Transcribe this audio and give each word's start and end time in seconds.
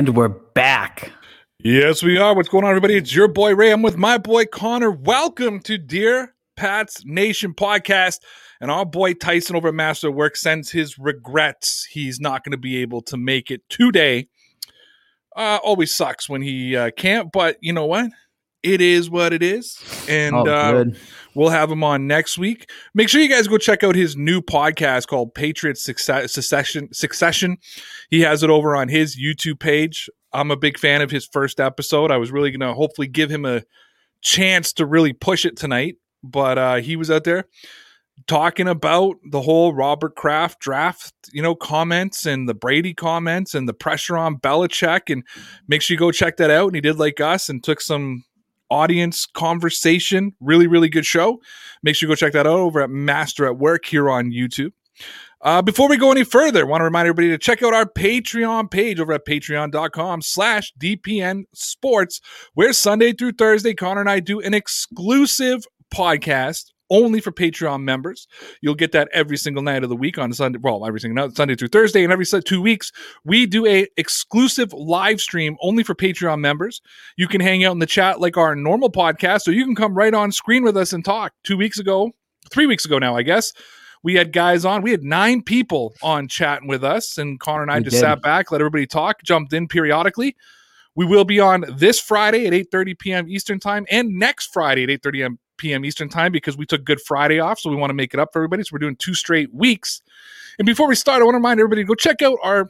And 0.00 0.16
we're 0.16 0.28
back. 0.28 1.12
Yes, 1.58 2.02
we 2.02 2.16
are. 2.16 2.34
What's 2.34 2.48
going 2.48 2.64
on, 2.64 2.70
everybody? 2.70 2.96
It's 2.96 3.14
your 3.14 3.28
boy 3.28 3.54
Ray. 3.54 3.70
I'm 3.70 3.82
with 3.82 3.98
my 3.98 4.16
boy 4.16 4.46
Connor. 4.46 4.90
Welcome 4.90 5.60
to 5.64 5.76
Dear 5.76 6.34
Pats 6.56 7.02
Nation 7.04 7.52
podcast. 7.52 8.20
And 8.62 8.70
our 8.70 8.86
boy 8.86 9.12
Tyson 9.12 9.56
over 9.56 9.68
at 9.68 9.74
Master 9.74 10.10
Work 10.10 10.36
sends 10.36 10.70
his 10.70 10.98
regrets. 10.98 11.84
He's 11.84 12.18
not 12.18 12.44
going 12.44 12.52
to 12.52 12.56
be 12.56 12.78
able 12.78 13.02
to 13.02 13.18
make 13.18 13.50
it 13.50 13.60
today. 13.68 14.28
Uh, 15.36 15.58
always 15.62 15.94
sucks 15.94 16.30
when 16.30 16.40
he 16.40 16.74
uh, 16.74 16.92
can't, 16.92 17.30
but 17.30 17.58
you 17.60 17.74
know 17.74 17.84
what? 17.84 18.10
It 18.62 18.80
is 18.80 19.08
what 19.08 19.32
it 19.32 19.42
is. 19.42 19.78
And 20.08 20.34
Oh, 20.34 20.46
uh. 20.46 20.84
We'll 21.34 21.50
have 21.50 21.70
him 21.70 21.84
on 21.84 22.06
next 22.08 22.38
week. 22.38 22.68
Make 22.92 23.08
sure 23.08 23.20
you 23.20 23.28
guys 23.28 23.46
go 23.46 23.56
check 23.56 23.84
out 23.84 23.94
his 23.94 24.16
new 24.16 24.40
podcast 24.42 25.06
called 25.06 25.32
Patriot 25.34 25.78
Success- 25.78 26.32
Succession. 26.32 26.92
Succession. 26.92 27.56
He 28.10 28.20
has 28.22 28.42
it 28.42 28.50
over 28.50 28.74
on 28.74 28.88
his 28.88 29.16
YouTube 29.16 29.60
page. 29.60 30.10
I'm 30.32 30.50
a 30.50 30.56
big 30.56 30.76
fan 30.76 31.02
of 31.02 31.10
his 31.10 31.26
first 31.32 31.60
episode. 31.60 32.10
I 32.10 32.16
was 32.16 32.32
really 32.32 32.50
going 32.50 32.68
to 32.68 32.74
hopefully 32.74 33.06
give 33.06 33.30
him 33.30 33.44
a 33.44 33.62
chance 34.22 34.72
to 34.74 34.86
really 34.86 35.12
push 35.12 35.44
it 35.44 35.56
tonight, 35.56 35.96
but 36.24 36.58
uh, 36.58 36.76
he 36.76 36.96
was 36.96 37.10
out 37.10 37.24
there 37.24 37.44
talking 38.26 38.68
about 38.68 39.16
the 39.30 39.40
whole 39.40 39.72
Robert 39.72 40.14
Kraft 40.14 40.60
draft, 40.60 41.14
you 41.32 41.42
know, 41.42 41.54
comments 41.54 42.26
and 42.26 42.48
the 42.48 42.54
Brady 42.54 42.92
comments 42.92 43.54
and 43.54 43.68
the 43.68 43.72
pressure 43.72 44.18
on 44.18 44.36
Belichick. 44.36 45.10
And 45.12 45.22
make 45.68 45.80
sure 45.80 45.94
you 45.94 45.98
go 45.98 46.10
check 46.12 46.36
that 46.36 46.50
out. 46.50 46.66
And 46.66 46.74
he 46.74 46.80
did 46.80 46.98
like 46.98 47.20
us 47.20 47.48
and 47.48 47.62
took 47.64 47.80
some 47.80 48.24
audience 48.70 49.26
conversation. 49.26 50.32
Really, 50.40 50.66
really 50.66 50.88
good 50.88 51.06
show. 51.06 51.40
Make 51.82 51.96
sure 51.96 52.08
you 52.08 52.12
go 52.12 52.16
check 52.16 52.32
that 52.32 52.46
out 52.46 52.58
over 52.58 52.80
at 52.80 52.90
Master 52.90 53.46
at 53.46 53.58
Work 53.58 53.86
here 53.86 54.10
on 54.10 54.30
YouTube. 54.30 54.72
Uh, 55.42 55.62
before 55.62 55.88
we 55.88 55.96
go 55.96 56.12
any 56.12 56.24
further, 56.24 56.60
I 56.60 56.68
want 56.68 56.80
to 56.80 56.84
remind 56.84 57.08
everybody 57.08 57.28
to 57.28 57.38
check 57.38 57.62
out 57.62 57.72
our 57.72 57.86
Patreon 57.86 58.70
page 58.70 59.00
over 59.00 59.14
at 59.14 59.24
patreon.com 59.24 60.20
slash 60.20 60.72
DPN 60.78 61.44
Sports, 61.54 62.20
where 62.52 62.74
Sunday 62.74 63.12
through 63.12 63.32
Thursday, 63.32 63.72
Connor 63.72 64.02
and 64.02 64.10
I 64.10 64.20
do 64.20 64.40
an 64.40 64.52
exclusive 64.52 65.64
podcast 65.94 66.72
only 66.90 67.20
for 67.20 67.30
Patreon 67.32 67.82
members. 67.82 68.26
You'll 68.60 68.74
get 68.74 68.92
that 68.92 69.08
every 69.12 69.36
single 69.36 69.62
night 69.62 69.82
of 69.82 69.88
the 69.88 69.96
week 69.96 70.18
on 70.18 70.32
Sunday, 70.32 70.58
well, 70.62 70.84
every 70.86 71.00
single 71.00 71.26
night, 71.26 71.36
Sunday 71.36 71.54
through 71.54 71.68
Thursday, 71.68 72.02
and 72.04 72.12
every 72.12 72.26
two 72.26 72.60
weeks, 72.60 72.92
we 73.24 73.46
do 73.46 73.64
a 73.66 73.86
exclusive 73.96 74.72
live 74.72 75.20
stream 75.20 75.56
only 75.62 75.82
for 75.82 75.94
Patreon 75.94 76.40
members. 76.40 76.80
You 77.16 77.28
can 77.28 77.40
hang 77.40 77.64
out 77.64 77.72
in 77.72 77.78
the 77.78 77.86
chat 77.86 78.20
like 78.20 78.36
our 78.36 78.54
normal 78.54 78.90
podcast, 78.90 79.48
or 79.48 79.52
you 79.52 79.64
can 79.64 79.74
come 79.74 79.94
right 79.94 80.12
on 80.14 80.32
screen 80.32 80.62
with 80.64 80.76
us 80.76 80.92
and 80.92 81.04
talk. 81.04 81.32
Two 81.44 81.56
weeks 81.56 81.78
ago, 81.78 82.10
three 82.50 82.66
weeks 82.66 82.84
ago 82.84 82.98
now, 82.98 83.16
I 83.16 83.22
guess, 83.22 83.52
we 84.02 84.14
had 84.14 84.32
guys 84.32 84.64
on. 84.64 84.82
We 84.82 84.90
had 84.92 85.02
nine 85.02 85.42
people 85.42 85.94
on 86.02 86.26
chatting 86.26 86.68
with 86.68 86.82
us, 86.82 87.18
and 87.18 87.38
Connor 87.38 87.62
and 87.62 87.70
I 87.70 87.78
We 87.78 87.84
just 87.84 87.94
did. 87.96 88.00
sat 88.00 88.22
back, 88.22 88.50
let 88.50 88.60
everybody 88.60 88.86
talk, 88.86 89.22
jumped 89.22 89.52
in 89.52 89.68
periodically. 89.68 90.36
We 90.96 91.04
will 91.06 91.24
be 91.24 91.38
on 91.38 91.64
this 91.68 92.00
Friday 92.00 92.46
at 92.46 92.52
8:30 92.52 92.98
p.m. 92.98 93.28
Eastern 93.28 93.60
Time 93.60 93.86
and 93.90 94.18
next 94.18 94.52
Friday 94.52 94.82
at 94.84 94.88
8:30 94.88 95.12
p.m. 95.12 95.38
Eastern 95.64 96.08
Time 96.08 96.32
because 96.32 96.56
we 96.56 96.66
took 96.66 96.84
Good 96.84 97.00
Friday 97.00 97.40
off, 97.40 97.58
so 97.58 97.70
we 97.70 97.76
want 97.76 97.90
to 97.90 97.94
make 97.94 98.14
it 98.14 98.20
up 98.20 98.30
for 98.32 98.40
everybody. 98.40 98.62
So 98.62 98.70
we're 98.72 98.78
doing 98.80 98.96
two 98.96 99.14
straight 99.14 99.52
weeks. 99.54 100.02
And 100.58 100.66
before 100.66 100.88
we 100.88 100.94
start, 100.94 101.20
I 101.20 101.24
want 101.24 101.34
to 101.34 101.38
remind 101.38 101.60
everybody 101.60 101.82
to 101.82 101.86
go 101.86 101.94
check 101.94 102.22
out 102.22 102.38
our 102.42 102.68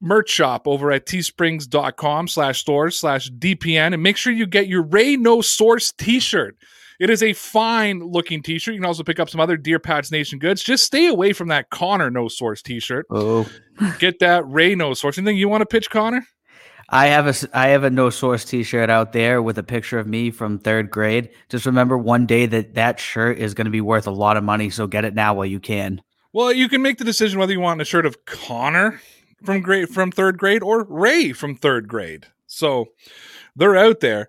merch 0.00 0.30
shop 0.30 0.66
over 0.66 0.90
at 0.92 1.06
teesprings.com 1.06 2.28
slash 2.28 2.58
stores 2.60 2.96
slash 2.96 3.30
DPN 3.30 3.94
and 3.94 4.02
make 4.02 4.16
sure 4.16 4.32
you 4.32 4.46
get 4.46 4.66
your 4.66 4.82
Ray 4.82 5.16
No 5.16 5.40
Source 5.40 5.92
t-shirt. 5.92 6.56
It 7.00 7.10
is 7.10 7.22
a 7.22 7.32
fine 7.32 8.00
looking 8.00 8.42
t-shirt. 8.42 8.74
You 8.74 8.80
can 8.80 8.86
also 8.86 9.02
pick 9.02 9.18
up 9.18 9.30
some 9.30 9.40
other 9.40 9.56
Dear 9.56 9.78
Pats 9.78 10.12
Nation 10.12 10.38
goods. 10.38 10.62
Just 10.62 10.84
stay 10.84 11.06
away 11.06 11.32
from 11.32 11.48
that 11.48 11.70
Connor 11.70 12.10
No 12.10 12.28
Source 12.28 12.62
t-shirt. 12.62 13.06
Oh, 13.10 13.48
Get 13.98 14.18
that 14.20 14.46
Ray 14.46 14.74
No 14.74 14.94
Source. 14.94 15.18
Anything 15.18 15.36
you 15.36 15.48
want 15.48 15.62
to 15.62 15.66
pitch, 15.66 15.90
Connor? 15.90 16.24
I 16.88 17.06
have 17.08 17.26
a 17.26 17.56
I 17.58 17.68
have 17.68 17.84
a 17.84 17.90
no 17.90 18.10
source 18.10 18.44
T-shirt 18.44 18.90
out 18.90 19.12
there 19.12 19.40
with 19.42 19.58
a 19.58 19.62
picture 19.62 19.98
of 19.98 20.06
me 20.06 20.30
from 20.30 20.58
third 20.58 20.90
grade. 20.90 21.30
Just 21.48 21.66
remember, 21.66 21.96
one 21.96 22.26
day 22.26 22.46
that 22.46 22.74
that 22.74 23.00
shirt 23.00 23.38
is 23.38 23.54
going 23.54 23.64
to 23.66 23.70
be 23.70 23.80
worth 23.80 24.06
a 24.06 24.10
lot 24.10 24.36
of 24.36 24.44
money. 24.44 24.70
So 24.70 24.86
get 24.86 25.04
it 25.04 25.14
now 25.14 25.34
while 25.34 25.46
you 25.46 25.60
can. 25.60 26.02
Well, 26.32 26.52
you 26.52 26.68
can 26.68 26.82
make 26.82 26.98
the 26.98 27.04
decision 27.04 27.38
whether 27.38 27.52
you 27.52 27.60
want 27.60 27.80
a 27.80 27.84
shirt 27.84 28.06
of 28.06 28.24
Connor 28.24 29.00
from 29.44 29.60
grade 29.60 29.88
from 29.88 30.10
third 30.12 30.38
grade 30.38 30.62
or 30.62 30.84
Ray 30.84 31.32
from 31.32 31.54
third 31.56 31.88
grade. 31.88 32.26
So 32.46 32.86
they're 33.56 33.76
out 33.76 34.00
there. 34.00 34.28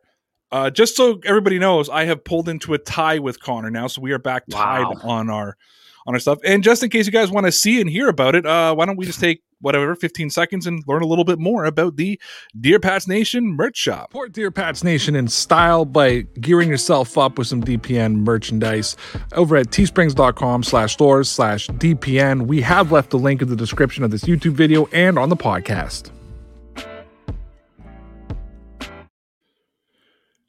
Uh, 0.51 0.69
just 0.69 0.95
so 0.95 1.19
everybody 1.25 1.57
knows, 1.57 1.89
I 1.89 2.05
have 2.05 2.23
pulled 2.23 2.47
into 2.47 2.73
a 2.73 2.77
tie 2.77 3.17
with 3.19 3.41
Connor 3.41 3.71
now, 3.71 3.87
so 3.87 4.01
we 4.01 4.11
are 4.11 4.19
back 4.19 4.43
tied 4.51 4.83
Wow. 4.83 5.01
on 5.03 5.29
our 5.29 5.57
on 6.05 6.13
our 6.13 6.19
stuff. 6.19 6.39
And 6.43 6.63
just 6.63 6.83
in 6.83 6.89
case 6.89 7.05
you 7.05 7.11
guys 7.11 7.31
want 7.31 7.45
to 7.45 7.51
see 7.51 7.79
and 7.81 7.89
hear 7.89 8.09
about 8.09 8.35
it, 8.35 8.45
uh, 8.45 8.73
why 8.75 8.85
don't 8.85 8.97
we 8.97 9.05
just 9.05 9.19
take 9.19 9.41
whatever 9.63 9.95
15 9.95 10.29
seconds 10.29 10.67
and 10.67 10.83
learn 10.87 11.01
a 11.01 11.05
little 11.05 11.23
bit 11.23 11.39
more 11.39 11.63
about 11.65 11.95
the 11.95 12.19
Dear 12.59 12.79
Pats 12.79 13.07
Nation 13.07 13.55
merch 13.55 13.77
shop. 13.77 14.11
Support 14.11 14.33
Dear 14.33 14.51
Pats 14.51 14.83
Nation 14.83 15.15
in 15.15 15.27
style 15.27 15.85
by 15.85 16.21
gearing 16.39 16.69
yourself 16.69 17.17
up 17.17 17.37
with 17.37 17.47
some 17.47 17.63
DPN 17.63 18.17
merchandise 18.17 18.97
over 19.33 19.55
at 19.55 19.71
teesprings.com 19.71 20.63
slash 20.63 20.93
stores 20.93 21.29
slash 21.29 21.67
DPN. 21.69 22.45
We 22.45 22.61
have 22.61 22.91
left 22.91 23.09
the 23.09 23.19
link 23.19 23.41
in 23.41 23.47
the 23.47 23.55
description 23.55 24.03
of 24.03 24.11
this 24.11 24.23
YouTube 24.25 24.53
video 24.53 24.87
and 24.87 25.17
on 25.17 25.29
the 25.29 25.37
podcast. 25.37 26.11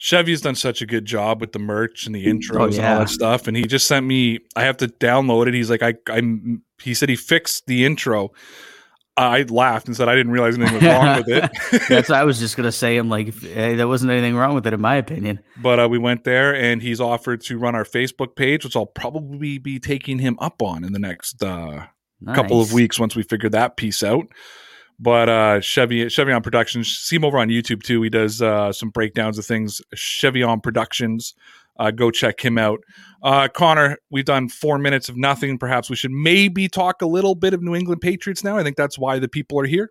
Chevy's 0.04 0.42
done 0.42 0.54
such 0.54 0.82
a 0.82 0.86
good 0.86 1.06
job 1.06 1.40
with 1.40 1.52
the 1.52 1.58
merch 1.58 2.04
and 2.04 2.14
the 2.14 2.26
intros 2.26 2.60
Oh, 2.60 2.64
and 2.64 2.78
all 2.78 2.98
that 2.98 3.08
stuff. 3.08 3.48
And 3.48 3.56
he 3.56 3.64
just 3.64 3.86
sent 3.86 4.04
me, 4.04 4.40
I 4.54 4.64
have 4.64 4.76
to 4.76 4.86
download 4.88 5.46
it. 5.46 5.54
He's 5.54 5.70
like, 5.70 5.82
I, 5.82 5.94
I'm, 6.10 6.62
he 6.82 6.92
said 6.92 7.08
he 7.08 7.16
fixed 7.16 7.66
the 7.66 7.86
intro. 7.86 8.30
I 9.16 9.44
laughed 9.44 9.86
and 9.86 9.96
said, 9.96 10.10
I 10.10 10.14
didn't 10.14 10.32
realize 10.32 10.58
anything 10.58 10.74
was 10.74 10.82
wrong 10.82 11.16
with 11.16 11.28
it. 11.30 11.50
That's 11.88 12.10
what 12.10 12.18
I 12.18 12.24
was 12.24 12.38
just 12.38 12.54
going 12.54 12.64
to 12.68 12.72
say. 12.72 12.98
I'm 12.98 13.08
like, 13.08 13.32
hey, 13.40 13.76
there 13.76 13.88
wasn't 13.88 14.12
anything 14.12 14.36
wrong 14.36 14.54
with 14.54 14.66
it, 14.66 14.74
in 14.74 14.80
my 14.82 14.96
opinion. 14.96 15.40
but 15.62 15.80
uh, 15.80 15.88
we 15.88 15.96
went 15.96 16.24
there 16.24 16.54
and 16.54 16.82
he's 16.82 17.00
offered 17.00 17.40
to 17.44 17.56
run 17.56 17.74
our 17.74 17.84
Facebook 17.84 18.36
page, 18.36 18.62
which 18.62 18.76
I'll 18.76 18.84
probably 18.84 19.56
be 19.56 19.78
taking 19.78 20.18
him 20.18 20.36
up 20.38 20.60
on 20.60 20.84
in 20.84 20.92
the 20.92 20.98
next 20.98 21.42
uh, 21.42 21.86
couple 22.34 22.60
of 22.60 22.74
weeks 22.74 22.98
once 23.00 23.16
we 23.16 23.22
figure 23.22 23.48
that 23.48 23.78
piece 23.78 24.02
out. 24.02 24.26
But 24.98 25.28
uh, 25.28 25.60
Chevy 25.60 26.08
Chevy 26.08 26.32
on 26.32 26.42
Productions, 26.42 26.88
see 26.88 27.16
him 27.16 27.24
over 27.24 27.38
on 27.38 27.48
YouTube 27.48 27.82
too. 27.82 28.02
He 28.02 28.10
does 28.10 28.40
uh, 28.40 28.72
some 28.72 28.90
breakdowns 28.90 29.38
of 29.38 29.44
things. 29.44 29.82
Chevy 29.94 30.42
on 30.42 30.60
Productions, 30.60 31.34
uh, 31.78 31.90
go 31.90 32.10
check 32.10 32.44
him 32.44 32.58
out. 32.58 32.80
Uh, 33.22 33.48
Connor, 33.48 33.98
we've 34.10 34.24
done 34.24 34.48
four 34.48 34.78
minutes 34.78 35.08
of 35.08 35.16
nothing. 35.16 35.58
Perhaps 35.58 35.90
we 35.90 35.96
should 35.96 36.12
maybe 36.12 36.68
talk 36.68 37.02
a 37.02 37.06
little 37.06 37.34
bit 37.34 37.54
of 37.54 37.62
New 37.62 37.74
England 37.74 38.00
Patriots 38.00 38.44
now. 38.44 38.56
I 38.56 38.62
think 38.62 38.76
that's 38.76 38.98
why 38.98 39.18
the 39.18 39.28
people 39.28 39.58
are 39.60 39.66
here. 39.66 39.90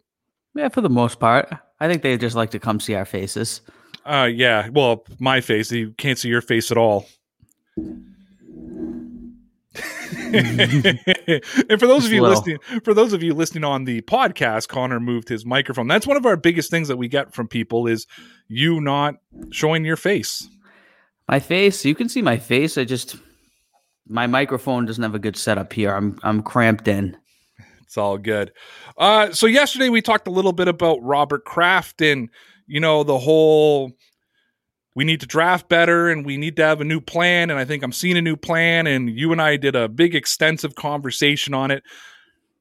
Yeah, 0.56 0.69
for 0.69 0.81
the 0.81 0.90
most 0.90 1.20
part, 1.20 1.52
I 1.80 1.88
think 1.88 2.02
they 2.02 2.18
just 2.18 2.35
like 2.35 2.52
to 2.52 2.59
come 2.59 2.80
see 2.80 2.96
our 2.96 3.06
faces. 3.06 3.62
Uh, 4.06 4.30
yeah, 4.31 4.70
well, 4.70 5.03
my 5.20 5.41
face. 5.41 5.72
You 5.72 5.91
can't 5.97 6.18
see 6.18 6.30
your 6.30 6.41
face 6.41 6.72
at 6.72 6.78
all. 6.78 7.08
and 10.34 11.79
for 11.79 11.87
those 11.87 12.05
of 12.05 12.11
you 12.11 12.22
listening, 12.22 12.58
for 12.84 12.93
those 12.93 13.14
of 13.14 13.23
you 13.23 13.34
listening 13.34 13.64
on 13.64 13.85
the 13.85 14.02
podcast, 14.02 14.67
Connor 14.67 14.99
moved 14.99 15.29
his 15.29 15.46
microphone. 15.46 15.87
That's 15.87 16.05
one 16.05 16.17
of 16.17 16.25
our 16.25 16.37
biggest 16.37 16.70
things 16.70 16.87
that 16.90 16.97
we 16.97 17.08
get 17.08 17.34
from 17.34 17.47
people 17.47 17.87
is 17.87 18.05
you 18.47 18.79
not 18.81 19.16
showing 19.49 19.84
your 19.84 19.96
face. 19.96 20.47
My 21.28 21.40
face, 21.40 21.85
you 21.85 21.96
can 21.96 22.09
see 22.09 22.22
my 22.22 22.37
face. 22.37 22.78
I 22.78 22.84
just 22.84 23.16
my 24.08 24.28
microphone 24.28 24.85
doesn't 24.85 25.03
have 25.03 25.16
a 25.16 25.20
good 25.20 25.37
setup 25.37 25.73
here. 25.73 25.91
I'm 25.91 26.20
I'm 26.23 26.43
cramped 26.43 26.87
in. 26.87 27.17
It's 27.81 27.97
all 27.97 28.17
good. 28.17 28.52
Uh, 28.97 29.31
so 29.31 29.47
yesterday 29.47 29.90
we 29.90 30.02
talked 30.02 30.28
a 30.28 30.31
little 30.31 30.53
bit 30.53 30.67
about 30.67 31.02
Robert 31.02 31.46
Kraft 31.46 32.02
and 32.02 32.29
you 32.67 32.79
know 32.79 33.03
the 33.03 33.17
whole 33.17 33.91
we 34.95 35.03
need 35.03 35.19
to 35.22 35.25
draft 35.25 35.69
better 35.69 36.09
and 36.09 36.25
we 36.25 36.37
need 36.37 36.55
to 36.57 36.63
have 36.63 36.81
a 36.81 36.85
new 36.85 37.01
plan 37.01 37.49
and 37.49 37.59
I 37.59 37.66
think 37.66 37.84
I'm 37.84 37.91
seeing 37.91 38.17
a 38.17 38.22
new 38.22 38.35
plan 38.35 38.85
and 38.87 39.09
you 39.09 39.31
and 39.31 39.41
I 39.41 39.57
did 39.57 39.75
a 39.75 39.90
big 39.90 40.16
extensive 40.16 40.75
conversation 40.75 41.53
on 41.53 41.72
it. 41.72 41.84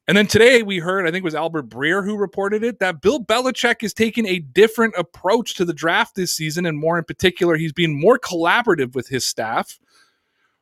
And 0.09 0.17
then 0.17 0.27
today 0.27 0.63
we 0.63 0.79
heard, 0.79 1.07
I 1.07 1.11
think 1.11 1.23
it 1.23 1.25
was 1.25 1.35
Albert 1.35 1.69
Breer 1.69 2.05
who 2.05 2.17
reported 2.17 2.65
it, 2.65 2.81
that 2.81 3.01
Bill 3.01 3.25
Belichick 3.25 3.83
is 3.83 3.95
taking 3.95 4.27
a 4.27 4.41
different 4.41 4.95
approach 4.99 5.55
to 5.55 5.65
the 5.65 5.73
draft 5.73 6.17
this 6.17 6.35
season. 6.35 6.67
And 6.67 6.77
more 6.77 6.99
in 6.99 7.05
particular, 7.05 7.57
he's 7.57 7.73
being 7.73 8.01
more 8.01 8.19
collaborative 8.19 8.95
with 8.95 9.09
his 9.09 9.25
staff, 9.25 9.79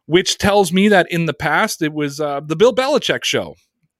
which 0.07 0.37
tells 0.37 0.73
me 0.73 0.89
that 0.89 1.11
in 1.11 1.25
the 1.25 1.33
past 1.33 1.81
it 1.81 1.95
was 1.95 2.21
uh, 2.21 2.41
the 2.41 2.57
Bill 2.57 2.75
Belichick 2.75 3.25
show. 3.25 3.55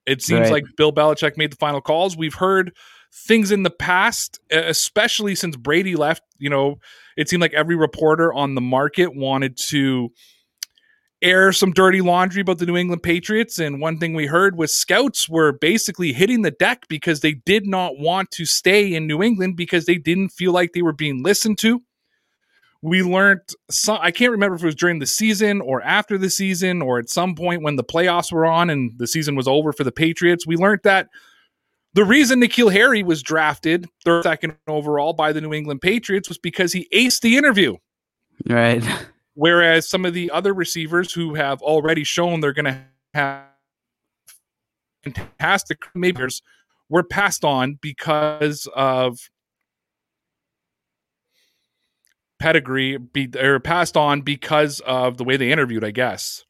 It 0.05 0.21
seems 0.21 0.41
Right. 0.49 0.51
like 0.51 0.63
Bill 0.77 0.91
Belichick 0.93 1.37
made 1.37 1.51
the 1.51 1.57
final 1.57 1.81
calls. 1.81 2.15
We've 2.15 2.35
heard 2.35 2.73
things 3.13 3.51
in 3.51 3.63
the 3.63 3.69
past, 3.69 4.39
especially 4.49 5.35
since 5.35 5.55
Brady 5.55 5.95
left. 5.95 6.23
You 6.37 6.49
know, 6.49 6.79
it 7.17 7.29
seemed 7.29 7.41
like 7.41 7.53
every 7.53 7.75
reporter 7.75 8.33
on 8.33 8.55
the 8.55 8.61
market 8.61 9.15
wanted 9.15 9.57
to 9.69 10.09
air 11.21 11.51
some 11.51 11.71
dirty 11.71 12.01
laundry 12.01 12.41
about 12.41 12.57
the 12.57 12.65
New 12.65 12.77
England 12.77 13.03
Patriots. 13.03 13.59
And 13.59 13.79
one 13.79 13.99
thing 13.99 14.13
we 14.13 14.25
heard 14.25 14.57
was 14.57 14.75
scouts 14.75 15.29
were 15.29 15.51
basically 15.51 16.13
hitting 16.13 16.41
the 16.41 16.51
deck 16.51 16.87
because 16.89 17.19
they 17.19 17.33
did 17.33 17.67
not 17.67 17.99
want 17.99 18.31
to 18.31 18.45
stay 18.45 18.93
in 18.93 19.07
New 19.07 19.21
England 19.21 19.55
because 19.55 19.85
they 19.85 19.97
didn't 19.97 20.29
feel 20.29 20.51
like 20.51 20.71
they 20.73 20.81
were 20.81 20.93
being 20.93 21.21
listened 21.21 21.59
to. 21.59 21.81
We 22.81 23.03
learned 23.03 23.41
some, 23.69 23.99
I 24.01 24.09
can't 24.09 24.31
remember 24.31 24.55
if 24.55 24.63
it 24.63 24.65
was 24.65 24.75
during 24.75 24.97
the 24.97 25.05
season 25.05 25.61
or 25.61 25.83
after 25.83 26.17
the 26.17 26.31
season 26.31 26.81
or 26.81 26.97
at 26.97 27.09
some 27.09 27.35
point 27.35 27.61
when 27.61 27.75
the 27.75 27.83
playoffs 27.83 28.31
were 28.31 28.47
on 28.47 28.71
and 28.71 28.93
the 28.97 29.05
season 29.05 29.35
was 29.35 29.47
over 29.47 29.71
for 29.71 29.83
the 29.83 29.91
Patriots. 29.91 30.47
We 30.47 30.55
learned 30.55 30.81
that 30.83 31.09
the 31.93 32.05
reason 32.05 32.41
N'Keal 32.41 32.71
Harry 32.71 33.03
was 33.03 33.21
drafted 33.21 33.87
third 34.05 34.23
second 34.23 34.55
overall 34.67 35.13
by 35.13 35.33
the 35.33 35.41
New 35.41 35.53
England 35.53 35.81
Patriots 35.81 36.29
was 36.29 36.37
because 36.37 36.71
he 36.71 36.87
aced 36.93 37.21
the 37.21 37.37
interview. 37.37 37.75
Right. 38.47 38.83
Whereas 39.33 39.89
some 39.89 40.05
of 40.05 40.13
the 40.13 40.31
other 40.31 40.53
receivers 40.53 41.13
who 41.13 41.35
have 41.35 41.61
already 41.61 42.03
shown 42.03 42.39
they're 42.39 42.53
going 42.53 42.65
to 42.65 42.81
have 43.13 43.43
fantastic 45.03 45.83
makers 45.95 46.41
were 46.89 47.03
passed 47.03 47.43
on 47.43 47.79
because 47.81 48.67
of 48.75 49.29
pedigree, 52.39 52.97
be, 52.97 53.29
or 53.39 53.59
passed 53.59 53.95
on 53.95 54.21
because 54.21 54.81
of 54.81 55.17
the 55.17 55.23
way 55.23 55.37
they 55.37 55.51
interviewed, 55.51 55.83
I 55.83 55.91
guess. 55.91 56.43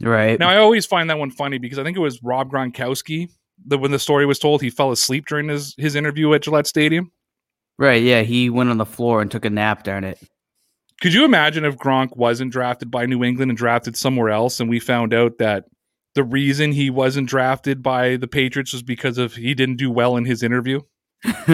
Right. 0.00 0.38
Now, 0.38 0.50
I 0.50 0.58
always 0.58 0.84
find 0.84 1.08
that 1.08 1.18
one 1.18 1.30
funny 1.30 1.58
because 1.58 1.78
I 1.78 1.84
think 1.84 1.96
it 1.96 2.00
was 2.00 2.22
Rob 2.22 2.50
Gronkowski 2.50 3.30
that 3.66 3.78
when 3.78 3.90
the 3.90 3.98
story 3.98 4.26
was 4.26 4.38
told, 4.38 4.62
he 4.62 4.70
fell 4.70 4.90
asleep 4.92 5.26
during 5.26 5.48
his, 5.48 5.74
his 5.78 5.94
interview 5.94 6.32
at 6.34 6.42
Gillette 6.42 6.66
Stadium. 6.66 7.10
right. 7.78 8.02
Yeah. 8.02 8.22
He 8.22 8.50
went 8.50 8.70
on 8.70 8.78
the 8.78 8.86
floor 8.86 9.20
and 9.22 9.30
took 9.30 9.44
a 9.44 9.50
nap 9.50 9.82
during 9.84 10.04
it. 10.04 10.18
Could 11.00 11.12
you 11.12 11.24
imagine 11.24 11.64
if 11.64 11.76
Gronk 11.76 12.16
wasn't 12.16 12.52
drafted 12.52 12.90
by 12.90 13.04
New 13.06 13.22
England 13.22 13.50
and 13.50 13.58
drafted 13.58 13.96
somewhere 13.96 14.30
else, 14.30 14.60
and 14.60 14.70
we 14.70 14.80
found 14.80 15.12
out 15.12 15.38
that 15.38 15.64
the 16.14 16.24
reason 16.24 16.72
he 16.72 16.88
wasn't 16.88 17.28
drafted 17.28 17.82
by 17.82 18.16
the 18.16 18.26
Patriots 18.26 18.72
was 18.72 18.82
because 18.82 19.18
of 19.18 19.34
he 19.34 19.52
didn't 19.54 19.76
do 19.76 19.90
well 19.90 20.16
in 20.16 20.24
his 20.24 20.42
interview? 20.42 20.80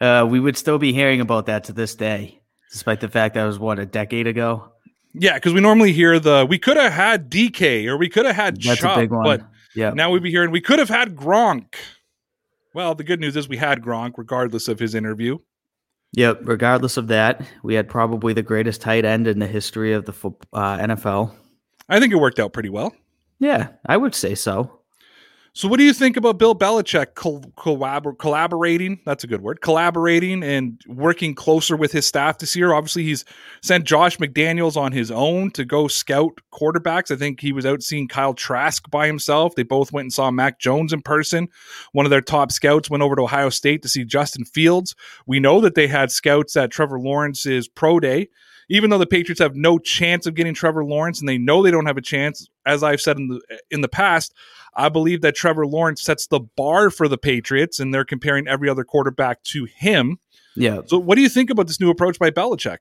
uh, 0.00 0.26
we 0.28 0.40
would 0.40 0.56
still 0.56 0.78
be 0.78 0.92
hearing 0.92 1.20
about 1.20 1.46
that 1.46 1.64
to 1.64 1.72
this 1.72 1.94
day, 1.94 2.40
despite 2.72 3.00
the 3.00 3.08
fact 3.08 3.34
that 3.34 3.44
was 3.44 3.58
what 3.58 3.78
a 3.78 3.86
decade 3.86 4.26
ago. 4.26 4.72
Yeah, 5.14 5.34
because 5.34 5.52
we 5.52 5.60
normally 5.60 5.92
hear 5.92 6.18
the 6.20 6.46
we 6.48 6.58
could 6.58 6.76
have 6.76 6.92
had 6.92 7.30
DK 7.30 7.86
or 7.86 7.96
we 7.96 8.08
could 8.08 8.26
have 8.26 8.36
had 8.36 8.60
That's 8.62 8.80
Chubb, 8.80 8.98
a 8.98 9.00
big 9.02 9.10
one. 9.10 9.22
but 9.24 9.42
yeah. 9.74 9.90
now 9.90 10.10
we'd 10.10 10.22
be 10.22 10.30
hearing 10.30 10.50
we 10.50 10.60
could 10.60 10.78
have 10.78 10.88
had 10.88 11.16
Gronk. 11.16 11.74
Well, 12.74 12.94
the 12.94 13.04
good 13.04 13.20
news 13.20 13.36
is 13.36 13.48
we 13.48 13.56
had 13.56 13.82
Gronk, 13.82 14.14
regardless 14.16 14.68
of 14.68 14.78
his 14.78 14.94
interview. 14.94 15.38
Yep. 16.12 16.40
Regardless 16.42 16.96
of 16.96 17.08
that, 17.08 17.42
we 17.62 17.74
had 17.74 17.88
probably 17.88 18.32
the 18.32 18.42
greatest 18.42 18.80
tight 18.80 19.04
end 19.04 19.26
in 19.26 19.38
the 19.38 19.46
history 19.46 19.92
of 19.92 20.06
the 20.06 20.12
uh, 20.52 20.78
NFL. 20.78 21.34
I 21.88 22.00
think 22.00 22.12
it 22.12 22.16
worked 22.16 22.40
out 22.40 22.52
pretty 22.52 22.68
well. 22.68 22.94
Yeah, 23.38 23.68
I 23.86 23.96
would 23.96 24.14
say 24.14 24.34
so. 24.34 24.79
So, 25.52 25.66
what 25.66 25.78
do 25.78 25.84
you 25.84 25.92
think 25.92 26.16
about 26.16 26.38
Bill 26.38 26.54
Belichick 26.54 27.14
col- 27.14 27.40
collabor- 27.56 28.16
collaborating? 28.16 29.00
That's 29.04 29.24
a 29.24 29.26
good 29.26 29.42
word. 29.42 29.60
Collaborating 29.60 30.44
and 30.44 30.80
working 30.86 31.34
closer 31.34 31.76
with 31.76 31.90
his 31.90 32.06
staff 32.06 32.38
this 32.38 32.54
year. 32.54 32.72
Obviously, 32.72 33.02
he's 33.02 33.24
sent 33.60 33.84
Josh 33.84 34.16
McDaniels 34.18 34.76
on 34.76 34.92
his 34.92 35.10
own 35.10 35.50
to 35.52 35.64
go 35.64 35.88
scout 35.88 36.40
quarterbacks. 36.52 37.10
I 37.10 37.16
think 37.16 37.40
he 37.40 37.52
was 37.52 37.66
out 37.66 37.82
seeing 37.82 38.06
Kyle 38.06 38.32
Trask 38.32 38.88
by 38.90 39.08
himself. 39.08 39.56
They 39.56 39.64
both 39.64 39.92
went 39.92 40.04
and 40.04 40.12
saw 40.12 40.30
Mac 40.30 40.60
Jones 40.60 40.92
in 40.92 41.02
person. 41.02 41.48
One 41.90 42.06
of 42.06 42.10
their 42.10 42.20
top 42.20 42.52
scouts 42.52 42.88
went 42.88 43.02
over 43.02 43.16
to 43.16 43.22
Ohio 43.22 43.50
State 43.50 43.82
to 43.82 43.88
see 43.88 44.04
Justin 44.04 44.44
Fields. 44.44 44.94
We 45.26 45.40
know 45.40 45.60
that 45.62 45.74
they 45.74 45.88
had 45.88 46.12
scouts 46.12 46.56
at 46.56 46.70
Trevor 46.70 47.00
Lawrence's 47.00 47.66
pro 47.66 47.98
day. 47.98 48.28
Even 48.70 48.88
though 48.88 48.98
the 48.98 49.06
Patriots 49.06 49.40
have 49.40 49.56
no 49.56 49.78
chance 49.78 50.26
of 50.26 50.34
getting 50.34 50.54
Trevor 50.54 50.84
Lawrence, 50.84 51.20
and 51.20 51.28
they 51.28 51.36
know 51.36 51.62
they 51.62 51.70
don't 51.70 51.86
have 51.86 51.96
a 51.98 52.02
chance, 52.02 52.48
as 52.64 52.82
I've 52.82 53.00
said 53.00 53.18
in 53.18 53.28
the 53.28 53.40
in 53.70 53.80
the 53.82 53.88
past, 53.88 54.32
I 54.74 54.88
believe 54.88 55.20
that 55.22 55.34
Trevor 55.34 55.66
Lawrence 55.66 56.02
sets 56.02 56.26
the 56.26 56.40
bar 56.40 56.90
for 56.90 57.08
the 57.08 57.18
Patriots, 57.18 57.80
and 57.80 57.92
they're 57.92 58.04
comparing 58.04 58.48
every 58.48 58.68
other 58.68 58.84
quarterback 58.84 59.42
to 59.44 59.64
him. 59.64 60.18
Yeah. 60.56 60.80
So, 60.86 60.98
what 60.98 61.16
do 61.16 61.22
you 61.22 61.28
think 61.28 61.50
about 61.50 61.66
this 61.66 61.80
new 61.80 61.90
approach 61.90 62.18
by 62.18 62.30
Belichick? 62.30 62.78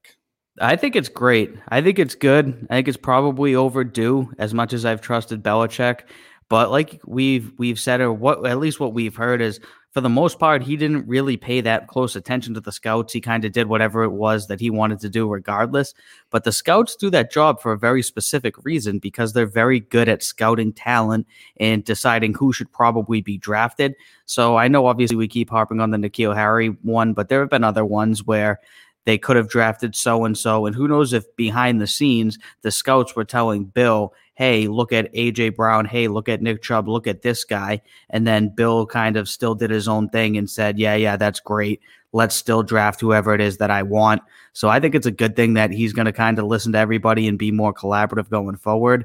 I 0.61 0.75
think 0.75 0.95
it's 0.95 1.09
great. 1.09 1.55
I 1.69 1.81
think 1.81 1.99
it's 1.99 2.15
good. 2.15 2.67
I 2.69 2.75
think 2.75 2.87
it's 2.87 2.97
probably 2.97 3.55
overdue 3.55 4.31
as 4.37 4.53
much 4.53 4.73
as 4.73 4.85
I've 4.85 5.01
trusted 5.01 5.43
Belichick. 5.43 6.01
But 6.49 6.71
like 6.71 6.99
we've 7.05 7.51
we've 7.57 7.79
said 7.79 8.01
or 8.01 8.11
what 8.11 8.45
at 8.45 8.57
least 8.57 8.79
what 8.79 8.93
we've 8.93 9.15
heard 9.15 9.41
is 9.41 9.59
for 9.91 10.01
the 10.01 10.09
most 10.09 10.37
part, 10.37 10.61
he 10.61 10.77
didn't 10.77 11.07
really 11.07 11.35
pay 11.35 11.61
that 11.61 11.87
close 11.87 12.15
attention 12.15 12.53
to 12.53 12.61
the 12.61 12.71
scouts. 12.71 13.11
He 13.11 13.21
kind 13.21 13.43
of 13.43 13.51
did 13.51 13.67
whatever 13.67 14.03
it 14.03 14.11
was 14.11 14.47
that 14.47 14.59
he 14.59 14.69
wanted 14.69 14.99
to 14.99 15.09
do 15.09 15.27
regardless. 15.27 15.95
But 16.29 16.43
the 16.43 16.51
scouts 16.51 16.95
do 16.95 17.09
that 17.09 17.31
job 17.31 17.59
for 17.59 17.71
a 17.71 17.77
very 17.77 18.03
specific 18.03 18.53
reason 18.63 18.99
because 18.99 19.33
they're 19.33 19.47
very 19.47 19.79
good 19.79 20.07
at 20.07 20.21
scouting 20.21 20.73
talent 20.73 21.25
and 21.59 21.83
deciding 21.83 22.35
who 22.35 22.53
should 22.53 22.71
probably 22.71 23.21
be 23.21 23.39
drafted. 23.39 23.95
So 24.25 24.57
I 24.57 24.67
know 24.67 24.85
obviously 24.85 25.17
we 25.17 25.27
keep 25.27 25.49
harping 25.49 25.79
on 25.79 25.89
the 25.89 25.97
N'Keal 25.97 26.35
Harry 26.35 26.67
one, 26.83 27.13
but 27.13 27.29
there 27.29 27.39
have 27.39 27.49
been 27.49 27.63
other 27.63 27.85
ones 27.85 28.23
where 28.23 28.59
they 29.05 29.17
could 29.17 29.37
have 29.37 29.49
drafted 29.49 29.95
so 29.95 30.23
and 30.23 30.37
so. 30.37 30.67
And 30.67 30.75
who 30.75 30.87
knows 30.87 31.13
if 31.13 31.35
behind 31.35 31.81
the 31.81 31.87
scenes, 31.87 32.37
the 32.61 32.69
scouts 32.69 33.15
were 33.15 33.25
telling 33.25 33.63
Bill, 33.63 34.13
hey, 34.39 34.69
look 34.69 34.93
at 34.93 35.13
AJ 35.13 35.57
Brown. 35.57 35.83
Hey, 35.83 36.07
look 36.07 36.29
at 36.29 36.41
Nick 36.41 36.61
Chubb. 36.61 36.87
Look 36.87 37.07
at 37.07 37.23
this 37.23 37.43
guy. 37.43 37.81
And 38.09 38.25
then 38.25 38.47
Bill 38.55 38.85
kind 38.85 39.17
of 39.17 39.27
still 39.27 39.53
did 39.53 39.69
his 39.69 39.85
own 39.85 40.07
thing 40.07 40.37
and 40.37 40.49
said, 40.49 40.79
yeah, 40.79 40.95
yeah, 40.95 41.17
that's 41.17 41.41
great. 41.41 41.81
Let's 42.13 42.37
still 42.37 42.63
draft 42.63 43.01
whoever 43.01 43.35
it 43.35 43.41
is 43.41 43.57
that 43.57 43.69
I 43.69 43.83
want. 43.83 44.21
So 44.53 44.69
I 44.69 44.79
think 44.79 44.95
it's 44.95 45.05
a 45.05 45.11
good 45.11 45.35
thing 45.35 45.55
that 45.55 45.71
he's 45.71 45.91
going 45.91 46.05
to 46.05 46.13
kind 46.13 46.39
of 46.39 46.45
listen 46.45 46.71
to 46.71 46.77
everybody 46.77 47.27
and 47.27 47.37
be 47.37 47.51
more 47.51 47.73
collaborative 47.73 48.29
going 48.29 48.55
forward. 48.55 49.03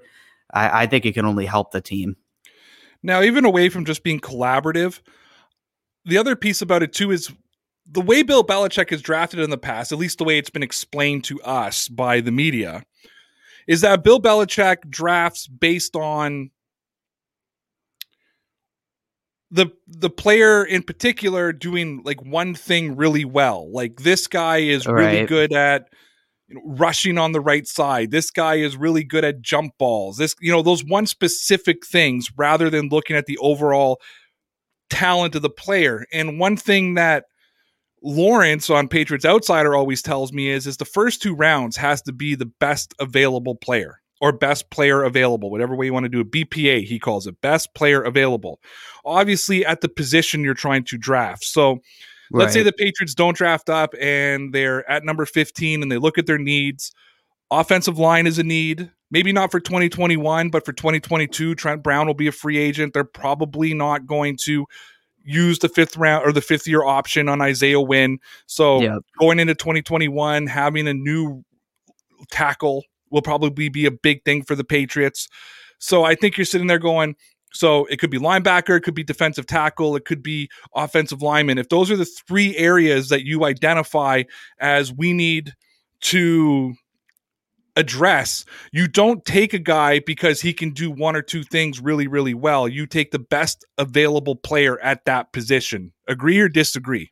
I, 0.52 0.84
I 0.84 0.86
think 0.86 1.04
it 1.04 1.14
can 1.14 1.26
only 1.26 1.46
help 1.46 1.72
the 1.72 1.80
team. 1.80 2.16
Now, 3.02 3.20
even 3.20 3.44
away 3.44 3.70
from 3.70 3.86
just 3.86 4.04
being 4.04 4.20
collaborative, 4.20 5.00
the 6.04 6.16
other 6.16 6.36
piece 6.36 6.62
about 6.62 6.84
it 6.84 6.92
too 6.92 7.10
is 7.10 7.32
the 7.90 8.00
way 8.00 8.22
Bill 8.22 8.44
Belichick 8.44 8.92
is 8.92 9.02
drafted 9.02 9.40
in 9.40 9.50
the 9.50 9.58
past, 9.58 9.90
at 9.90 9.98
least 9.98 10.18
the 10.18 10.24
way 10.24 10.38
it's 10.38 10.48
been 10.48 10.62
explained 10.62 11.24
to 11.24 11.42
us 11.42 11.88
by 11.88 12.20
the 12.20 12.30
media, 12.30 12.84
is 13.66 13.80
that 13.82 14.04
Bill 14.04 14.20
Belichick 14.20 14.88
drafts 14.88 15.46
based 15.46 15.96
on 15.96 16.50
the 19.50 19.70
the 19.86 20.10
player 20.10 20.64
in 20.64 20.82
particular 20.82 21.52
doing 21.52 22.02
like 22.04 22.20
one 22.22 22.54
thing 22.54 22.96
really 22.96 23.24
well. 23.24 23.70
Like 23.72 24.00
this 24.00 24.26
guy 24.26 24.58
is 24.58 24.86
really 24.86 25.26
good 25.26 25.52
at 25.52 25.86
you 26.48 26.56
know, 26.56 26.62
rushing 26.64 27.18
on 27.18 27.32
the 27.32 27.40
right 27.40 27.66
side. 27.66 28.10
This 28.10 28.30
guy 28.30 28.56
is 28.56 28.76
really 28.76 29.04
good 29.04 29.24
at 29.24 29.40
jump 29.40 29.74
balls. 29.78 30.16
This 30.16 30.34
you 30.40 30.50
know 30.50 30.62
those 30.62 30.84
one 30.84 31.06
specific 31.06 31.86
things 31.86 32.28
rather 32.36 32.68
than 32.68 32.88
looking 32.88 33.16
at 33.16 33.26
the 33.26 33.38
overall 33.38 34.00
talent 34.90 35.34
of 35.34 35.42
the 35.42 35.50
player. 35.50 36.04
And 36.12 36.38
one 36.38 36.56
thing 36.56 36.94
that 36.94 37.24
Lawrence 38.04 38.68
on 38.68 38.86
Patriots 38.86 39.24
Outsider 39.24 39.74
always 39.74 40.02
tells 40.02 40.32
me 40.32 40.50
is 40.50 40.66
is 40.66 40.76
the 40.76 40.84
first 40.84 41.22
two 41.22 41.34
rounds 41.34 41.76
has 41.76 42.02
to 42.02 42.12
be 42.12 42.34
the 42.34 42.46
best 42.46 42.94
available 43.00 43.54
player 43.54 44.02
or 44.20 44.30
best 44.30 44.70
player 44.70 45.02
available, 45.02 45.50
whatever 45.50 45.74
way 45.74 45.86
you 45.86 45.92
want 45.92 46.04
to 46.04 46.10
do 46.10 46.20
it. 46.20 46.30
BPA, 46.30 46.84
he 46.84 46.98
calls 46.98 47.26
it 47.26 47.40
best 47.40 47.74
player 47.74 48.02
available. 48.02 48.60
Obviously, 49.06 49.64
at 49.64 49.80
the 49.80 49.88
position 49.88 50.44
you're 50.44 50.54
trying 50.54 50.84
to 50.84 50.98
draft. 50.98 51.44
So 51.44 51.78
let's 52.30 52.52
say 52.52 52.62
the 52.62 52.72
Patriots 52.72 53.14
don't 53.14 53.36
draft 53.36 53.70
up 53.70 53.94
and 53.98 54.52
they're 54.52 54.88
at 54.88 55.04
number 55.04 55.24
15 55.24 55.82
and 55.82 55.90
they 55.90 55.98
look 55.98 56.18
at 56.18 56.26
their 56.26 56.38
needs. 56.38 56.92
Offensive 57.50 57.98
line 57.98 58.26
is 58.26 58.38
a 58.38 58.44
need. 58.44 58.90
Maybe 59.10 59.32
not 59.32 59.50
for 59.50 59.60
2021, 59.60 60.50
but 60.50 60.64
for 60.64 60.72
2022, 60.72 61.54
Trent 61.54 61.82
Brown 61.82 62.06
will 62.06 62.14
be 62.14 62.26
a 62.26 62.32
free 62.32 62.58
agent. 62.58 62.92
They're 62.92 63.04
probably 63.04 63.72
not 63.72 64.06
going 64.06 64.36
to 64.42 64.66
use 65.24 65.58
the 65.58 65.68
fifth 65.68 65.96
round 65.96 66.24
or 66.26 66.32
the 66.32 66.40
fifth 66.40 66.66
year 66.66 66.84
option 66.84 67.28
on 67.28 67.40
Isaiah 67.40 67.80
Wynn. 67.80 68.18
So 68.46 68.80
Yeah. 68.80 68.98
going 69.18 69.40
into 69.40 69.54
2021, 69.54 70.46
having 70.46 70.86
a 70.86 70.94
new 70.94 71.44
tackle 72.30 72.84
will 73.10 73.22
probably 73.22 73.68
be 73.68 73.86
a 73.86 73.90
big 73.90 74.24
thing 74.24 74.42
for 74.42 74.54
the 74.54 74.64
Patriots. 74.64 75.28
So 75.78 76.04
I 76.04 76.14
think 76.14 76.36
you're 76.36 76.44
sitting 76.44 76.66
there 76.66 76.78
going, 76.78 77.16
so 77.52 77.86
it 77.86 77.98
could 77.98 78.10
be 78.10 78.18
linebacker, 78.18 78.76
it 78.76 78.80
could 78.80 78.94
be 78.94 79.04
defensive 79.04 79.46
tackle, 79.46 79.94
it 79.96 80.04
could 80.04 80.22
be 80.22 80.48
offensive 80.74 81.22
lineman. 81.22 81.58
If 81.58 81.68
those 81.68 81.90
are 81.90 81.96
the 81.96 82.04
three 82.04 82.56
areas 82.56 83.08
that 83.10 83.24
you 83.24 83.44
identify 83.44 84.24
as 84.58 84.92
we 84.92 85.12
need 85.12 85.52
to 86.00 86.74
address, 87.76 88.44
you 88.72 88.86
don't 88.86 89.24
take 89.24 89.52
a 89.52 89.58
guy 89.58 90.00
because 90.00 90.40
he 90.40 90.52
can 90.52 90.70
do 90.70 90.90
one 90.90 91.16
or 91.16 91.22
two 91.22 91.42
things 91.42 91.80
really, 91.80 92.06
really 92.06 92.34
well. 92.34 92.68
You 92.68 92.86
take 92.86 93.10
the 93.10 93.18
best 93.18 93.64
available 93.78 94.36
player 94.36 94.80
at 94.80 95.04
that 95.06 95.32
position. 95.32 95.92
Agree 96.06 96.38
or 96.38 96.48
disagree? 96.48 97.10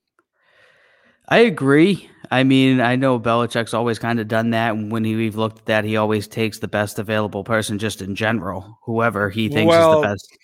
I 1.28 1.38
agree. 1.38 2.08
I 2.30 2.44
mean, 2.44 2.80
I 2.80 2.96
know 2.96 3.18
Belichick's 3.18 3.74
always 3.74 3.98
kind 3.98 4.20
of 4.20 4.28
done 4.28 4.50
that. 4.50 4.74
And 4.74 4.90
when 4.90 5.04
he, 5.04 5.14
we've 5.14 5.36
looked 5.36 5.60
at 5.60 5.66
that, 5.66 5.84
he 5.84 5.96
always 5.96 6.26
takes 6.28 6.58
the 6.58 6.68
best 6.68 6.98
available 6.98 7.44
person 7.44 7.78
just 7.78 8.02
in 8.02 8.14
general, 8.14 8.78
whoever 8.84 9.30
he 9.30 9.48
thinks 9.48 9.68
well, 9.68 9.92
is 9.92 10.02
the 10.02 10.08
best. 10.08 10.38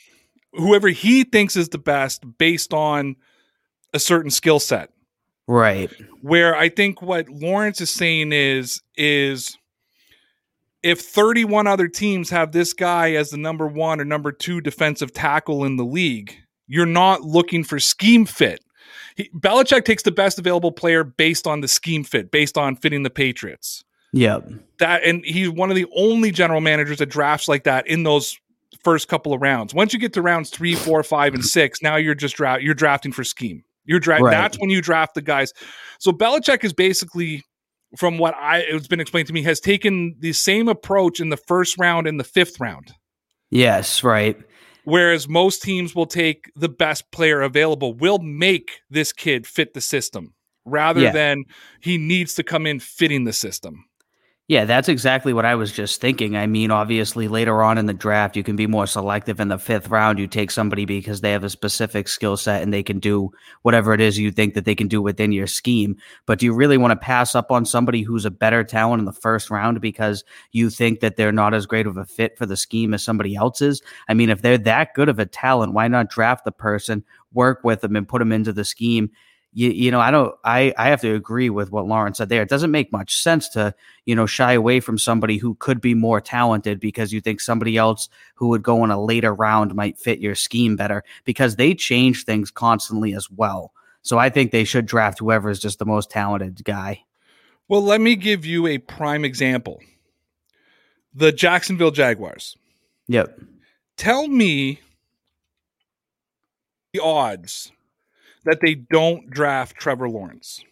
Whoever 0.52 0.88
he 0.88 1.25
thinks 1.25 1.56
is 1.56 1.68
the 1.68 1.78
best 1.78 2.25
based 2.38 2.75
on 2.75 3.16
a 3.94 3.98
certain 3.98 4.30
skill 4.30 4.60
set. 4.60 4.90
Right. 5.46 5.90
Where 6.20 6.54
I 6.54 6.68
think 6.68 7.00
what 7.00 7.28
Lawrence 7.28 7.80
is 7.80 7.90
saying 7.90 8.32
is 8.32 8.82
is 8.96 9.56
if 10.82 11.00
31 11.00 11.66
other 11.66 11.88
teams 11.88 12.30
have 12.30 12.52
this 12.52 12.73
guy 12.73 13.12
as 13.12 13.30
the 13.30 13.37
number 13.37 13.66
1 13.66 14.00
or 14.00 14.04
number 14.04 14.32
2 14.32 14.61
defensive 14.61 15.12
tackle 15.12 15.64
in 15.64 15.76
the 15.76 15.85
league, 15.85 16.37
you're 16.66 16.87
not 16.87 17.23
looking 17.23 17.64
for 17.64 17.78
scheme 17.78 18.25
fit. 18.25 18.61
He, 19.16 19.30
Belichick 19.37 19.85
takes 19.85 20.04
the 20.04 20.12
best 20.12 20.38
available 20.38 20.73
player 20.73 21.02
based 21.02 21.47
on 21.47 21.61
the 21.61 21.68
scheme 21.68 22.04
fit, 22.04 22.30
based 22.30 22.56
on 22.56 22.76
fitting 22.76 23.02
the 23.02 23.11
Patriots. 23.11 23.82
Yep. 24.12 24.49
That 24.78 25.04
and 25.04 25.25
he's 25.25 25.50
one 25.50 25.70
of 25.70 25.76
the 25.76 25.87
only 25.94 26.30
general 26.30 26.61
managers 26.61 26.99
that 26.99 27.06
drafts 27.06 27.49
like 27.49 27.64
that 27.64 27.87
in 27.87 28.04
those 28.04 28.38
first 28.82 29.08
couple 29.08 29.35
of 29.35 29.42
rounds. 29.42 29.75
Once 29.75 29.92
you 29.92 29.99
get 29.99 30.12
to 30.14 30.23
rounds 30.23 30.50
three, 30.50 30.75
four, 30.75 31.02
five, 31.02 31.35
and 31.35 31.44
six, 31.44 31.82
now 31.82 31.97
you're 31.97 32.14
just 32.14 32.37
draft 32.37 32.62
you're 32.62 32.75
drafting 32.75 33.12
for 33.12 33.25
scheme. 33.25 33.64
You're 33.85 34.00
draft. 34.00 34.23
Right. 34.23 34.30
That's 34.30 34.58
when 34.58 34.70
you 34.70 34.80
draft 34.80 35.14
the 35.14 35.23
guys. 35.23 35.52
So 35.99 36.12
Belichick 36.12 36.62
is 36.62 36.73
basically, 36.73 37.42
from 37.97 38.18
what 38.18 38.35
I 38.35 38.59
it's 38.59 38.88
been 38.88 39.00
explained 39.00 39.28
to 39.28 39.33
me, 39.33 39.42
has 39.42 39.61
taken 39.61 40.16
the 40.18 40.33
same 40.33 40.68
approach 40.68 41.21
in 41.21 41.28
the 41.28 41.37
first 41.37 41.78
round 41.78 42.07
and 42.07 42.18
the 42.18 42.25
fifth 42.25 42.61
round. 42.61 42.92
Yes, 43.50 44.04
right. 44.04 44.37
Whereas 44.85 45.28
most 45.28 45.62
teams 45.62 45.95
will 45.95 46.07
take 46.07 46.50
the 46.57 46.68
best 46.68 47.11
player 47.11 47.42
available, 47.42 47.95
will 47.95 48.18
make 48.18 48.80
this 48.88 49.12
kid 49.12 49.47
fit 49.47 49.75
the 49.75 49.80
system 49.80 50.35
rather 50.64 51.00
yeah. 51.00 51.12
than 51.12 51.45
he 51.80 51.99
needs 51.99 52.35
to 52.35 52.42
come 52.42 52.66
in 52.66 52.80
fitting 52.80 53.25
the 53.25 53.33
system. 53.33 53.85
Yeah, 54.50 54.64
that's 54.64 54.88
exactly 54.88 55.34
what 55.34 55.44
I 55.44 55.56
was 55.56 55.70
just 55.72 56.00
thinking. 56.00 56.34
I 56.34 56.46
mean, 56.46 56.70
obviously, 56.70 57.28
later 57.28 57.62
on 57.62 57.76
in 57.76 57.84
the 57.84 57.92
draft, 57.92 58.34
you 58.34 58.42
can 58.42 58.56
be 58.56 58.66
more 58.66 58.86
selective 58.86 59.40
in 59.40 59.48
the 59.48 59.58
fifth 59.58 59.88
round. 59.90 60.18
You 60.18 60.26
take 60.26 60.50
somebody 60.50 60.86
because 60.86 61.20
they 61.20 61.32
have 61.32 61.44
a 61.44 61.50
specific 61.50 62.08
skill 62.08 62.34
set 62.38 62.62
and 62.62 62.72
they 62.72 62.82
can 62.82 62.98
do 62.98 63.30
whatever 63.60 63.92
it 63.92 64.00
is 64.00 64.18
you 64.18 64.30
think 64.30 64.54
that 64.54 64.64
they 64.64 64.74
can 64.74 64.88
do 64.88 65.02
within 65.02 65.32
your 65.32 65.46
scheme. 65.46 65.96
But 66.24 66.38
do 66.38 66.46
you 66.46 66.54
really 66.54 66.78
want 66.78 66.92
to 66.92 66.96
pass 66.96 67.34
up 67.34 67.52
on 67.52 67.66
somebody 67.66 68.00
who's 68.00 68.24
a 68.24 68.30
better 68.30 68.64
talent 68.64 69.00
in 69.00 69.04
the 69.04 69.12
first 69.12 69.50
round 69.50 69.82
because 69.82 70.24
you 70.50 70.70
think 70.70 71.00
that 71.00 71.16
they're 71.16 71.30
not 71.30 71.52
as 71.52 71.66
great 71.66 71.86
of 71.86 71.98
a 71.98 72.06
fit 72.06 72.38
for 72.38 72.46
the 72.46 72.56
scheme 72.56 72.94
as 72.94 73.02
somebody 73.04 73.36
else 73.36 73.60
is? 73.60 73.82
I 74.08 74.14
mean, 74.14 74.30
if 74.30 74.40
they're 74.40 74.56
that 74.56 74.94
good 74.94 75.10
of 75.10 75.18
a 75.18 75.26
talent, 75.26 75.74
why 75.74 75.88
not 75.88 76.08
draft 76.08 76.46
the 76.46 76.52
person, 76.52 77.04
work 77.34 77.60
with 77.64 77.82
them, 77.82 77.96
and 77.96 78.08
put 78.08 78.20
them 78.20 78.32
into 78.32 78.54
the 78.54 78.64
scheme? 78.64 79.10
You, 79.52 79.70
you 79.70 79.90
know, 79.90 80.00
I 80.00 80.10
don't, 80.10 80.34
I, 80.44 80.74
I 80.76 80.88
have 80.88 81.00
to 81.00 81.14
agree 81.14 81.50
with 81.50 81.72
what 81.72 81.86
Lauren 81.86 82.14
said 82.14 82.28
there. 82.28 82.42
It 82.42 82.48
doesn't 82.48 82.70
make 82.70 82.92
much 82.92 83.16
sense 83.16 83.48
to, 83.50 83.74
you 84.04 84.14
know, 84.14 84.26
shy 84.26 84.52
away 84.52 84.80
from 84.80 84.98
somebody 84.98 85.38
who 85.38 85.54
could 85.54 85.80
be 85.80 85.94
more 85.94 86.20
talented 86.20 86.80
because 86.80 87.12
you 87.12 87.20
think 87.20 87.40
somebody 87.40 87.76
else 87.76 88.08
who 88.34 88.48
would 88.48 88.62
go 88.62 88.84
in 88.84 88.90
a 88.90 89.02
later 89.02 89.34
round 89.34 89.74
might 89.74 89.98
fit 89.98 90.20
your 90.20 90.34
scheme 90.34 90.76
better 90.76 91.02
because 91.24 91.56
they 91.56 91.74
change 91.74 92.24
things 92.24 92.50
constantly 92.50 93.14
as 93.14 93.30
well. 93.30 93.72
So 94.02 94.18
I 94.18 94.28
think 94.30 94.52
they 94.52 94.64
should 94.64 94.86
draft 94.86 95.18
whoever 95.18 95.50
is 95.50 95.60
just 95.60 95.78
the 95.78 95.86
most 95.86 96.10
talented 96.10 96.64
guy. 96.64 97.04
Well, 97.68 97.82
let 97.82 98.00
me 98.00 98.16
give 98.16 98.46
you 98.46 98.66
a 98.66 98.78
prime 98.78 99.24
example 99.24 99.80
the 101.14 101.32
Jacksonville 101.32 101.90
Jaguars. 101.90 102.56
Yep. 103.08 103.40
Tell 103.96 104.28
me 104.28 104.80
the 106.92 107.00
odds 107.00 107.72
that 108.45 108.61
they 108.61 108.75
don't 108.75 109.28
draft 109.30 109.76
Trevor 109.76 110.09
Lawrence? 110.09 110.62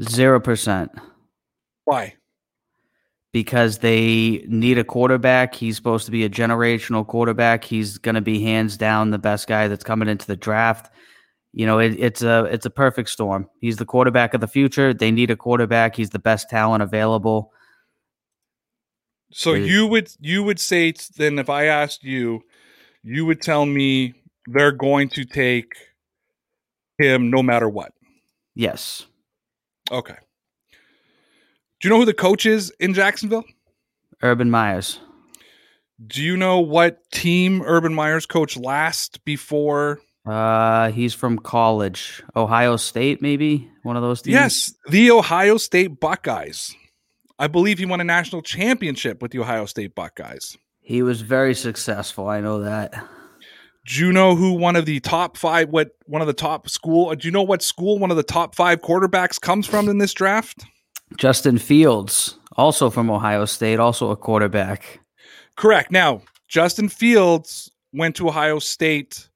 Zero 0.00 0.40
percent. 0.40 0.90
Why? 1.84 2.14
Because 3.32 3.78
they 3.78 4.44
need 4.46 4.78
a 4.78 4.84
quarterback. 4.84 5.54
He's 5.54 5.76
supposed 5.76 6.04
to 6.06 6.12
be 6.12 6.24
a 6.24 6.30
generational 6.30 7.06
quarterback. 7.06 7.64
He's 7.64 7.98
going 7.98 8.14
to 8.14 8.20
be 8.20 8.42
hands 8.42 8.76
down 8.76 9.10
the 9.10 9.18
best 9.18 9.46
guy 9.48 9.68
that's 9.68 9.84
coming 9.84 10.08
into 10.08 10.26
the 10.26 10.36
draft. 10.36 10.92
You 11.52 11.66
know, 11.66 11.78
it, 11.78 11.96
it's 11.98 12.22
a 12.22 12.44
it's 12.44 12.66
a 12.66 12.70
perfect 12.70 13.10
storm. 13.10 13.48
He's 13.60 13.76
the 13.76 13.84
quarterback 13.84 14.34
of 14.34 14.40
the 14.40 14.48
future. 14.48 14.94
They 14.94 15.10
need 15.10 15.30
a 15.30 15.36
quarterback. 15.36 15.96
He's 15.96 16.10
the 16.10 16.18
best 16.18 16.48
talent 16.48 16.82
available. 16.82 17.52
So 19.32 19.54
you 19.54 19.86
would 19.86 20.10
you 20.20 20.42
would 20.42 20.60
say 20.60 20.92
then 21.16 21.38
if 21.38 21.48
I 21.48 21.64
asked 21.64 22.04
you, 22.04 22.42
you 23.02 23.24
would 23.26 23.40
tell 23.40 23.66
me 23.66 24.14
they're 24.46 24.72
going 24.72 25.08
to 25.10 25.24
take 25.24 25.72
him 26.98 27.30
no 27.30 27.42
matter 27.42 27.68
what. 27.68 27.92
Yes. 28.54 29.06
Okay. 29.90 30.16
Do 31.80 31.88
you 31.88 31.90
know 31.90 31.98
who 31.98 32.04
the 32.04 32.14
coach 32.14 32.46
is 32.46 32.72
in 32.78 32.94
Jacksonville? 32.94 33.44
Urban 34.22 34.50
Meyers. 34.50 35.00
Do 36.04 36.22
you 36.22 36.36
know 36.36 36.60
what 36.60 37.10
team 37.10 37.62
Urban 37.62 37.94
Meyers 37.94 38.26
coached 38.26 38.56
last 38.56 39.24
before? 39.24 40.00
Uh, 40.24 40.92
he's 40.92 41.14
from 41.14 41.38
college, 41.38 42.22
Ohio 42.36 42.76
State, 42.76 43.20
maybe 43.20 43.68
one 43.82 43.96
of 43.96 44.02
those 44.02 44.22
teams. 44.22 44.34
Yes, 44.34 44.74
the 44.88 45.10
Ohio 45.10 45.56
State 45.56 45.98
Buckeyes. 45.98 46.74
I 47.38 47.48
believe 47.48 47.78
he 47.78 47.86
won 47.86 48.00
a 48.00 48.04
national 48.04 48.42
championship 48.42 49.20
with 49.20 49.32
the 49.32 49.40
Ohio 49.40 49.66
State 49.66 49.96
Buckeyes. 49.96 50.56
He 50.80 51.02
was 51.02 51.20
very 51.22 51.54
successful. 51.54 52.28
I 52.28 52.40
know 52.40 52.60
that. 52.60 52.94
Do 53.86 54.00
you 54.00 54.12
know 54.12 54.36
who 54.36 54.52
one 54.52 54.76
of 54.76 54.86
the 54.86 55.00
top 55.00 55.36
five, 55.36 55.68
what 55.70 55.90
one 56.06 56.20
of 56.20 56.28
the 56.28 56.32
top 56.32 56.68
school, 56.68 57.14
do 57.14 57.26
you 57.26 57.32
know 57.32 57.42
what 57.42 57.62
school 57.62 57.98
one 57.98 58.10
of 58.10 58.16
the 58.16 58.22
top 58.22 58.54
five 58.54 58.80
quarterbacks 58.80 59.40
comes 59.40 59.66
from 59.66 59.88
in 59.88 59.98
this 59.98 60.12
draft? 60.12 60.64
Justin 61.16 61.58
Fields, 61.58 62.38
also 62.56 62.90
from 62.90 63.10
Ohio 63.10 63.44
State, 63.44 63.80
also 63.80 64.10
a 64.10 64.16
quarterback. 64.16 65.00
Correct. 65.56 65.90
Now, 65.90 66.22
Justin 66.48 66.88
Fields 66.88 67.70
went 67.92 68.16
to 68.16 68.28
Ohio 68.28 68.58
State 68.58 69.28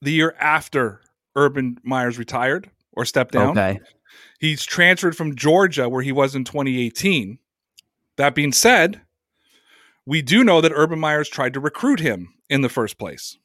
the 0.00 0.12
year 0.12 0.36
after 0.38 1.00
Urban 1.34 1.78
Meyers 1.82 2.18
retired 2.18 2.70
or 2.92 3.04
stepped 3.04 3.32
down. 3.32 3.50
Okay. 3.50 3.80
He's 4.38 4.64
transferred 4.64 5.16
from 5.16 5.34
Georgia, 5.34 5.88
where 5.88 6.02
he 6.02 6.12
was 6.12 6.34
in 6.34 6.44
2018. 6.44 7.38
That 8.16 8.34
being 8.34 8.52
said, 8.52 9.00
we 10.06 10.22
do 10.22 10.44
know 10.44 10.60
that 10.60 10.72
Urban 10.74 11.00
Meyers 11.00 11.28
tried 11.28 11.54
to 11.54 11.60
recruit 11.60 12.00
him 12.00 12.34
in 12.48 12.60
the 12.60 12.68
first 12.68 12.98
place. 12.98 13.36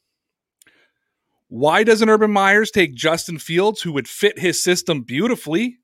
Why 1.51 1.83
doesn't 1.83 2.07
Urban 2.07 2.31
Myers 2.31 2.71
take 2.71 2.95
Justin 2.95 3.37
Fields, 3.37 3.81
who 3.81 3.91
would 3.91 4.07
fit 4.07 4.39
his 4.39 4.63
system 4.63 5.01
beautifully? 5.01 5.79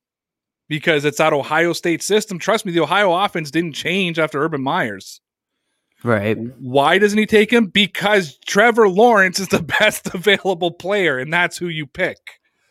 Because 0.70 1.04
it's 1.04 1.18
that 1.18 1.34
Ohio 1.34 1.74
State 1.74 2.02
system. 2.02 2.40
Trust 2.40 2.66
me, 2.66 2.72
the 2.72 2.80
Ohio 2.80 3.14
offense 3.14 3.52
didn't 3.52 3.74
change 3.74 4.18
after 4.18 4.42
Urban 4.42 4.62
Myers. 4.62 5.20
Right. 6.06 6.38
Why 6.62 7.00
doesn't 7.00 7.20
he 7.20 7.26
take 7.26 7.52
him? 7.52 7.66
Because 7.66 8.38
Trevor 8.46 8.88
Lawrence 8.88 9.42
is 9.42 9.50
the 9.50 9.62
best 9.80 10.08
available 10.16 10.72
player, 10.72 11.20
and 11.20 11.34
that's 11.34 11.58
who 11.58 11.68
you 11.68 11.86
pick. 11.86 12.16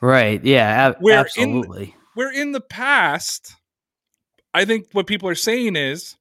Right. 0.00 0.42
Yeah. 0.42 0.66
Ab- 0.66 0.96
where 1.00 1.18
absolutely. 1.18 1.84
In, 1.84 1.92
where 2.14 2.32
in 2.32 2.52
the 2.52 2.62
past, 2.62 3.56
I 4.54 4.64
think 4.64 4.86
what 4.92 5.06
people 5.06 5.28
are 5.28 5.34
saying 5.34 5.76
is 5.76 6.16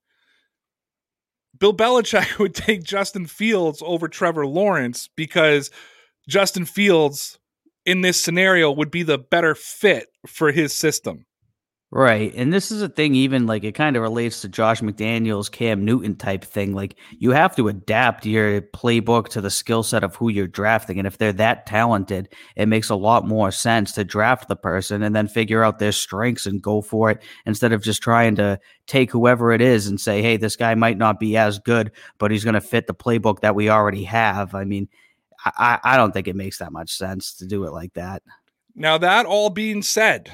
Bill 1.58 1.74
Belichick 1.74 2.38
would 2.40 2.54
take 2.54 2.84
Justin 2.84 3.28
Fields 3.28 3.82
over 3.86 4.10
Trevor 4.10 4.46
Lawrence 4.46 5.08
because 5.16 5.72
Justin 6.28 6.66
Fields 6.66 7.40
in 7.86 8.02
this 8.02 8.22
scenario 8.22 8.72
would 8.72 8.92
be 8.92 9.04
the 9.04 9.18
better 9.18 9.56
fit 9.56 10.08
for 10.26 10.52
his 10.52 10.74
system. 10.74 11.26
Right. 11.92 12.34
And 12.36 12.52
this 12.52 12.72
is 12.72 12.82
a 12.82 12.90
thing, 12.90 13.16
even 13.16 13.46
like 13.46 13.64
it 13.64 13.72
kind 13.72 13.96
of 13.96 14.02
relates 14.02 14.42
to 14.42 14.50
Josh 14.50 14.82
McDaniels, 14.82 15.50
Cam 15.50 15.86
Newton 15.86 16.16
type 16.16 16.44
thing. 16.44 16.74
Like 16.74 16.98
you 17.12 17.32
have 17.32 17.56
to 17.56 17.70
adapt 17.70 18.26
your 18.26 18.62
playbook 18.62 19.30
to 19.30 19.40
the 19.40 19.52
skill 19.52 19.82
set 19.82 20.04
of 20.04 20.14
who 20.16 20.28
you're 20.28 20.48
drafting. 20.48 20.98
And 20.98 21.08
if 21.08 21.18
they're 21.18 21.32
that 21.34 21.66
talented, 21.68 22.34
it 22.58 22.66
makes 22.66 22.90
a 22.90 22.96
lot 22.96 23.26
more 23.26 23.50
sense 23.50 23.94
to 23.94 24.04
draft 24.04 24.50
the 24.50 24.58
person 24.58 25.04
and 25.04 25.16
then 25.16 25.30
figure 25.30 25.64
out 25.64 25.80
their 25.80 25.94
strengths 25.94 26.46
and 26.46 26.62
go 26.62 26.82
for 26.82 27.12
it 27.12 27.24
instead 27.46 27.72
of 27.72 27.82
just 27.82 28.02
trying 28.02 28.36
to 28.36 28.60
take 28.88 29.12
whoever 29.12 29.54
it 29.54 29.62
is 29.62 29.88
and 29.88 30.02
say, 30.02 30.22
hey, 30.22 30.36
this 30.36 30.58
guy 30.58 30.76
might 30.76 30.98
not 30.98 31.18
be 31.18 31.38
as 31.38 31.60
good, 31.60 31.92
but 32.18 32.30
he's 32.30 32.44
going 32.44 32.56
to 32.56 32.62
fit 32.62 32.88
the 32.88 32.94
playbook 32.94 33.40
that 33.40 33.56
we 33.56 33.70
already 33.70 34.04
have. 34.04 34.54
I 34.54 34.66
mean, 34.66 34.90
I, 35.46 35.80
I 35.84 35.98
don't 35.98 36.12
think 36.12 36.28
it 36.28 36.36
makes 36.36 36.58
that 36.58 36.72
much 36.72 36.92
sense 36.92 37.36
to 37.36 37.46
do 37.46 37.66
it 37.66 37.74
like 37.74 37.94
that. 37.94 38.24
Now, 38.76 38.98
that 38.98 39.26
all 39.26 39.50
being 39.50 39.82
said, 39.82 40.32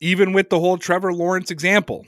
even 0.00 0.32
with 0.32 0.50
the 0.50 0.58
whole 0.58 0.78
Trevor 0.78 1.12
Lawrence 1.12 1.50
example, 1.50 2.06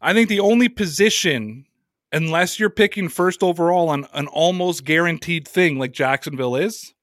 I 0.00 0.12
think 0.12 0.28
the 0.28 0.40
only 0.40 0.68
position, 0.68 1.66
unless 2.12 2.58
you're 2.58 2.70
picking 2.70 3.08
first 3.08 3.42
overall 3.42 3.88
on 3.88 4.06
an 4.14 4.28
almost 4.28 4.84
guaranteed 4.84 5.46
thing 5.46 5.78
like 5.78 5.92
Jacksonville 5.92 6.56
is, 6.56 6.94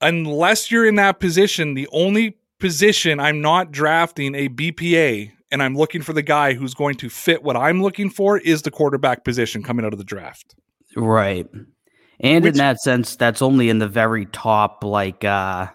unless 0.00 0.70
you're 0.70 0.86
in 0.86 0.96
that 0.96 1.20
position, 1.20 1.74
the 1.74 1.88
only 1.92 2.36
position 2.58 3.20
I'm 3.20 3.40
not 3.40 3.72
drafting 3.72 4.34
a 4.34 4.48
BPA 4.48 5.32
and 5.56 5.62
I'm 5.62 5.74
looking 5.74 6.02
for 6.02 6.12
the 6.12 6.20
guy 6.20 6.52
who's 6.52 6.74
going 6.74 6.96
to 6.96 7.08
fit 7.08 7.42
what 7.42 7.56
I'm 7.56 7.80
looking 7.82 8.10
for 8.10 8.36
is 8.36 8.60
the 8.60 8.70
quarterback 8.70 9.24
position 9.24 9.62
coming 9.62 9.86
out 9.86 9.94
of 9.94 9.98
the 9.98 10.04
draft. 10.04 10.54
Right. 10.94 11.46
And 12.20 12.44
Which- 12.44 12.52
in 12.52 12.58
that 12.58 12.78
sense, 12.80 13.16
that's 13.16 13.40
only 13.40 13.70
in 13.70 13.78
the 13.78 13.88
very 13.88 14.26
top, 14.26 14.84
like 14.84 15.24
uh 15.24 15.68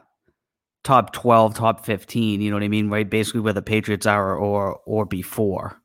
top 0.83 1.13
twelve, 1.13 1.55
top 1.55 1.83
fifteen. 1.83 2.41
You 2.41 2.51
know 2.51 2.57
what 2.57 2.63
I 2.63 2.67
mean? 2.67 2.91
Right, 2.91 3.09
basically 3.09 3.41
where 3.41 3.53
the 3.53 3.63
Patriots 3.63 4.05
are, 4.05 4.35
or 4.35 4.79
or 4.85 5.05
before. 5.07 5.81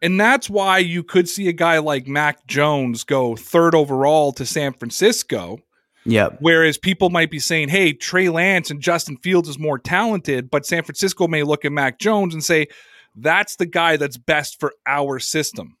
And 0.00 0.18
that's 0.18 0.48
why 0.48 0.78
you 0.78 1.02
could 1.02 1.28
see 1.28 1.46
a 1.48 1.52
guy 1.52 1.76
like 1.76 2.06
Mac 2.06 2.46
Jones 2.46 3.04
go 3.04 3.36
third 3.36 3.74
overall 3.74 4.32
to 4.32 4.46
San 4.46 4.72
Francisco, 4.72 5.58
Yep. 6.06 6.38
whereas 6.40 6.78
people 6.78 7.10
might 7.10 7.30
be 7.30 7.38
saying, 7.38 7.68
hey, 7.68 7.92
Trey 7.92 8.30
Lance 8.30 8.70
and 8.70 8.80
Justin 8.80 9.18
Fields 9.18 9.46
is 9.50 9.58
more 9.58 9.78
talented, 9.78 10.50
but 10.50 10.64
San 10.64 10.82
Francisco 10.84 11.28
may 11.28 11.42
look 11.42 11.66
at 11.66 11.72
Mac 11.72 11.98
Jones 11.98 12.32
and 12.32 12.42
say, 12.42 12.68
that's 13.14 13.56
the 13.56 13.66
guy 13.66 13.96
that's 13.96 14.16
best 14.16 14.60
for 14.60 14.72
our 14.86 15.18
system. 15.18 15.76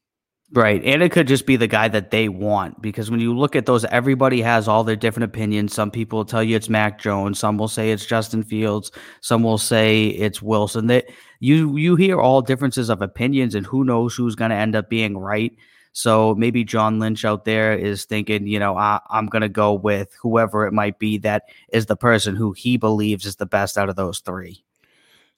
Right. 0.52 0.82
And 0.84 1.00
it 1.00 1.12
could 1.12 1.28
just 1.28 1.46
be 1.46 1.54
the 1.54 1.68
guy 1.68 1.86
that 1.86 2.10
they 2.10 2.28
want 2.28 2.82
because 2.82 3.08
when 3.08 3.20
you 3.20 3.36
look 3.36 3.54
at 3.54 3.66
those, 3.66 3.84
everybody 3.84 4.42
has 4.42 4.66
all 4.66 4.82
their 4.82 4.96
different 4.96 5.24
opinions. 5.24 5.72
Some 5.72 5.92
people 5.92 6.18
will 6.18 6.24
tell 6.24 6.42
you 6.42 6.56
it's 6.56 6.68
Mac 6.68 6.98
Jones, 6.98 7.38
some 7.38 7.56
will 7.56 7.68
say 7.68 7.92
it's 7.92 8.04
Justin 8.04 8.42
Fields, 8.42 8.90
some 9.20 9.44
will 9.44 9.58
say 9.58 10.08
it's 10.08 10.42
Wilson. 10.42 10.88
That 10.88 11.06
you 11.38 11.76
you 11.76 11.94
hear 11.94 12.20
all 12.20 12.42
differences 12.42 12.88
of 12.88 13.00
opinions 13.00 13.54
and 13.54 13.64
who 13.64 13.84
knows 13.84 14.16
who's 14.16 14.34
going 14.34 14.50
to 14.50 14.56
end 14.56 14.74
up 14.74 14.90
being 14.90 15.16
right. 15.16 15.52
So 15.92 16.34
maybe 16.34 16.64
John 16.64 16.98
Lynch 16.98 17.24
out 17.24 17.44
there 17.44 17.72
is 17.72 18.04
thinking, 18.04 18.48
you 18.48 18.58
know, 18.58 18.76
I, 18.76 18.98
I'm 19.08 19.26
going 19.26 19.42
to 19.42 19.48
go 19.48 19.72
with 19.72 20.16
whoever 20.20 20.66
it 20.66 20.72
might 20.72 20.98
be 20.98 21.18
that 21.18 21.44
is 21.72 21.86
the 21.86 21.96
person 21.96 22.34
who 22.34 22.52
he 22.52 22.76
believes 22.76 23.24
is 23.24 23.36
the 23.36 23.46
best 23.46 23.78
out 23.78 23.88
of 23.88 23.96
those 23.96 24.18
three. 24.18 24.64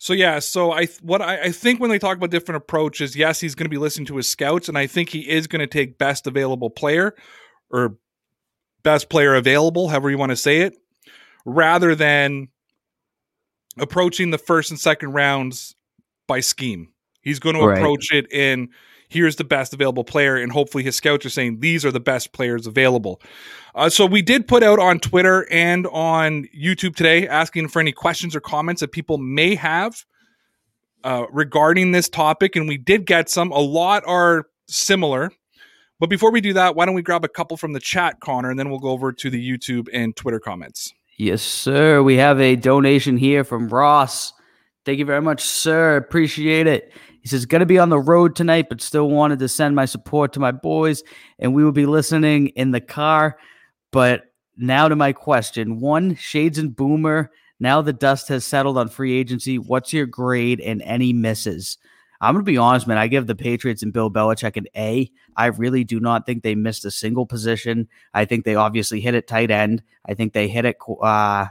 So 0.03 0.15
yeah, 0.15 0.41
so 0.41 0.73
I 0.73 0.87
what 1.01 1.23
I, 1.23 1.43
I 1.43 1.53
think 1.53 1.79
when 1.79 1.89
they 1.89 2.01
talk 2.01 2.17
about 2.17 2.33
different 2.33 2.57
approaches, 2.57 3.15
yes, 3.15 3.39
he's 3.39 3.55
going 3.55 3.67
to 3.67 3.71
be 3.71 3.79
listening 3.79 4.07
to 4.07 4.17
his 4.17 4.29
scouts, 4.29 4.69
and 4.69 4.77
I 4.77 4.89
think 4.89 5.11
he 5.11 5.21
is 5.21 5.47
going 5.47 5.61
to 5.61 5.69
take 5.69 5.97
best 5.97 6.27
available 6.27 6.71
player 6.71 7.15
or 7.71 7.95
best 8.83 9.09
player 9.09 9.37
available, 9.37 9.87
however 9.87 10.11
you 10.11 10.19
want 10.19 10.31
to 10.31 10.37
say 10.37 10.63
it, 10.63 10.75
rather 11.47 11.95
than 11.95 12.49
approaching 13.79 14.33
the 14.33 14.39
first 14.39 14.73
and 14.73 14.81
second 14.81 15.13
rounds 15.13 15.77
by 16.27 16.41
scheme. 16.41 16.89
He's 17.21 17.39
going 17.39 17.55
to 17.55 17.65
Right. 17.65 17.79
approach 17.79 18.11
it 18.11 18.33
in 18.33 18.71
here's 19.13 19.37
the 19.37 19.45
best 19.45 19.73
available 19.73 20.05
player, 20.05 20.37
and 20.37 20.51
hopefully 20.51 20.83
his 20.83 20.97
scouts 20.97 21.27
are 21.27 21.31
saying 21.31 21.61
these 21.61 21.85
are 21.85 21.93
the 21.93 22.01
best 22.01 22.33
players 22.33 22.67
available. 22.67 23.21
Uh, 23.75 23.89
so 23.89 24.07
we 24.07 24.23
did 24.23 24.49
put 24.49 24.63
out 24.63 24.79
on 24.79 24.99
Twitter 24.99 25.47
and 25.51 25.87
on 25.89 26.47
YouTube 26.57 26.97
today 26.97 27.29
asking 27.29 27.69
for 27.69 27.81
any 27.81 27.93
questions 27.93 28.35
or 28.35 28.41
comments 28.41 28.81
that 28.81 28.93
people 28.93 29.19
may 29.19 29.55
have 29.55 30.05
uh, 31.05 31.27
regarding 31.31 31.93
this 31.93 32.09
topic, 32.09 32.57
and 32.57 32.69
we 32.69 32.79
did 32.79 33.07
get 33.07 33.29
some. 33.29 33.53
A 33.53 33.61
lot 33.61 34.03
are 34.07 34.47
similar. 34.67 35.31
But 36.01 36.11
before 36.11 36.33
we 36.33 36.41
do 36.41 36.53
that, 36.55 36.75
why 36.75 36.85
don't 36.85 36.97
we 36.97 37.03
grab 37.03 37.25
a 37.25 37.29
couple 37.29 37.57
from 37.57 37.75
the 37.75 37.81
chat, 37.81 38.19
Connor, 38.19 38.51
and 38.51 38.59
then 38.59 38.71
we'll 38.71 38.81
go 38.81 38.89
over 38.89 39.13
to 39.13 39.31
the 39.31 39.39
YouTube 39.39 39.89
and 39.93 40.17
Twitter 40.17 40.41
comments. 40.41 40.93
Yes, 41.17 41.43
sir. 41.43 42.03
We 42.03 42.17
have 42.17 42.41
a 42.41 42.57
donation 42.57 43.17
here 43.17 43.45
from 43.45 43.69
Ross. 43.69 44.33
Thank 44.85 44.99
you 44.99 45.05
very 45.05 45.23
much, 45.23 45.43
sir. 45.43 45.97
Appreciate 45.97 46.67
it. 46.67 46.93
He 47.23 47.29
says, 47.29 47.47
Gonna 47.47 47.67
be 47.67 47.79
on 47.79 47.89
the 47.89 47.99
road 47.99 48.37
tonight, 48.37 48.67
but 48.69 48.83
still 48.83 49.09
wanted 49.09 49.39
to 49.39 49.49
send 49.49 49.75
my 49.75 49.85
support 49.85 50.33
to 50.35 50.41
my 50.41 50.53
boys, 50.53 51.03
and 51.39 51.55
we 51.55 51.65
will 51.65 51.73
be 51.73 51.87
listening 51.87 52.49
in 52.49 52.73
the 52.73 52.81
car. 52.81 53.39
But 53.93 54.33
now 54.57 54.89
to 54.89 54.97
my 54.97 55.13
question 55.13 55.81
one, 55.81 56.17
Shades 56.17 56.59
and 56.59 56.75
Boomer. 56.75 57.31
Now 57.61 57.81
the 57.81 57.93
dust 57.93 58.27
has 58.29 58.45
settled 58.45 58.77
on 58.77 58.89
free 58.89 59.13
agency. 59.13 59.57
What's 59.59 59.93
your 59.93 60.07
grade 60.07 60.61
and 60.61 60.83
any 60.83 61.13
misses? 61.13 61.79
I'm 62.21 62.35
gonna 62.35 62.45
be 62.45 62.57
honest, 62.57 62.87
man. 62.87 62.99
I 62.99 63.09
give 63.09 63.27
the 63.27 63.35
Patriots 63.35 63.83
and 63.83 63.93
Bill 63.93 64.11
Belichick 64.11 64.57
an 64.57 64.67
A. 64.77 65.11
I 65.37 65.47
really 65.47 65.85
do 65.85 65.99
not 65.99 66.25
think 66.25 66.43
they 66.43 66.55
missed 66.55 66.85
a 66.85 66.91
single 66.91 67.27
position. 67.27 67.89
I 68.15 68.25
think 68.25 68.45
they 68.45 68.55
obviously 68.55 69.01
hit 69.01 69.15
it 69.15 69.27
tight 69.27 69.51
end. 69.51 69.83
I 70.07 70.15
think 70.15 70.33
they 70.33 70.49
hit 70.49 70.65
it. 70.65 70.77
Uh, 71.01 71.47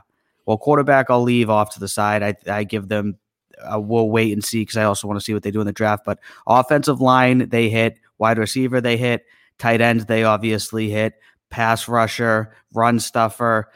well, 0.45 0.57
quarterback, 0.57 1.09
I'll 1.09 1.23
leave 1.23 1.49
off 1.49 1.73
to 1.73 1.79
the 1.79 1.87
side. 1.87 2.23
I, 2.23 2.35
I 2.49 2.63
give 2.63 2.87
them. 2.87 3.17
Uh, 3.63 3.79
we'll 3.79 4.09
wait 4.09 4.33
and 4.33 4.43
see 4.43 4.61
because 4.61 4.77
I 4.77 4.83
also 4.83 5.07
want 5.07 5.19
to 5.19 5.23
see 5.23 5.33
what 5.33 5.43
they 5.43 5.51
do 5.51 5.61
in 5.61 5.67
the 5.67 5.73
draft. 5.73 6.03
But 6.05 6.19
offensive 6.47 7.01
line, 7.01 7.49
they 7.49 7.69
hit. 7.69 7.97
Wide 8.17 8.37
receiver, 8.37 8.81
they 8.81 8.97
hit. 8.97 9.25
Tight 9.57 9.81
end, 9.81 10.01
they 10.01 10.23
obviously 10.23 10.89
hit. 10.89 11.13
Pass 11.49 11.87
rusher, 11.87 12.55
run 12.73 12.99
stuffer, 12.99 13.69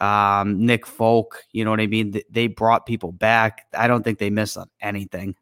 um, 0.00 0.64
Nick 0.64 0.86
Folk. 0.86 1.44
You 1.52 1.64
know 1.64 1.70
what 1.70 1.80
I 1.80 1.86
mean? 1.86 2.20
They 2.30 2.46
brought 2.46 2.86
people 2.86 3.12
back. 3.12 3.66
I 3.76 3.86
don't 3.86 4.02
think 4.02 4.18
they 4.18 4.30
missed 4.30 4.56
on 4.56 4.68
anything. 4.80 5.36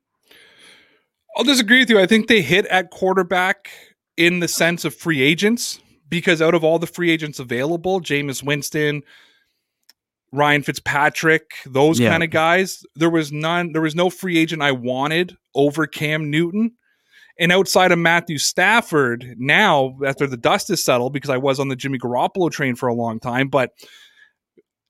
I'll 1.37 1.45
disagree 1.45 1.81
with 1.81 1.91
you. 1.91 2.01
I 2.01 2.07
think 2.07 2.29
they 2.29 2.41
hit 2.41 2.67
at 2.67 2.91
quarterback 2.91 3.71
in 4.17 4.41
the 4.41 4.49
sense 4.49 4.85
of 4.85 4.95
free 4.95 5.21
agents 5.21 5.81
because 6.09 6.41
out 6.41 6.55
of 6.55 6.65
all 6.65 6.79
the 6.79 6.87
free 6.87 7.11
agents 7.11 7.39
available, 7.39 8.01
Jameis 8.01 8.43
Winston, 8.43 9.03
Ryan 10.33 10.63
Fitzpatrick, 10.63 11.53
those 11.67 11.99
Yeah. 12.01 12.11
kind 12.11 12.23
of 12.23 12.31
guys, 12.31 12.83
there 12.95 13.11
was 13.11 13.33
none. 13.33 13.73
There 13.73 13.83
was 13.83 13.95
no 13.95 14.11
free 14.11 14.39
agent 14.39 14.63
I 14.63 14.73
wanted 14.73 15.37
over 15.55 15.87
Cam 15.87 16.31
Newton. 16.31 16.73
And 17.39 17.53
outside 17.53 17.93
of 17.93 17.99
Matthew 17.99 18.39
Stafford, 18.39 19.35
now 19.39 19.97
after 20.07 20.27
the 20.27 20.37
dust 20.39 20.71
is 20.71 20.83
settled, 20.83 21.13
because 21.13 21.31
I 21.31 21.37
was 21.37 21.61
on 21.61 21.69
the 21.69 21.77
Jimmy 21.77 21.99
Garoppolo 21.99 22.51
train 22.51 22.75
for 22.75 22.89
a 22.89 22.95
long 22.95 23.21
time, 23.21 23.49
but 23.49 23.73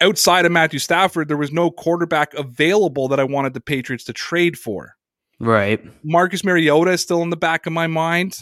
outside 0.00 0.44
of 0.46 0.52
Matthew 0.52 0.78
Stafford, 0.78 1.28
there 1.28 1.36
was 1.36 1.52
no 1.52 1.70
quarterback 1.70 2.34
available 2.34 3.08
that 3.08 3.18
I 3.20 3.24
wanted 3.24 3.54
the 3.54 3.60
Patriots 3.60 4.04
to 4.04 4.12
trade 4.12 4.56
for. 4.58 4.92
Right. 5.40 5.80
Marcus 6.04 6.44
Mariota 6.44 6.92
is 6.92 7.00
still 7.02 7.22
in 7.22 7.30
the 7.30 7.36
back 7.36 7.66
of 7.66 7.72
my 7.72 7.86
mind. 7.86 8.38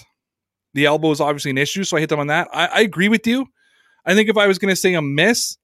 The 0.75 0.87
elbow 0.87 1.11
is 1.11 1.21
obviously 1.21 1.51
an 1.51 1.59
issue, 1.59 1.85
so 1.85 1.97
I 1.97 2.01
hit 2.01 2.09
them 2.11 2.21
on 2.21 2.27
that. 2.29 2.49
I, 2.53 2.67
I 2.67 2.81
agree 2.81 3.09
with 3.09 3.27
you. 3.27 3.47
I 4.07 4.15
think 4.15 4.29
if 4.29 4.37
I 4.37 4.47
was 4.47 4.59
going 4.59 4.71
to 4.73 4.77
say 4.77 4.95
a 4.95 5.03
miss, 5.03 5.57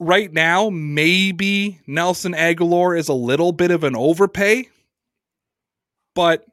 right 0.00 0.32
now, 0.32 0.70
maybe 0.70 1.78
Nelson 1.86 2.32
Agholor 2.32 2.98
is 2.98 3.08
a 3.08 3.14
little 3.14 3.52
bit 3.52 3.70
of 3.70 3.84
an 3.84 3.94
overpay. 3.94 4.68
But 6.14 6.44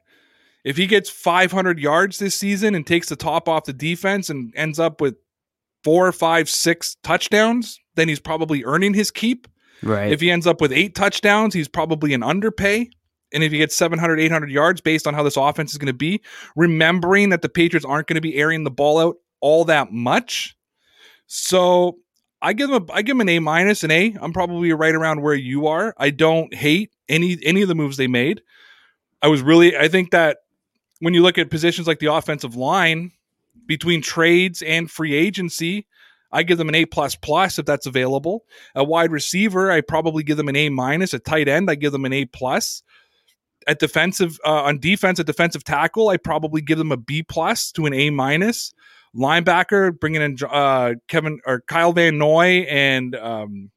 if 0.64 0.76
he 0.76 0.86
gets 0.86 1.10
500 1.10 1.80
yards 1.80 2.18
this 2.18 2.34
season 2.34 2.74
and 2.74 2.86
takes 2.86 3.08
the 3.08 3.16
top 3.16 3.48
off 3.48 3.64
the 3.64 3.72
defense 3.72 4.30
and 4.30 4.52
ends 4.54 4.78
up 4.78 5.00
with 5.00 5.16
four, 5.82 6.12
five, 6.12 6.48
six 6.48 6.96
touchdowns, 7.02 7.80
then 7.96 8.08
he's 8.08 8.20
probably 8.20 8.64
earning 8.64 8.94
his 8.94 9.10
keep. 9.10 9.48
Right. 9.82 10.12
If 10.12 10.20
he 10.20 10.30
ends 10.30 10.46
up 10.46 10.60
with 10.60 10.72
eight 10.72 10.94
touchdowns, 10.94 11.54
he's 11.54 11.68
probably 11.68 12.12
an 12.14 12.22
underpay. 12.22 12.90
And 13.32 13.42
if 13.42 13.52
he 13.52 13.58
gets 13.58 13.74
700, 13.74 14.20
800 14.20 14.50
yards 14.50 14.80
based 14.80 15.06
on 15.06 15.14
how 15.14 15.22
this 15.22 15.36
offense 15.36 15.72
is 15.72 15.78
going 15.78 15.86
to 15.86 15.92
be, 15.92 16.22
remembering 16.56 17.30
that 17.30 17.42
the 17.42 17.48
Patriots 17.48 17.84
aren't 17.84 18.06
going 18.06 18.14
to 18.14 18.20
be 18.20 18.36
airing 18.36 18.64
the 18.64 18.70
ball 18.70 18.98
out 18.98 19.16
all 19.40 19.64
that 19.66 19.92
much. 19.92 20.56
So 21.26 21.98
I 22.40 22.52
give 22.52 22.70
him 22.70 22.84
a, 22.88 22.92
I 22.92 23.02
give 23.02 23.16
him 23.16 23.20
an 23.20 23.28
A 23.28 23.38
minus, 23.40 23.84
an 23.84 23.90
A. 23.90 24.16
I'm 24.20 24.32
probably 24.32 24.72
right 24.72 24.94
around 24.94 25.22
where 25.22 25.34
you 25.34 25.66
are. 25.66 25.94
I 25.98 26.10
don't 26.10 26.54
hate 26.54 26.92
any 27.08 27.38
any 27.42 27.62
of 27.62 27.68
the 27.68 27.74
moves 27.74 27.96
they 27.96 28.06
made. 28.06 28.42
I 29.22 29.28
was 29.28 29.42
really 29.42 29.76
I 29.76 29.88
think 29.88 30.12
that 30.12 30.38
when 31.00 31.14
you 31.14 31.22
look 31.22 31.38
at 31.38 31.50
positions 31.50 31.86
like 31.86 31.98
the 31.98 32.12
offensive 32.12 32.56
line 32.56 33.12
between 33.66 34.02
trades 34.02 34.62
and 34.62 34.90
free 34.90 35.14
agency, 35.14 35.86
I 36.30 36.42
give 36.42 36.58
them 36.58 36.68
an 36.68 36.74
A 36.74 36.86
plus 36.86 37.14
plus 37.16 37.58
if 37.58 37.66
that's 37.66 37.86
available. 37.86 38.44
A 38.74 38.84
wide 38.84 39.10
receiver, 39.10 39.70
I 39.70 39.80
probably 39.80 40.22
give 40.22 40.36
them 40.36 40.48
an 40.48 40.56
A 40.56 40.68
minus. 40.68 41.14
A 41.14 41.18
tight 41.18 41.48
end, 41.48 41.70
I 41.70 41.74
give 41.74 41.92
them 41.92 42.04
an 42.04 42.12
A 42.12 42.24
plus. 42.26 42.82
At 43.66 43.80
defensive, 43.80 44.38
uh, 44.46 44.62
on 44.62 44.78
defense, 44.78 45.20
at 45.20 45.26
defensive 45.26 45.64
tackle, 45.64 46.08
I 46.08 46.16
probably 46.16 46.62
give 46.62 46.78
them 46.78 46.92
a 46.92 46.96
B 46.96 47.22
plus 47.22 47.70
to 47.72 47.86
an 47.86 47.92
A 47.92 48.10
minus. 48.10 48.72
Linebacker, 49.18 49.98
bringing 49.98 50.22
in 50.22 50.36
uh, 50.48 50.94
Kevin 51.08 51.40
or 51.44 51.62
Kyle 51.62 51.92
Van 51.92 52.16
Noy 52.18 52.66
and 52.68 53.16
um, 53.16 53.70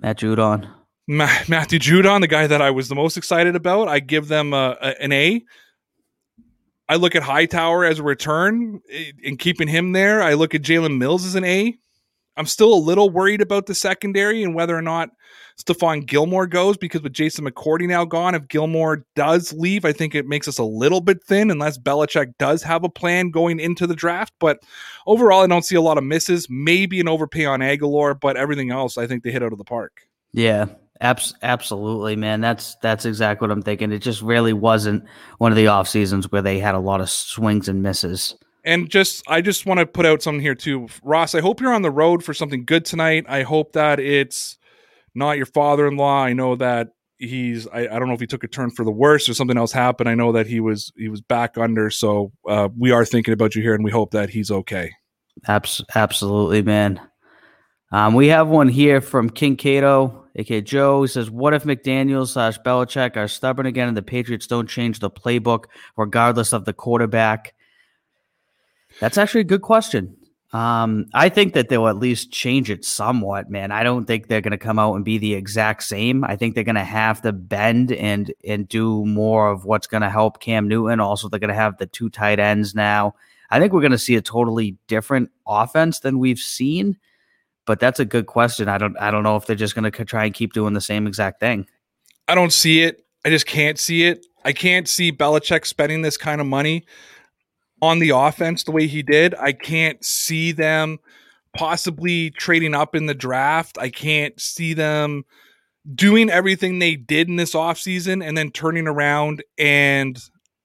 Matt 0.00 0.18
Judon. 0.18 0.68
Ma- 1.06 1.28
Matthew 1.48 1.78
Judon, 1.78 2.20
the 2.20 2.26
guy 2.26 2.46
that 2.46 2.60
I 2.62 2.70
was 2.70 2.88
the 2.88 2.94
most 2.94 3.16
excited 3.16 3.56
about, 3.56 3.88
I 3.88 4.00
give 4.00 4.28
them 4.28 4.52
a, 4.52 4.76
a- 4.80 5.02
an 5.02 5.12
A. 5.12 5.42
I 6.88 6.96
look 6.96 7.14
at 7.14 7.22
Hightower 7.22 7.84
as 7.84 7.98
a 7.98 8.02
return 8.02 8.80
and 9.24 9.38
keeping 9.38 9.68
him 9.68 9.92
there. 9.92 10.22
I 10.22 10.34
look 10.34 10.54
at 10.54 10.60
Jalen 10.62 10.98
Mills 10.98 11.24
as 11.24 11.34
an 11.34 11.44
A. 11.44 11.74
I'm 12.36 12.46
still 12.46 12.74
a 12.74 12.76
little 12.76 13.08
worried 13.08 13.40
about 13.40 13.66
the 13.66 13.74
secondary 13.74 14.42
and 14.42 14.54
whether 14.54 14.76
or 14.76 14.82
not 14.82 15.08
Stephon 15.56 16.04
Gilmore 16.04 16.46
goes 16.46 16.76
because 16.76 17.02
with 17.02 17.12
Jason 17.12 17.44
McCourty 17.44 17.86
now 17.86 18.04
gone, 18.04 18.34
if 18.34 18.48
Gilmore 18.48 19.04
does 19.14 19.52
leave, 19.52 19.84
I 19.84 19.92
think 19.92 20.14
it 20.14 20.26
makes 20.26 20.48
us 20.48 20.58
a 20.58 20.64
little 20.64 21.00
bit 21.00 21.22
thin 21.22 21.50
unless 21.50 21.78
Belichick 21.78 22.34
does 22.38 22.62
have 22.62 22.82
a 22.82 22.88
plan 22.88 23.30
going 23.30 23.60
into 23.60 23.86
the 23.86 23.94
draft. 23.94 24.34
But 24.40 24.60
overall, 25.06 25.42
I 25.42 25.46
don't 25.46 25.64
see 25.64 25.76
a 25.76 25.80
lot 25.80 25.96
of 25.96 26.04
misses. 26.04 26.48
Maybe 26.50 27.00
an 27.00 27.08
overpay 27.08 27.44
on 27.44 27.60
Agholor, 27.60 28.18
but 28.18 28.36
everything 28.36 28.72
else, 28.72 28.98
I 28.98 29.06
think 29.06 29.22
they 29.22 29.30
hit 29.30 29.42
out 29.42 29.52
of 29.52 29.58
the 29.58 29.64
park. 29.64 30.08
Yeah, 30.32 30.66
abs- 31.00 31.34
absolutely, 31.42 32.16
man. 32.16 32.40
That's 32.40 32.74
that's 32.82 33.04
exactly 33.04 33.46
what 33.46 33.52
I'm 33.52 33.62
thinking. 33.62 33.92
It 33.92 34.00
just 34.00 34.22
really 34.22 34.52
wasn't 34.52 35.04
one 35.38 35.52
of 35.52 35.56
the 35.56 35.68
off 35.68 35.88
seasons 35.88 36.32
where 36.32 36.42
they 36.42 36.58
had 36.58 36.74
a 36.74 36.80
lot 36.80 37.00
of 37.00 37.08
swings 37.08 37.68
and 37.68 37.82
misses. 37.82 38.34
And 38.64 38.88
just, 38.88 39.22
I 39.28 39.42
just 39.42 39.66
want 39.66 39.80
to 39.80 39.86
put 39.86 40.06
out 40.06 40.22
something 40.22 40.40
here 40.40 40.54
too, 40.54 40.88
Ross. 41.02 41.34
I 41.34 41.40
hope 41.42 41.60
you're 41.60 41.74
on 41.74 41.82
the 41.82 41.90
road 41.90 42.24
for 42.24 42.32
something 42.32 42.64
good 42.64 42.86
tonight. 42.86 43.26
I 43.28 43.42
hope 43.42 43.72
that 43.72 44.00
it's 44.00 44.56
not 45.14 45.36
your 45.36 45.46
father-in-law. 45.46 46.24
I 46.24 46.32
know 46.32 46.56
that 46.56 46.88
he's 47.18 47.66
I, 47.68 47.80
I 47.80 47.98
don't 47.98 48.08
know 48.08 48.14
if 48.14 48.20
he 48.20 48.26
took 48.26 48.44
a 48.44 48.48
turn 48.48 48.70
for 48.70 48.84
the 48.84 48.90
worse 48.90 49.28
or 49.28 49.34
something 49.34 49.56
else 49.56 49.72
happened. 49.72 50.08
I 50.08 50.14
know 50.14 50.32
that 50.32 50.46
he 50.46 50.60
was 50.60 50.92
he 50.96 51.08
was 51.08 51.20
back 51.20 51.56
under, 51.58 51.90
so 51.90 52.32
uh, 52.48 52.68
we 52.76 52.90
are 52.90 53.04
thinking 53.04 53.34
about 53.34 53.54
you 53.54 53.62
here, 53.62 53.74
and 53.74 53.84
we 53.84 53.90
hope 53.90 54.10
that 54.12 54.30
he's 54.30 54.50
okay. 54.50 54.92
Abs- 55.46 55.84
absolutely, 55.94 56.62
man. 56.62 57.00
Um, 57.92 58.14
we 58.14 58.28
have 58.28 58.48
one 58.48 58.68
here 58.68 59.00
from 59.00 59.30
King 59.30 59.56
Cato, 59.56 60.26
aka 60.36 60.60
Joe. 60.60 61.02
He 61.02 61.08
says, 61.08 61.30
"What 61.30 61.54
if 61.54 61.64
McDaniel 61.64 62.26
slash 62.26 62.58
Belichick 62.60 63.16
are 63.16 63.28
stubborn 63.28 63.66
again, 63.66 63.88
and 63.88 63.96
the 63.96 64.02
Patriots 64.02 64.46
don't 64.46 64.68
change 64.68 64.98
the 64.98 65.10
playbook 65.10 65.64
regardless 65.96 66.52
of 66.52 66.64
the 66.64 66.72
quarterback?" 66.72 67.54
That's 69.00 69.18
actually 69.18 69.42
a 69.42 69.44
good 69.44 69.62
question. 69.62 70.16
Um, 70.54 71.06
I 71.14 71.30
think 71.30 71.54
that 71.54 71.68
they'll 71.68 71.88
at 71.88 71.96
least 71.96 72.30
change 72.30 72.70
it 72.70 72.84
somewhat, 72.84 73.50
man. 73.50 73.72
I 73.72 73.82
don't 73.82 74.04
think 74.04 74.28
they're 74.28 74.40
going 74.40 74.52
to 74.52 74.56
come 74.56 74.78
out 74.78 74.94
and 74.94 75.04
be 75.04 75.18
the 75.18 75.34
exact 75.34 75.82
same. 75.82 76.22
I 76.22 76.36
think 76.36 76.54
they're 76.54 76.62
going 76.62 76.76
to 76.76 76.84
have 76.84 77.20
to 77.22 77.32
bend 77.32 77.90
and 77.90 78.32
and 78.46 78.68
do 78.68 79.04
more 79.04 79.50
of 79.50 79.64
what's 79.64 79.88
going 79.88 80.02
to 80.02 80.10
help 80.10 80.38
Cam 80.38 80.68
Newton. 80.68 81.00
Also, 81.00 81.28
they're 81.28 81.40
going 81.40 81.48
to 81.48 81.54
have 81.54 81.78
the 81.78 81.86
two 81.86 82.08
tight 82.08 82.38
ends 82.38 82.72
now. 82.72 83.16
I 83.50 83.58
think 83.58 83.72
we're 83.72 83.80
going 83.80 83.90
to 83.90 83.98
see 83.98 84.14
a 84.14 84.22
totally 84.22 84.78
different 84.86 85.32
offense 85.44 85.98
than 85.98 86.20
we've 86.20 86.38
seen. 86.38 86.98
But 87.66 87.80
that's 87.80 87.98
a 87.98 88.04
good 88.04 88.26
question. 88.26 88.68
I 88.68 88.78
don't 88.78 88.96
I 89.00 89.10
don't 89.10 89.24
know 89.24 89.34
if 89.34 89.46
they're 89.46 89.56
just 89.56 89.74
going 89.74 89.90
to 89.90 90.04
try 90.04 90.24
and 90.24 90.32
keep 90.32 90.52
doing 90.52 90.72
the 90.72 90.80
same 90.80 91.08
exact 91.08 91.40
thing. 91.40 91.66
I 92.28 92.36
don't 92.36 92.52
see 92.52 92.84
it. 92.84 93.04
I 93.24 93.30
just 93.30 93.46
can't 93.46 93.78
see 93.78 94.04
it. 94.04 94.24
I 94.44 94.52
can't 94.52 94.86
see 94.86 95.10
Belichick 95.10 95.66
spending 95.66 96.02
this 96.02 96.16
kind 96.16 96.40
of 96.40 96.46
money 96.46 96.84
on 97.82 97.98
the 97.98 98.10
offense 98.10 98.64
the 98.64 98.72
way 98.72 98.86
he 98.86 99.02
did. 99.02 99.34
I 99.34 99.52
can't 99.52 100.02
see 100.04 100.52
them 100.52 100.98
possibly 101.56 102.30
trading 102.30 102.74
up 102.74 102.94
in 102.94 103.06
the 103.06 103.14
draft. 103.14 103.78
I 103.78 103.90
can't 103.90 104.38
see 104.40 104.74
them 104.74 105.24
doing 105.92 106.30
everything 106.30 106.78
they 106.78 106.96
did 106.96 107.28
in 107.28 107.36
this 107.36 107.54
offseason 107.54 108.26
and 108.26 108.36
then 108.36 108.50
turning 108.50 108.86
around 108.86 109.44
and 109.58 110.18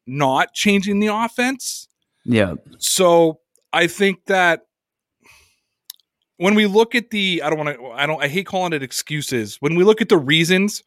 not 0.08 0.54
changing 0.54 1.00
the 1.00 1.08
offense. 1.08 1.88
Yeah. 2.24 2.56
So 2.78 3.40
I 3.74 3.88
think 3.88 4.26
that 4.26 4.62
when 6.38 6.56
we 6.56 6.66
look 6.68 6.96
at 6.96 7.10
the 7.10 7.42
I 7.44 7.50
don't 7.50 7.60
want 7.60 7.78
to 7.78 7.86
I 7.88 8.06
don't 8.06 8.24
I 8.24 8.28
hate 8.28 8.46
calling 8.46 8.74
it 8.74 8.82
excuses. 8.82 9.58
When 9.60 9.76
we 9.76 9.84
look 9.84 10.02
at 10.02 10.10
the 10.10 10.18
reasons 10.18 10.84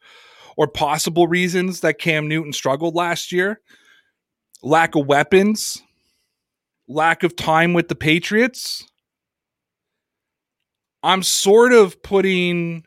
or 0.57 0.67
possible 0.67 1.27
reasons 1.27 1.81
that 1.81 1.99
Cam 1.99 2.27
Newton 2.27 2.53
struggled 2.53 2.95
last 2.95 3.31
year, 3.31 3.61
lack 4.63 4.95
of 4.95 5.05
weapons, 5.05 5.82
lack 6.87 7.23
of 7.23 7.35
time 7.35 7.73
with 7.73 7.87
the 7.87 7.95
Patriots. 7.95 8.85
I'm 11.01 11.23
sort 11.23 11.73
of 11.73 12.01
putting 12.01 12.85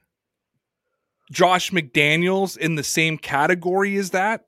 Josh 1.30 1.70
McDaniels 1.70 2.56
in 2.56 2.76
the 2.76 2.84
same 2.84 3.18
category 3.18 3.96
as 3.96 4.10
that. 4.10 4.46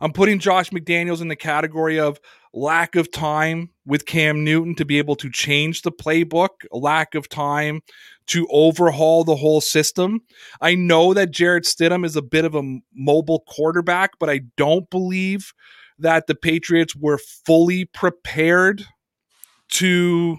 I'm 0.00 0.12
putting 0.12 0.40
Josh 0.40 0.70
McDaniels 0.70 1.20
in 1.20 1.28
the 1.28 1.36
category 1.36 2.00
of 2.00 2.18
lack 2.52 2.96
of 2.96 3.10
time 3.10 3.70
with 3.86 4.04
Cam 4.04 4.42
Newton 4.42 4.74
to 4.74 4.84
be 4.84 4.98
able 4.98 5.14
to 5.16 5.30
change 5.30 5.82
the 5.82 5.92
playbook, 5.92 6.48
lack 6.72 7.14
of 7.14 7.28
time 7.28 7.82
to 8.26 8.48
overhaul 8.50 9.22
the 9.22 9.36
whole 9.36 9.60
system. 9.60 10.20
I 10.60 10.74
know 10.74 11.14
that 11.14 11.30
Jarrett 11.30 11.64
Stidham 11.64 12.04
is 12.04 12.16
a 12.16 12.22
bit 12.22 12.44
of 12.44 12.54
a 12.54 12.78
mobile 12.92 13.44
quarterback, 13.46 14.18
but 14.18 14.28
I 14.28 14.40
don't 14.56 14.88
believe 14.90 15.52
that 16.02 16.26
the 16.26 16.34
Patriots 16.34 16.94
were 16.94 17.18
fully 17.18 17.84
prepared 17.86 18.84
to 19.70 20.38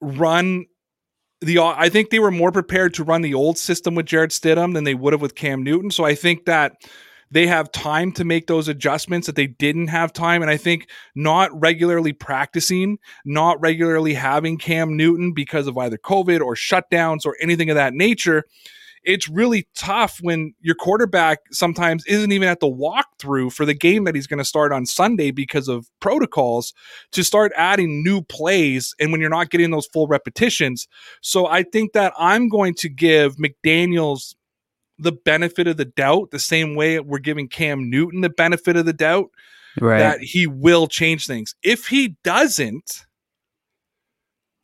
run 0.00 0.66
the 1.40 1.58
I 1.58 1.88
think 1.88 2.10
they 2.10 2.18
were 2.18 2.30
more 2.30 2.52
prepared 2.52 2.94
to 2.94 3.04
run 3.04 3.22
the 3.22 3.34
old 3.34 3.58
system 3.58 3.94
with 3.94 4.06
Jarrett 4.06 4.30
Stidham 4.30 4.74
than 4.74 4.84
they 4.84 4.94
would 4.94 5.12
have 5.12 5.20
with 5.20 5.34
Cam 5.34 5.62
Newton. 5.62 5.90
So 5.90 6.04
I 6.04 6.14
think 6.14 6.44
that 6.46 6.76
they 7.32 7.46
have 7.46 7.72
time 7.72 8.12
to 8.12 8.24
make 8.24 8.46
those 8.46 8.68
adjustments 8.68 9.26
that 9.26 9.36
they 9.36 9.46
didn't 9.46 9.88
have 9.88 10.12
time. 10.12 10.42
And 10.42 10.50
I 10.50 10.56
think 10.56 10.88
not 11.14 11.50
regularly 11.58 12.12
practicing, 12.12 12.98
not 13.24 13.60
regularly 13.60 14.14
having 14.14 14.58
Cam 14.58 14.96
Newton 14.96 15.32
because 15.32 15.66
of 15.66 15.76
either 15.78 15.96
COVID 15.96 16.40
or 16.40 16.54
shutdowns 16.54 17.24
or 17.24 17.36
anything 17.40 17.70
of 17.70 17.76
that 17.76 17.94
nature 17.94 18.44
it's 19.04 19.28
really 19.28 19.66
tough 19.74 20.18
when 20.20 20.54
your 20.60 20.74
quarterback 20.74 21.40
sometimes 21.50 22.04
isn't 22.06 22.32
even 22.32 22.48
at 22.48 22.60
the 22.60 22.70
walkthrough 22.70 23.52
for 23.52 23.64
the 23.64 23.74
game 23.74 24.04
that 24.04 24.14
he's 24.14 24.26
going 24.26 24.38
to 24.38 24.44
start 24.44 24.72
on 24.72 24.86
Sunday 24.86 25.30
because 25.30 25.68
of 25.68 25.88
protocols 26.00 26.72
to 27.12 27.24
start 27.24 27.52
adding 27.56 28.02
new 28.02 28.22
plays 28.22 28.94
and 29.00 29.10
when 29.10 29.20
you're 29.20 29.30
not 29.30 29.50
getting 29.50 29.70
those 29.70 29.86
full 29.86 30.06
repetitions. 30.06 30.86
So 31.20 31.46
I 31.46 31.62
think 31.62 31.92
that 31.92 32.12
I'm 32.18 32.48
going 32.48 32.74
to 32.74 32.88
give 32.88 33.36
McDaniels 33.36 34.34
the 34.98 35.12
benefit 35.12 35.66
of 35.66 35.76
the 35.76 35.84
doubt 35.84 36.30
the 36.30 36.38
same 36.38 36.74
way 36.76 37.00
we're 37.00 37.18
giving 37.18 37.48
Cam 37.48 37.90
Newton 37.90 38.20
the 38.20 38.30
benefit 38.30 38.76
of 38.76 38.86
the 38.86 38.92
doubt 38.92 39.30
right. 39.80 39.98
that 39.98 40.20
he 40.20 40.46
will 40.46 40.86
change 40.86 41.26
things. 41.26 41.54
If 41.62 41.86
he 41.86 42.16
doesn't, 42.22 43.04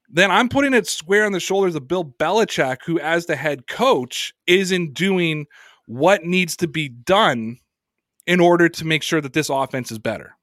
then 0.09 0.31
I'm 0.31 0.49
putting 0.49 0.75
it 0.75 0.87
square 0.87 1.27
on 1.27 1.33
the 1.33 1.41
shoulders 1.41 1.75
of 1.75 1.89
Bill 1.89 2.05
Belichick, 2.05 2.79
who, 2.85 2.99
as 2.99 3.27
the 3.27 3.37
head 3.37 3.67
coach, 3.67 4.33
isn't 4.47 4.95
doing 4.95 5.47
what 5.87 6.25
needs 6.25 6.57
to 6.57 6.69
be 6.69 6.89
done 6.89 7.59
in 8.27 8.41
order 8.41 8.69
to 8.69 8.85
make 8.85 9.03
sure 9.03 9.21
that 9.21 9.33
this 9.33 9.49
offense 9.49 9.91
is 9.91 9.99
better. 9.99 10.35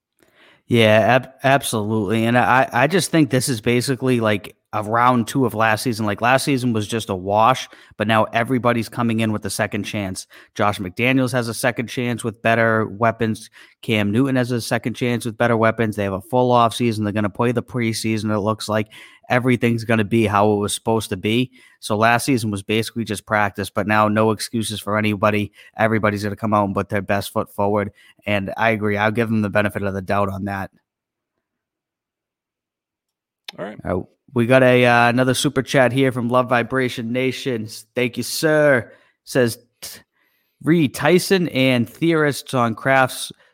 Yeah, 0.67 0.99
ab- 0.99 1.33
absolutely. 1.43 2.25
And 2.25 2.37
I, 2.37 2.67
I 2.73 2.87
just 2.87 3.11
think 3.11 3.29
this 3.29 3.49
is 3.49 3.61
basically 3.61 4.19
like 4.19 4.55
a 4.73 4.81
round 4.81 5.27
two 5.27 5.45
of 5.45 5.53
last 5.53 5.83
season. 5.83 6.07
Like 6.07 6.21
last 6.21 6.43
season 6.43 6.73
was 6.73 6.87
just 6.87 7.09
a 7.09 7.15
wash, 7.15 7.69
but 7.97 8.07
now 8.07 8.23
everybody's 8.25 8.89
coming 8.89 9.19
in 9.19 9.31
with 9.31 9.45
a 9.45 9.49
second 9.49 9.83
chance. 9.83 10.25
Josh 10.55 10.79
McDaniels 10.79 11.31
has 11.31 11.47
a 11.47 11.53
second 11.53 11.87
chance 11.87 12.23
with 12.23 12.41
better 12.41 12.87
weapons. 12.87 13.51
Cam 13.83 14.11
Newton 14.11 14.35
has 14.35 14.51
a 14.51 14.59
second 14.59 14.95
chance 14.95 15.23
with 15.23 15.37
better 15.37 15.55
weapons. 15.55 15.95
They 15.95 16.03
have 16.03 16.13
a 16.13 16.21
full 16.21 16.51
off 16.51 16.73
season. 16.73 17.03
They're 17.03 17.13
going 17.13 17.23
to 17.23 17.29
play 17.29 17.51
the 17.51 17.63
preseason. 17.63 18.35
It 18.35 18.39
looks 18.39 18.67
like 18.67 18.87
everything's 19.29 19.83
going 19.83 19.97
to 19.97 20.03
be 20.03 20.25
how 20.25 20.51
it 20.53 20.57
was 20.57 20.73
supposed 20.73 21.09
to 21.09 21.17
be. 21.17 21.51
So 21.79 21.97
last 21.97 22.25
season 22.25 22.51
was 22.51 22.63
basically 22.63 23.03
just 23.03 23.25
practice, 23.25 23.69
but 23.69 23.87
now 23.87 24.07
no 24.07 24.31
excuses 24.31 24.79
for 24.79 24.97
anybody. 24.97 25.51
Everybody's 25.77 26.23
going 26.23 26.35
to 26.35 26.39
come 26.39 26.53
out 26.53 26.65
and 26.65 26.73
put 26.73 26.89
their 26.89 27.01
best 27.01 27.31
foot 27.31 27.53
forward. 27.53 27.91
And 28.25 28.53
I 28.57 28.71
agree. 28.71 28.97
I'll 28.97 29.11
give 29.11 29.29
them 29.29 29.41
the 29.41 29.49
benefit 29.49 29.83
of 29.83 29.93
the 29.93 30.01
doubt 30.01 30.29
on 30.29 30.45
that. 30.45 30.71
All 33.57 33.65
right. 33.65 33.79
Uh, 33.83 34.01
we 34.33 34.45
got 34.45 34.63
a 34.63 34.85
uh, 34.85 35.09
another 35.09 35.33
super 35.33 35.63
chat 35.63 35.93
here 35.93 36.11
from 36.11 36.29
Love 36.29 36.49
Vibration 36.49 37.13
Nations. 37.13 37.85
Thank 37.95 38.17
you, 38.17 38.23
sir. 38.23 38.91
Says 39.23 39.57
Reed 40.61 40.93
Tyson 40.93 41.47
and 41.49 41.89
theorists 41.89 42.53
on 42.53 42.75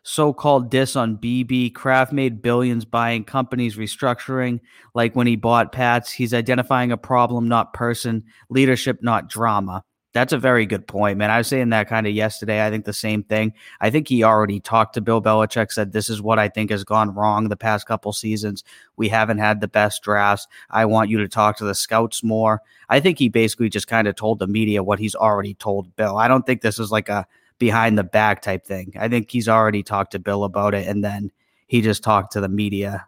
Kraft's 0.02 0.16
so-called 0.16 0.70
diss 0.70 0.96
on 0.96 1.18
BB. 1.18 1.74
Kraft 1.74 2.12
made 2.12 2.42
billions 2.42 2.86
buying 2.86 3.24
companies 3.24 3.78
restructuring. 3.78 4.60
Like 4.94 5.16
when 5.16 5.28
he 5.28 5.36
bought 5.36 5.72
Pats, 5.72 6.12
he's 6.12 6.34
identifying 6.34 6.92
a 6.92 6.98
problem, 6.98 7.48
not 7.48 7.74
person. 7.74 8.24
Leadership, 8.50 9.00
not 9.02 9.30
drama. 9.30 9.84
That's 10.14 10.34
a 10.34 10.38
very 10.38 10.66
good 10.66 10.88
point, 10.88 11.18
man. 11.18 11.32
I 11.32 11.38
was 11.38 11.48
saying 11.48 11.70
that 11.70 11.88
kind 11.88 12.06
of 12.06 12.12
yesterday. 12.14 12.66
I 12.66 12.70
think 12.70 12.84
the 12.84 12.92
same 12.92 13.24
thing. 13.24 13.54
I 13.80 13.90
think 13.90 14.10
he 14.10 14.24
already 14.24 14.60
talked 14.60 14.96
to 14.96 15.02
Bill 15.02 15.22
Belichick, 15.22 15.72
said, 15.72 15.94
This 15.94 16.10
is 16.10 16.22
what 16.22 16.38
I 16.38 16.50
think 16.50 16.70
has 16.70 16.84
gone 16.84 17.16
wrong 17.16 17.48
the 17.48 17.56
past 17.56 17.88
couple 17.88 18.12
seasons. 18.12 18.66
We 18.98 19.08
haven't 19.08 19.38
had 19.38 19.62
the 19.62 19.70
best 19.70 20.04
drafts. 20.04 20.48
I 20.70 20.84
want 20.86 21.10
you 21.10 21.20
to 21.20 21.30
talk 21.30 21.56
to 21.58 21.64
the 21.64 21.76
scouts 21.76 22.24
more. 22.24 22.62
I 22.90 23.00
think 23.00 23.20
he 23.20 23.30
basically 23.30 23.70
just 23.70 23.88
kind 23.88 24.06
of 24.06 24.16
told 24.16 24.40
the 24.40 24.48
media 24.48 24.84
what 24.84 25.00
he's 25.00 25.16
already 25.16 25.54
told 25.54 25.96
Bill. 25.96 26.18
I 26.18 26.28
don't 26.28 26.46
think 26.46 26.62
this 26.62 26.78
is 26.78 26.92
like 26.92 27.08
a 27.08 27.26
behind 27.62 27.96
the 27.96 28.04
back 28.04 28.42
type 28.42 28.66
thing. 28.66 28.92
I 29.00 29.08
think 29.08 29.30
he's 29.30 29.48
already 29.48 29.84
talked 29.84 30.14
to 30.14 30.20
Bill 30.20 30.44
about 30.44 30.74
it, 30.74 30.88
and 30.88 31.04
then 31.04 31.30
he 31.68 31.82
just 31.82 32.02
talked 32.02 32.34
to 32.34 32.42
the 32.42 32.50
media 32.50 33.06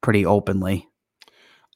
pretty 0.00 0.26
openly. 0.26 0.88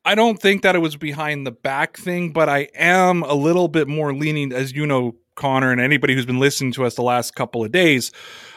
I 0.05 0.17
don't 0.17 0.43
think 0.43 0.62
that 0.62 0.75
it 0.75 0.81
was 0.81 0.97
behind 0.97 1.47
the 1.47 1.53
back 1.53 1.97
thing, 1.97 2.33
but 2.33 2.49
I 2.49 2.69
am 2.75 3.23
a 3.23 3.35
little 3.35 3.69
bit 3.69 3.87
more 3.87 4.12
leaning, 4.12 4.53
as 4.53 4.73
you 4.73 4.89
know, 4.89 5.15
Connor, 5.37 5.71
and 5.71 5.81
anybody 5.81 6.15
who's 6.15 6.27
been 6.27 6.41
listening 6.41 6.73
to 6.73 6.85
us 6.85 6.97
the 6.97 7.03
last 7.03 7.37
couple 7.37 7.65
of 7.65 7.71
days, 7.71 8.11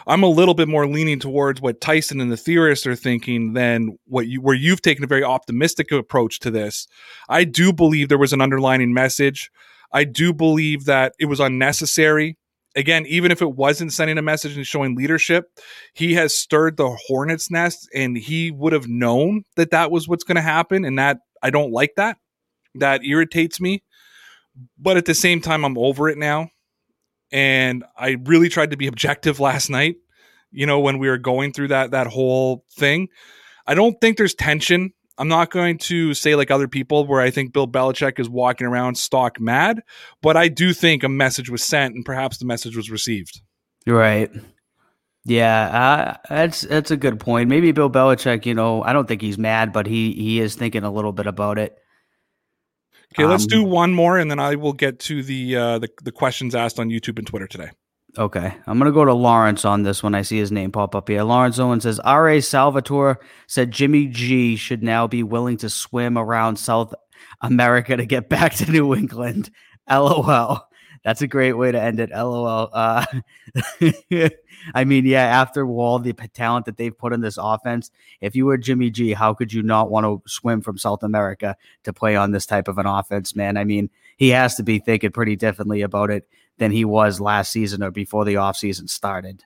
I'm 0.08 0.23
a 0.23 0.27
little 0.27 0.55
bit 0.55 0.67
more 0.67 0.88
leaning 0.88 1.19
towards 1.19 1.62
what 1.62 1.79
Tyson 1.79 2.19
and 2.19 2.32
the 2.32 2.38
theorists 2.38 2.88
are 2.88 2.95
thinking 2.95 3.53
than 3.53 3.99
what 4.05 4.25
you 4.25 4.41
where 4.41 4.55
you've 4.55 4.82
taken 4.82 5.03
a 5.03 5.08
very 5.08 5.23
optimistic 5.23 5.91
approach 5.91 6.39
to 6.39 6.49
this. 6.49 6.88
I 7.27 7.43
do 7.43 7.71
believe 7.71 8.10
there 8.10 8.17
was 8.17 8.34
an 8.34 8.41
underlining 8.41 8.95
message. 8.95 9.51
I 9.91 10.05
do 10.05 10.34
believe 10.34 10.86
that 10.86 11.13
it 11.19 11.25
was 11.25 11.39
unnecessary 11.39 12.38
again, 12.79 13.05
even 13.07 13.31
if 13.31 13.41
it 13.41 13.55
wasn't 13.55 13.93
sending 13.93 14.17
a 14.17 14.21
message 14.21 14.55
and 14.55 14.65
showing 14.65 14.95
leadership, 14.95 15.45
he 15.93 16.13
has 16.13 16.33
stirred 16.33 16.77
the 16.77 16.97
hornet's 17.07 17.51
nest 17.51 17.89
and 17.93 18.17
he 18.17 18.51
would 18.51 18.73
have 18.73 18.87
known 18.87 19.43
that 19.57 19.71
that 19.71 19.91
was 19.91 20.07
what's 20.07 20.23
going 20.23 20.37
to 20.37 20.41
happen. 20.41 20.85
And 20.85 20.97
that 20.97 21.17
I 21.43 21.49
don't 21.49 21.71
like 21.71 21.91
that. 21.97 22.17
That 22.75 23.03
irritates 23.03 23.59
me. 23.59 23.83
But 24.77 24.97
at 24.97 25.05
the 25.05 25.13
same 25.13 25.41
time, 25.41 25.65
I'm 25.65 25.77
over 25.77 26.09
it 26.09 26.17
now. 26.17 26.49
And 27.31 27.83
I 27.97 28.17
really 28.23 28.49
tried 28.49 28.71
to 28.71 28.77
be 28.77 28.87
objective 28.87 29.39
last 29.41 29.69
night, 29.69 29.97
you 30.51 30.65
know, 30.65 30.79
when 30.79 30.97
we 30.97 31.09
were 31.09 31.17
going 31.17 31.53
through 31.53 31.67
that 31.69 31.91
that 31.91 32.07
whole 32.07 32.65
thing. 32.77 33.09
I 33.67 33.75
don't 33.75 33.99
think 34.01 34.17
there's 34.17 34.33
tension. 34.33 34.93
I'm 35.19 35.27
not 35.27 35.51
going 35.51 35.77
to 35.79 36.13
say 36.13 36.36
like 36.36 36.49
other 36.49 36.67
people 36.67 37.05
where 37.05 37.19
I 37.19 37.29
think 37.29 37.51
Bill 37.53 37.67
Belichick 37.67 38.19
is 38.19 38.29
walking 38.29 38.65
around 38.65 38.97
stock 38.97 39.39
mad, 39.39 39.84
but 40.21 40.38
I 40.38 40.47
do 40.47 40.73
think 40.73 41.03
a 41.03 41.10
message 41.10 41.49
was 41.49 41.63
sent 41.63 41.93
and 41.93 42.05
perhaps 42.05 42.38
the 42.38 42.45
message 42.45 42.75
was 42.75 42.89
received. 42.89 43.41
Right. 43.86 44.32
Yeah, 45.25 45.67
uh, 45.67 46.17
that's 46.29 46.62
that's 46.62 46.91
a 46.91 46.97
good 46.97 47.19
point. 47.19 47.49
Maybe 47.49 47.71
Bill 47.73 47.89
Belichick, 47.89 48.45
you 48.45 48.53
know, 48.53 48.82
I 48.82 48.93
don't 48.93 49.08
think 49.08 49.21
he's 49.21 49.38
mad, 49.38 49.73
but 49.73 49.86
he 49.86 50.13
he 50.13 50.39
is 50.39 50.55
thinking 50.55 50.84
a 50.84 50.91
little 50.91 51.12
bit 51.12 51.27
about 51.27 51.60
it. 51.60 51.77
Okay, 53.13 53.25
let's 53.25 53.45
do 53.45 53.63
um, 53.63 53.69
one 53.69 53.93
more, 53.93 54.17
and 54.17 54.32
then 54.32 54.39
I 54.39 54.55
will 54.55 54.73
get 54.73 54.99
to 55.01 55.21
the 55.21 55.55
uh, 55.55 55.79
the, 55.79 55.89
the 56.03 56.12
questions 56.12 56.55
asked 56.55 56.79
on 56.79 56.89
YouTube 56.89 57.17
and 57.17 57.27
Twitter 57.27 57.47
today. 57.47 57.69
Okay, 58.17 58.53
I'm 58.65 58.79
gonna 58.79 58.91
go 58.91 59.05
to 59.05 59.13
Lawrence 59.13 59.65
on 59.65 59.83
this 59.83 60.01
when 60.01 60.15
I 60.15 60.23
see 60.23 60.37
his 60.37 60.51
name 60.51 60.71
pop 60.71 60.95
up 60.95 61.09
here. 61.09 61.23
Lawrence 61.23 61.59
Owen 61.59 61.79
says 61.79 61.99
R.A. 61.99 62.41
Salvatore 62.41 63.19
said 63.45 63.71
Jimmy 63.71 64.07
G 64.07 64.55
should 64.55 64.81
now 64.81 65.05
be 65.07 65.21
willing 65.21 65.57
to 65.57 65.69
swim 65.69 66.17
around 66.17 66.57
South 66.57 66.93
America 67.41 67.95
to 67.95 68.05
get 68.05 68.27
back 68.27 68.55
to 68.55 68.71
New 68.71 68.95
England. 68.95 69.51
LOL. 69.89 70.65
That's 71.03 71.21
a 71.21 71.27
great 71.27 71.53
way 71.53 71.71
to 71.71 71.81
end 71.81 71.99
it. 71.99 72.09
LOL. 72.09 72.69
Uh, 72.73 73.05
I 74.73 74.83
mean, 74.83 75.05
yeah, 75.05 75.23
after 75.23 75.65
all 75.65 75.99
the 75.99 76.13
talent 76.13 76.65
that 76.65 76.77
they've 76.77 76.97
put 76.97 77.13
in 77.13 77.21
this 77.21 77.37
offense, 77.39 77.89
if 78.21 78.35
you 78.35 78.45
were 78.45 78.57
Jimmy 78.57 78.89
G, 78.89 79.13
how 79.13 79.33
could 79.33 79.53
you 79.53 79.63
not 79.63 79.89
want 79.89 80.05
to 80.05 80.21
swim 80.29 80.61
from 80.61 80.77
South 80.77 81.03
America 81.03 81.55
to 81.83 81.93
play 81.93 82.15
on 82.15 82.31
this 82.31 82.45
type 82.45 82.67
of 82.67 82.77
an 82.79 82.85
offense, 82.85 83.35
man? 83.35 83.55
I 83.55 83.63
mean, 83.63 83.89
he 84.17 84.29
has 84.29 84.55
to 84.55 84.63
be 84.63 84.79
thinking 84.79 85.11
pretty 85.11 85.35
differently 85.35 85.81
about 85.81 86.09
it 86.09 86.27
than 86.59 86.71
he 86.71 86.85
was 86.85 87.19
last 87.19 87.51
season 87.51 87.81
or 87.81 87.91
before 87.91 88.25
the 88.25 88.35
offseason 88.35 88.89
started. 88.89 89.43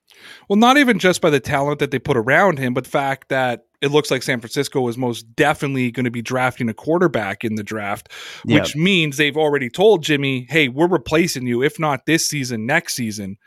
Well, 0.50 0.58
not 0.58 0.78
even 0.78 1.00
just 1.00 1.22
by 1.22 1.30
the 1.30 1.40
talent 1.40 1.80
that 1.80 1.92
they 1.92 2.00
put 2.00 2.18
around 2.18 2.60
him, 2.60 2.74
but 2.74 2.84
the 2.84 2.90
fact 2.90 3.30
that 3.30 3.66
it 3.82 3.92
looks 3.92 4.12
like 4.12 4.24
San 4.24 4.40
Francisco 4.40 4.88
is 4.88 4.98
most 4.98 5.24
definitely 5.36 5.92
going 5.92 6.06
to 6.06 6.12
be 6.12 6.22
drafting 6.22 6.70
a 6.70 6.74
quarterback 6.74 7.44
in 7.44 7.56
the 7.56 7.64
draft, 7.64 8.12
which 8.46 8.76
means 8.76 9.18
they've 9.18 9.38
already 9.38 9.70
told 9.70 10.04
Jimmy, 10.04 10.48
hey, 10.50 10.70
we're 10.70 10.88
replacing 10.88 11.46
you, 11.48 11.62
if 11.62 11.80
not 11.80 12.06
this 12.06 12.28
season, 12.28 12.66
next 12.66 12.96
season. 12.96 13.38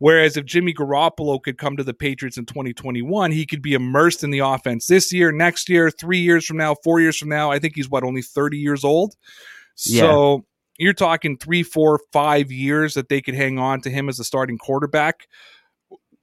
Whereas 0.00 0.36
if 0.36 0.44
Jimmy 0.44 0.74
Garoppolo 0.74 1.40
could 1.40 1.58
come 1.58 1.76
to 1.76 1.84
the 1.84 1.94
Patriots 1.94 2.36
in 2.36 2.46
2021, 2.46 3.30
he 3.30 3.46
could 3.46 3.62
be 3.62 3.74
immersed 3.74 4.24
in 4.24 4.30
the 4.30 4.40
offense 4.40 4.86
this 4.86 5.12
year, 5.12 5.30
next 5.30 5.68
year, 5.68 5.90
three 5.90 6.18
years 6.18 6.44
from 6.44 6.56
now, 6.56 6.74
four 6.82 7.00
years 7.00 7.16
from 7.16 7.28
now. 7.28 7.50
I 7.50 7.58
think 7.58 7.74
he's 7.76 7.88
what, 7.88 8.04
only 8.04 8.22
30 8.22 8.58
years 8.58 8.84
old? 8.84 9.14
So 9.76 10.34
yeah. 10.34 10.40
You're 10.78 10.92
talking 10.92 11.36
three, 11.36 11.62
four, 11.62 12.00
five 12.12 12.50
years 12.50 12.94
that 12.94 13.08
they 13.08 13.20
could 13.20 13.34
hang 13.34 13.58
on 13.58 13.80
to 13.82 13.90
him 13.90 14.08
as 14.08 14.18
a 14.18 14.24
starting 14.24 14.58
quarterback. 14.58 15.28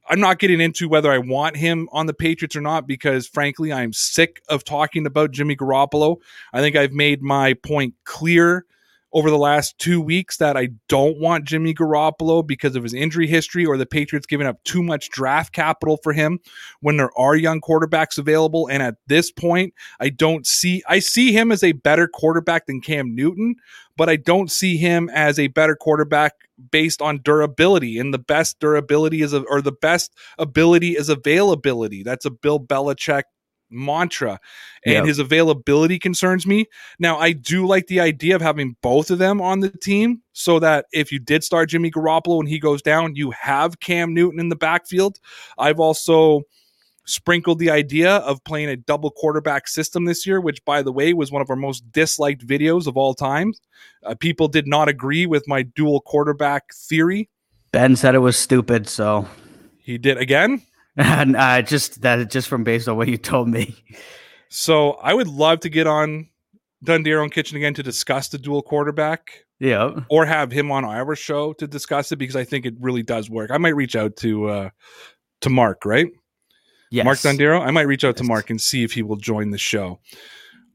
I'm 0.09 0.19
not 0.19 0.39
getting 0.39 0.59
into 0.59 0.89
whether 0.89 1.11
I 1.11 1.19
want 1.19 1.55
him 1.55 1.87
on 1.93 2.05
the 2.05 2.13
Patriots 2.13 2.55
or 2.55 2.61
not 2.61 2.85
because, 2.85 3.27
frankly, 3.27 3.71
I'm 3.71 3.93
sick 3.93 4.41
of 4.49 4.63
talking 4.63 5.05
about 5.05 5.31
Jimmy 5.31 5.55
Garoppolo. 5.55 6.17
I 6.51 6.59
think 6.59 6.75
I've 6.75 6.91
made 6.91 7.21
my 7.21 7.53
point 7.53 7.93
clear 8.03 8.65
over 9.13 9.29
the 9.29 9.37
last 9.37 9.77
two 9.77 9.99
weeks 9.99 10.37
that 10.37 10.55
I 10.55 10.69
don't 10.87 11.19
want 11.19 11.45
Jimmy 11.45 11.73
Garoppolo 11.73 12.45
because 12.45 12.75
of 12.75 12.83
his 12.83 12.93
injury 12.93 13.27
history 13.27 13.65
or 13.65 13.77
the 13.77 13.85
Patriots 13.85 14.25
giving 14.25 14.47
up 14.47 14.63
too 14.63 14.81
much 14.81 15.09
draft 15.09 15.53
capital 15.53 15.97
for 16.01 16.13
him 16.13 16.39
when 16.79 16.97
there 16.97 17.11
are 17.17 17.35
young 17.35 17.61
quarterbacks 17.61 18.17
available. 18.17 18.67
And 18.67 18.81
at 18.81 18.95
this 19.07 19.31
point, 19.31 19.73
I 19.99 20.09
don't 20.09 20.47
see, 20.47 20.81
I 20.87 20.99
see 20.99 21.31
him 21.33 21.51
as 21.51 21.63
a 21.63 21.73
better 21.73 22.07
quarterback 22.07 22.67
than 22.67 22.81
Cam 22.81 23.13
Newton, 23.13 23.55
but 23.97 24.09
I 24.09 24.15
don't 24.15 24.49
see 24.49 24.77
him 24.77 25.09
as 25.09 25.37
a 25.37 25.47
better 25.47 25.75
quarterback 25.75 26.33
based 26.71 27.01
on 27.01 27.21
durability. 27.23 27.99
And 27.99 28.13
the 28.13 28.19
best 28.19 28.59
durability 28.59 29.21
is, 29.21 29.33
or 29.33 29.61
the 29.61 29.71
best 29.71 30.13
ability 30.37 30.95
is 30.95 31.09
availability. 31.09 32.03
That's 32.03 32.25
a 32.25 32.31
Bill 32.31 32.59
Belichick 32.59 33.23
mantra 33.71 34.39
and 34.85 34.93
yep. 34.93 35.05
his 35.05 35.19
availability 35.19 35.97
concerns 35.97 36.45
me. 36.45 36.65
Now, 36.99 37.17
I 37.17 37.31
do 37.31 37.65
like 37.65 37.87
the 37.87 37.99
idea 37.99 38.35
of 38.35 38.41
having 38.41 38.75
both 38.81 39.09
of 39.09 39.19
them 39.19 39.41
on 39.41 39.59
the 39.59 39.69
team 39.69 40.21
so 40.33 40.59
that 40.59 40.85
if 40.91 41.11
you 41.11 41.19
did 41.19 41.43
start 41.43 41.69
Jimmy 41.69 41.91
Garoppolo 41.91 42.39
and 42.39 42.49
he 42.49 42.59
goes 42.59 42.81
down, 42.81 43.15
you 43.15 43.31
have 43.31 43.79
Cam 43.79 44.13
Newton 44.13 44.39
in 44.39 44.49
the 44.49 44.55
backfield. 44.55 45.19
I've 45.57 45.79
also 45.79 46.43
sprinkled 47.05 47.59
the 47.59 47.69
idea 47.69 48.17
of 48.17 48.43
playing 48.43 48.69
a 48.69 48.77
double 48.77 49.11
quarterback 49.11 49.67
system 49.67 50.05
this 50.05 50.25
year, 50.25 50.39
which, 50.39 50.63
by 50.65 50.81
the 50.81 50.91
way, 50.91 51.13
was 51.13 51.31
one 51.31 51.41
of 51.41 51.49
our 51.49 51.55
most 51.55 51.89
disliked 51.91 52.45
videos 52.45 52.87
of 52.87 52.95
all 52.97 53.13
time. 53.13 53.53
Uh, 54.05 54.15
people 54.15 54.47
did 54.47 54.67
not 54.67 54.87
agree 54.87 55.25
with 55.25 55.47
my 55.47 55.63
dual 55.63 56.01
quarterback 56.01 56.73
theory. 56.73 57.29
Ben 57.71 57.95
said 57.95 58.15
it 58.15 58.19
was 58.19 58.37
stupid, 58.37 58.87
so 58.87 59.27
he 59.79 59.97
did 59.97 60.17
again. 60.17 60.61
And 60.97 61.35
uh, 61.35 61.61
just 61.61 62.01
that 62.01 62.29
just 62.29 62.47
from 62.47 62.63
based 62.63 62.87
on 62.87 62.97
what 62.97 63.07
you 63.07 63.17
told 63.17 63.47
me. 63.47 63.75
So 64.49 64.91
I 64.93 65.13
would 65.13 65.27
love 65.27 65.61
to 65.61 65.69
get 65.69 65.87
on 65.87 66.27
Dundero 66.85 67.23
and 67.23 67.31
Kitchen 67.31 67.57
again 67.57 67.73
to 67.75 67.83
discuss 67.83 68.27
the 68.29 68.37
dual 68.37 68.61
quarterback. 68.61 69.45
Yeah. 69.59 70.01
Or 70.09 70.25
have 70.25 70.51
him 70.51 70.71
on 70.71 70.83
our 70.83 71.15
show 71.15 71.53
to 71.53 71.67
discuss 71.67 72.11
it 72.11 72.17
because 72.17 72.35
I 72.35 72.43
think 72.43 72.65
it 72.65 72.73
really 72.79 73.03
does 73.03 73.29
work. 73.29 73.51
I 73.51 73.57
might 73.57 73.75
reach 73.75 73.95
out 73.95 74.15
to 74.17 74.49
uh 74.49 74.69
to 75.41 75.49
Mark, 75.49 75.85
right? 75.85 76.09
Yes. 76.89 77.05
Mark 77.05 77.19
Dundero. 77.19 77.61
I 77.61 77.71
might 77.71 77.87
reach 77.87 78.03
out 78.03 78.15
yes. 78.15 78.17
to 78.17 78.23
Mark 78.23 78.49
and 78.49 78.59
see 78.59 78.83
if 78.83 78.91
he 78.91 79.03
will 79.03 79.15
join 79.15 79.51
the 79.51 79.57
show. 79.57 79.99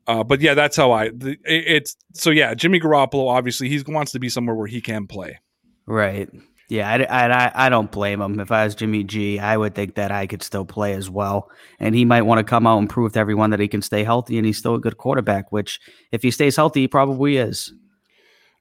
Uh, 0.06 0.22
but 0.22 0.40
yeah, 0.40 0.54
that's 0.54 0.76
how 0.76 0.92
I. 0.92 1.08
The, 1.10 1.36
it's 1.44 1.96
so 2.14 2.30
yeah. 2.30 2.54
Jimmy 2.54 2.80
Garoppolo 2.80 3.28
obviously 3.28 3.68
he 3.68 3.82
wants 3.86 4.12
to 4.12 4.20
be 4.20 4.28
somewhere 4.28 4.54
where 4.54 4.68
he 4.68 4.80
can 4.80 5.06
play. 5.06 5.40
Right. 5.86 6.30
Yeah, 6.68 6.90
I, 6.90 7.26
I, 7.26 7.66
I 7.66 7.68
don't 7.68 7.92
blame 7.92 8.20
him. 8.20 8.40
If 8.40 8.50
I 8.50 8.64
was 8.64 8.74
Jimmy 8.74 9.04
G, 9.04 9.38
I 9.38 9.56
would 9.56 9.74
think 9.74 9.94
that 9.94 10.10
I 10.10 10.26
could 10.26 10.42
still 10.42 10.64
play 10.64 10.94
as 10.94 11.08
well. 11.08 11.48
And 11.78 11.94
he 11.94 12.04
might 12.04 12.22
want 12.22 12.40
to 12.40 12.44
come 12.44 12.66
out 12.66 12.78
and 12.78 12.90
prove 12.90 13.12
to 13.12 13.20
everyone 13.20 13.50
that 13.50 13.60
he 13.60 13.68
can 13.68 13.82
stay 13.82 14.02
healthy 14.02 14.36
and 14.36 14.44
he's 14.44 14.58
still 14.58 14.74
a 14.74 14.80
good 14.80 14.96
quarterback, 14.96 15.52
which 15.52 15.80
if 16.10 16.22
he 16.22 16.30
stays 16.32 16.56
healthy, 16.56 16.80
he 16.80 16.88
probably 16.88 17.36
is. 17.36 17.72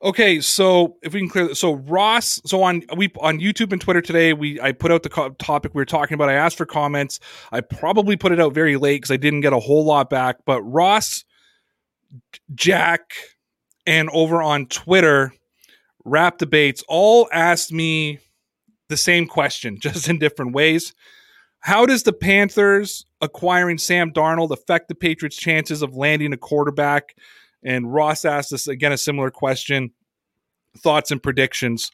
Okay, 0.04 0.40
so 0.40 0.98
if 1.02 1.14
we 1.14 1.22
can 1.22 1.30
clear, 1.30 1.56
so 1.56 1.74
Ross, 1.74 2.40
so 2.46 2.62
on 2.62 2.84
we 2.96 3.12
on 3.22 3.40
YouTube 3.40 3.72
and 3.72 3.82
Twitter 3.82 4.02
today, 4.02 4.34
we 4.34 4.62
I 4.62 4.72
put 4.72 4.92
out 4.92 5.02
the 5.02 5.10
co- 5.10 5.30
topic 5.40 5.74
we 5.74 5.80
were 5.80 5.86
talking 5.86 6.14
about. 6.14 6.30
I 6.30 6.34
asked 6.34 6.58
for 6.58 6.66
comments. 6.66 7.20
I 7.52 7.62
probably 7.62 8.16
put 8.16 8.32
it 8.32 8.40
out 8.40 8.54
very 8.54 8.76
late 8.78 8.98
because 8.98 9.10
I 9.10 9.18
didn't 9.18 9.42
get 9.42 9.54
a 9.54 9.60
whole 9.60 9.84
lot 9.84 10.12
back. 10.12 10.38
But 10.46 10.62
Ross, 10.62 11.24
Jack, 12.54 13.14
and 13.88 14.10
over 14.12 14.44
on 14.44 14.68
Twitter, 14.68 15.34
rap 16.06 16.38
debates 16.38 16.84
all 16.88 17.28
asked 17.34 17.74
me 17.74 18.20
the 18.90 18.98
same 18.98 19.28
question, 19.28 19.78
just 19.82 20.08
in 20.08 20.20
different 20.20 20.54
ways. 20.54 20.94
How 21.60 21.86
does 21.86 22.04
the 22.04 22.14
Panthers 22.14 23.06
acquiring 23.22 23.80
Sam 23.80 24.12
Darnold 24.12 24.52
affect 24.52 24.88
the 24.88 24.96
Patriots' 24.96 25.36
chances 25.36 25.82
of 25.82 25.96
landing 25.96 26.32
a 26.32 26.38
quarterback? 26.38 27.16
And 27.64 27.92
Ross 27.92 28.24
asked 28.24 28.54
us 28.54 28.68
again 28.68 28.92
a 28.92 28.98
similar 28.98 29.32
question 29.32 29.92
thoughts 30.78 31.10
and 31.10 31.24
predictions. 31.24 31.92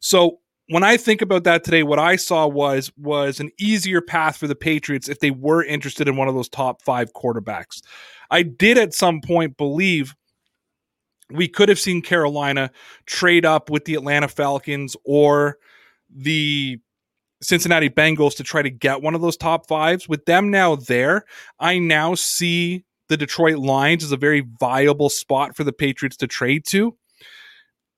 So 0.00 0.40
when 0.68 0.82
I 0.82 0.96
think 0.96 1.22
about 1.22 1.44
that 1.44 1.64
today, 1.64 1.82
what 1.82 1.98
I 1.98 2.16
saw 2.16 2.46
was 2.46 2.92
was 2.96 3.40
an 3.40 3.50
easier 3.58 4.00
path 4.00 4.36
for 4.36 4.46
the 4.46 4.54
Patriots 4.54 5.08
if 5.08 5.20
they 5.20 5.30
were 5.30 5.64
interested 5.64 6.08
in 6.08 6.16
one 6.16 6.28
of 6.28 6.34
those 6.34 6.48
top 6.48 6.82
five 6.82 7.12
quarterbacks. 7.12 7.82
I 8.30 8.42
did 8.42 8.78
at 8.78 8.94
some 8.94 9.20
point 9.20 9.56
believe 9.56 10.14
we 11.30 11.48
could 11.48 11.68
have 11.68 11.78
seen 11.78 12.02
Carolina 12.02 12.70
trade 13.06 13.44
up 13.44 13.70
with 13.70 13.84
the 13.84 13.94
Atlanta 13.94 14.28
Falcons 14.28 14.96
or 15.04 15.58
the 16.14 16.78
Cincinnati 17.42 17.90
Bengals 17.90 18.36
to 18.36 18.42
try 18.42 18.62
to 18.62 18.70
get 18.70 19.02
one 19.02 19.14
of 19.14 19.20
those 19.20 19.36
top 19.36 19.66
fives. 19.66 20.08
With 20.08 20.24
them 20.24 20.50
now 20.50 20.76
there, 20.76 21.24
I 21.58 21.78
now 21.78 22.14
see 22.14 22.84
the 23.08 23.16
Detroit 23.16 23.58
Lions 23.58 24.04
as 24.04 24.12
a 24.12 24.16
very 24.16 24.46
viable 24.60 25.10
spot 25.10 25.56
for 25.56 25.64
the 25.64 25.72
Patriots 25.72 26.16
to 26.18 26.26
trade 26.26 26.64
to. 26.66 26.96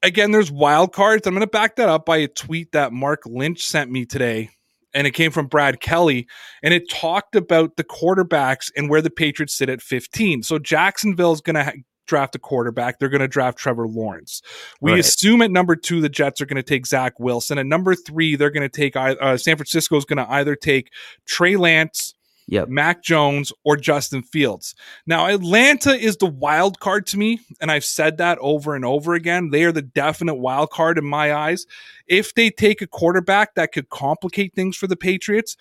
Again, 0.02 0.30
there's 0.30 0.50
wild 0.50 0.92
cards. 0.92 1.26
I'm 1.26 1.34
going 1.34 1.40
to 1.40 1.46
back 1.46 1.76
that 1.76 1.88
up 1.88 2.06
by 2.06 2.18
a 2.18 2.28
tweet 2.28 2.72
that 2.72 2.92
Mark 2.92 3.22
Lynch 3.24 3.64
sent 3.64 3.90
me 3.90 4.04
today. 4.04 4.50
And 4.94 5.06
it 5.06 5.12
came 5.12 5.30
from 5.30 5.46
Brad 5.46 5.80
Kelly, 5.80 6.26
and 6.62 6.72
it 6.72 6.88
talked 6.88 7.36
about 7.36 7.76
the 7.76 7.84
quarterbacks 7.84 8.70
and 8.74 8.88
where 8.88 9.02
the 9.02 9.10
Patriots 9.10 9.54
sit 9.54 9.68
at 9.68 9.82
15. 9.82 10.42
So 10.42 10.58
Jacksonville 10.58 11.32
is 11.32 11.42
going 11.42 11.56
to 11.56 11.74
draft 12.06 12.34
a 12.34 12.38
quarterback, 12.38 12.98
they're 12.98 13.08
going 13.08 13.20
to 13.20 13.28
draft 13.28 13.58
Trevor 13.58 13.86
Lawrence. 13.86 14.42
We 14.80 14.92
right. 14.92 15.00
assume 15.00 15.42
at 15.42 15.50
number 15.50 15.76
two, 15.76 16.00
the 16.00 16.08
Jets 16.08 16.40
are 16.40 16.46
going 16.46 16.56
to 16.56 16.62
take 16.62 16.86
Zach 16.86 17.18
Wilson. 17.18 17.58
At 17.58 17.66
number 17.66 17.94
three, 17.94 18.36
they're 18.36 18.50
going 18.50 18.68
to 18.68 18.68
take 18.68 18.96
uh, 18.96 19.36
San 19.36 19.56
Francisco 19.56 19.96
is 19.96 20.04
going 20.04 20.24
to 20.24 20.30
either 20.30 20.56
take 20.56 20.90
Trey 21.26 21.56
Lance, 21.56 22.14
yep. 22.46 22.68
Mac 22.68 23.02
Jones, 23.02 23.52
or 23.64 23.76
Justin 23.76 24.22
Fields. 24.22 24.74
Now, 25.06 25.26
Atlanta 25.26 25.92
is 25.92 26.16
the 26.16 26.26
wild 26.26 26.80
card 26.80 27.06
to 27.08 27.18
me, 27.18 27.40
and 27.60 27.70
I've 27.70 27.84
said 27.84 28.18
that 28.18 28.38
over 28.40 28.74
and 28.74 28.84
over 28.84 29.14
again. 29.14 29.50
They 29.50 29.64
are 29.64 29.72
the 29.72 29.82
definite 29.82 30.36
wild 30.36 30.70
card 30.70 30.98
in 30.98 31.04
my 31.04 31.34
eyes. 31.34 31.66
If 32.06 32.34
they 32.34 32.50
take 32.50 32.80
a 32.82 32.86
quarterback 32.86 33.54
that 33.54 33.72
could 33.72 33.88
complicate 33.88 34.54
things 34.54 34.76
for 34.76 34.86
the 34.86 34.96
Patriots, 34.96 35.56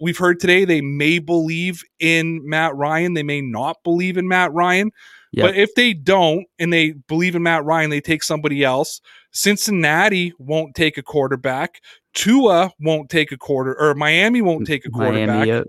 we've 0.00 0.18
heard 0.18 0.40
today 0.40 0.64
they 0.64 0.80
may 0.80 1.18
believe 1.18 1.82
in 1.98 2.40
Matt 2.48 2.74
Ryan, 2.76 3.14
they 3.14 3.22
may 3.22 3.40
not 3.40 3.82
believe 3.84 4.16
in 4.16 4.28
Matt 4.28 4.52
Ryan. 4.52 4.90
Yep. 5.32 5.46
But 5.46 5.56
if 5.56 5.74
they 5.74 5.92
don't 5.92 6.46
and 6.58 6.72
they 6.72 6.92
believe 6.92 7.34
in 7.34 7.42
Matt 7.42 7.64
Ryan, 7.64 7.90
they 7.90 8.00
take 8.00 8.22
somebody 8.22 8.64
else. 8.64 9.00
Cincinnati 9.30 10.32
won't 10.38 10.74
take 10.74 10.96
a 10.96 11.02
quarterback. 11.02 11.82
Tua 12.14 12.72
won't 12.80 13.10
take 13.10 13.30
a 13.30 13.36
quarter, 13.36 13.78
or 13.78 13.94
Miami 13.94 14.42
won't 14.42 14.66
take 14.66 14.86
a 14.86 14.90
quarterback. 14.90 15.46
Miami, 15.46 15.64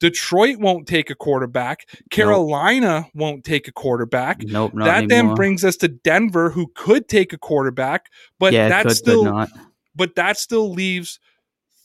Detroit 0.00 0.58
won't 0.58 0.86
take 0.86 1.10
a 1.10 1.14
quarterback. 1.14 1.88
Carolina 2.10 3.02
nope. 3.02 3.10
won't 3.14 3.44
take 3.44 3.68
a 3.68 3.72
quarterback. 3.72 4.42
Nope, 4.42 4.72
that 4.74 5.04
anymore. 5.04 5.08
then 5.08 5.34
brings 5.34 5.64
us 5.64 5.76
to 5.76 5.88
Denver, 5.88 6.50
who 6.50 6.70
could 6.74 7.08
take 7.08 7.32
a 7.32 7.38
quarterback, 7.38 8.10
but 8.38 8.52
yeah, 8.52 8.68
that 8.68 8.90
still, 8.90 9.46
but 9.94 10.14
that 10.16 10.36
still 10.36 10.70
leaves 10.72 11.20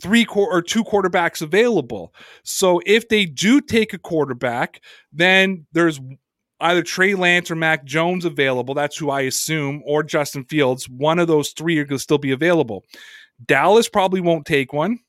three 0.04 0.28
or 0.30 0.62
two 0.62 0.84
quarterbacks 0.84 1.42
available. 1.42 2.14
So 2.44 2.82
if 2.86 3.08
they 3.08 3.26
do 3.26 3.62
take 3.62 3.94
a 3.94 3.98
quarterback, 3.98 4.82
then 5.14 5.66
there's 5.72 6.02
either 6.60 6.84
Trey 6.84 7.16
Lance 7.16 7.50
or 7.50 7.56
Mac 7.56 7.86
Jones 7.86 8.26
available. 8.26 8.74
That's 8.74 8.98
who 8.98 9.10
I 9.10 9.22
assume, 9.22 9.82
or 9.86 10.04
Justin 10.04 10.44
Fields. 10.44 10.90
One 10.90 11.20
of 11.20 11.28
those 11.28 11.52
three 11.52 11.80
are 11.80 11.86
going 11.86 11.98
to 11.98 12.04
still 12.04 12.18
be 12.18 12.32
available. 12.32 12.84
Dallas 13.46 13.88
probably 13.88 14.22
won't 14.22 14.46
take 14.46 14.74
one. 14.74 15.00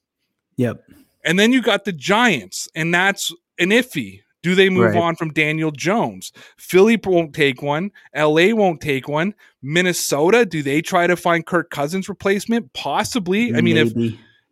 Yep. 0.57 0.83
And 1.25 1.39
then 1.39 1.53
you 1.53 1.61
got 1.61 1.85
the 1.85 1.93
Giants, 1.93 2.69
and 2.75 2.95
that's 2.95 3.33
an 3.59 3.71
iffy. 3.71 4.21
Do 4.43 4.55
they 4.55 4.69
move 4.69 4.93
right. 4.93 5.03
on 5.03 5.17
from 5.17 5.33
Daniel 5.33 5.71
Jones? 5.71 6.31
Philly 6.59 7.01
won't 7.03 7.35
take 7.35 7.63
one. 7.63 7.91
LA 8.15 8.55
won't 8.55 8.81
take 8.81 9.09
one. 9.09 9.35
Minnesota, 9.63 10.45
do 10.45 10.63
they 10.63 10.83
try 10.83 11.07
to 11.07 11.17
find 11.17 11.47
Kirk 11.47 11.71
Cousins 11.71 12.11
replacement? 12.11 12.71
Possibly. 12.75 13.55
I 13.55 13.63
mean, 13.63 13.79
if 13.79 13.95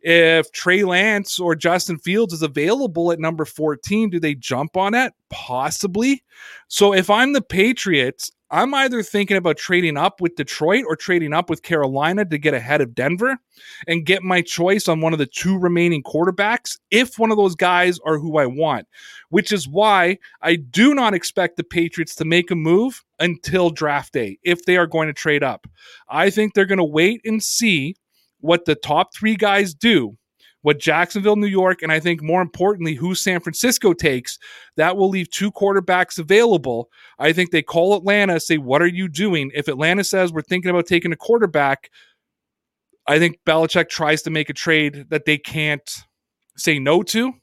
if 0.03 0.51
Trey 0.51 0.83
Lance 0.83 1.39
or 1.39 1.55
Justin 1.55 1.97
Fields 1.97 2.33
is 2.33 2.41
available 2.41 3.11
at 3.11 3.19
number 3.19 3.45
14, 3.45 4.09
do 4.09 4.19
they 4.19 4.35
jump 4.35 4.75
on 4.75 4.93
it? 4.93 5.13
Possibly. 5.29 6.23
So 6.67 6.93
if 6.93 7.09
I'm 7.09 7.33
the 7.33 7.41
Patriots, 7.41 8.31
I'm 8.51 8.73
either 8.75 9.01
thinking 9.01 9.37
about 9.37 9.57
trading 9.57 9.97
up 9.97 10.21
with 10.21 10.35
Detroit 10.35 10.83
or 10.87 10.95
trading 10.95 11.33
up 11.33 11.49
with 11.49 11.63
Carolina 11.63 12.23
to 12.25 12.37
get 12.37 12.53
ahead 12.53 12.81
of 12.81 12.93
Denver 12.93 13.37
and 13.87 14.05
get 14.05 14.21
my 14.21 14.43
choice 14.43 14.87
on 14.87 15.01
one 15.01 15.11
of 15.11 15.17
the 15.17 15.25
two 15.25 15.57
remaining 15.57 16.03
quarterbacks 16.03 16.77
if 16.91 17.17
one 17.17 17.31
of 17.31 17.37
those 17.37 17.55
guys 17.55 17.97
are 18.05 18.19
who 18.19 18.37
I 18.37 18.45
want, 18.45 18.87
which 19.29 19.51
is 19.51 19.67
why 19.67 20.19
I 20.43 20.57
do 20.57 20.93
not 20.93 21.15
expect 21.15 21.57
the 21.57 21.63
Patriots 21.63 22.13
to 22.15 22.25
make 22.25 22.51
a 22.51 22.55
move 22.55 23.03
until 23.19 23.71
draft 23.71 24.13
day 24.13 24.37
if 24.43 24.65
they 24.65 24.77
are 24.77 24.85
going 24.85 25.07
to 25.07 25.13
trade 25.13 25.43
up. 25.43 25.65
I 26.07 26.29
think 26.29 26.53
they're 26.53 26.65
going 26.65 26.77
to 26.77 26.83
wait 26.83 27.21
and 27.25 27.41
see 27.41 27.95
what 28.43 28.65
the 28.65 28.75
top 28.75 29.13
three 29.15 29.35
guys 29.35 29.73
do 29.73 30.17
what 30.63 30.79
Jacksonville, 30.79 31.35
New 31.35 31.47
York, 31.47 31.83
and 31.83 31.91
I 31.91 31.99
think 31.99 32.23
more 32.23 32.41
importantly, 32.41 32.95
who 32.95 33.15
San 33.15 33.41
Francisco 33.41 33.93
takes, 33.93 34.39
that 34.77 34.97
will 34.97 35.09
leave 35.09 35.29
two 35.29 35.51
quarterbacks 35.51 36.17
available. 36.17 36.89
I 37.19 37.33
think 37.33 37.51
they 37.51 37.61
call 37.61 37.95
Atlanta, 37.95 38.39
say, 38.39 38.57
What 38.57 38.81
are 38.81 38.87
you 38.87 39.07
doing? 39.09 39.51
If 39.53 39.67
Atlanta 39.67 40.03
says 40.03 40.33
we're 40.33 40.41
thinking 40.41 40.71
about 40.71 40.87
taking 40.87 41.11
a 41.11 41.17
quarterback, 41.17 41.89
I 43.07 43.19
think 43.19 43.39
Belichick 43.45 43.89
tries 43.89 44.21
to 44.23 44.29
make 44.29 44.49
a 44.49 44.53
trade 44.53 45.07
that 45.09 45.25
they 45.25 45.37
can't 45.37 45.89
say 46.55 46.79
no 46.79 47.03
to 47.03 47.33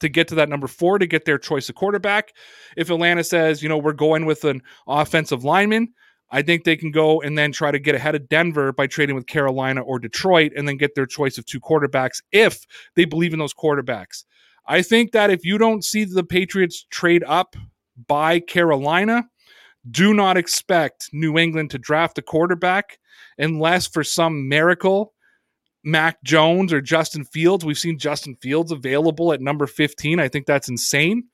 to 0.00 0.08
get 0.08 0.28
to 0.28 0.34
that 0.36 0.48
number 0.48 0.66
four 0.66 0.98
to 0.98 1.06
get 1.06 1.26
their 1.26 1.38
choice 1.38 1.68
of 1.68 1.74
quarterback. 1.74 2.32
If 2.76 2.90
Atlanta 2.90 3.24
says, 3.24 3.62
you 3.62 3.68
know, 3.68 3.78
we're 3.78 3.92
going 3.92 4.24
with 4.24 4.44
an 4.44 4.62
offensive 4.86 5.44
lineman, 5.44 5.92
I 6.30 6.42
think 6.42 6.64
they 6.64 6.76
can 6.76 6.90
go 6.90 7.20
and 7.20 7.38
then 7.38 7.52
try 7.52 7.70
to 7.70 7.78
get 7.78 7.94
ahead 7.94 8.14
of 8.14 8.28
Denver 8.28 8.72
by 8.72 8.86
trading 8.86 9.14
with 9.14 9.26
Carolina 9.26 9.82
or 9.82 9.98
Detroit 9.98 10.52
and 10.56 10.66
then 10.66 10.76
get 10.76 10.94
their 10.94 11.06
choice 11.06 11.38
of 11.38 11.46
two 11.46 11.60
quarterbacks 11.60 12.22
if 12.32 12.66
they 12.96 13.04
believe 13.04 13.32
in 13.32 13.38
those 13.38 13.54
quarterbacks. 13.54 14.24
I 14.66 14.82
think 14.82 15.12
that 15.12 15.30
if 15.30 15.44
you 15.44 15.58
don't 15.58 15.84
see 15.84 16.04
the 16.04 16.24
Patriots 16.24 16.86
trade 16.90 17.22
up 17.26 17.56
by 18.06 18.40
Carolina, 18.40 19.24
do 19.90 20.14
not 20.14 20.36
expect 20.36 21.10
New 21.12 21.38
England 21.38 21.70
to 21.70 21.78
draft 21.78 22.18
a 22.18 22.22
quarterback 22.22 22.98
unless 23.38 23.86
for 23.86 24.02
some 24.02 24.48
miracle 24.48 25.12
Mac 25.84 26.22
Jones 26.24 26.72
or 26.72 26.80
Justin 26.80 27.24
Fields. 27.24 27.64
We've 27.64 27.78
seen 27.78 27.98
Justin 27.98 28.36
Fields 28.36 28.72
available 28.72 29.32
at 29.32 29.42
number 29.42 29.66
15. 29.66 30.18
I 30.18 30.28
think 30.28 30.46
that's 30.46 30.68
insane. 30.68 31.24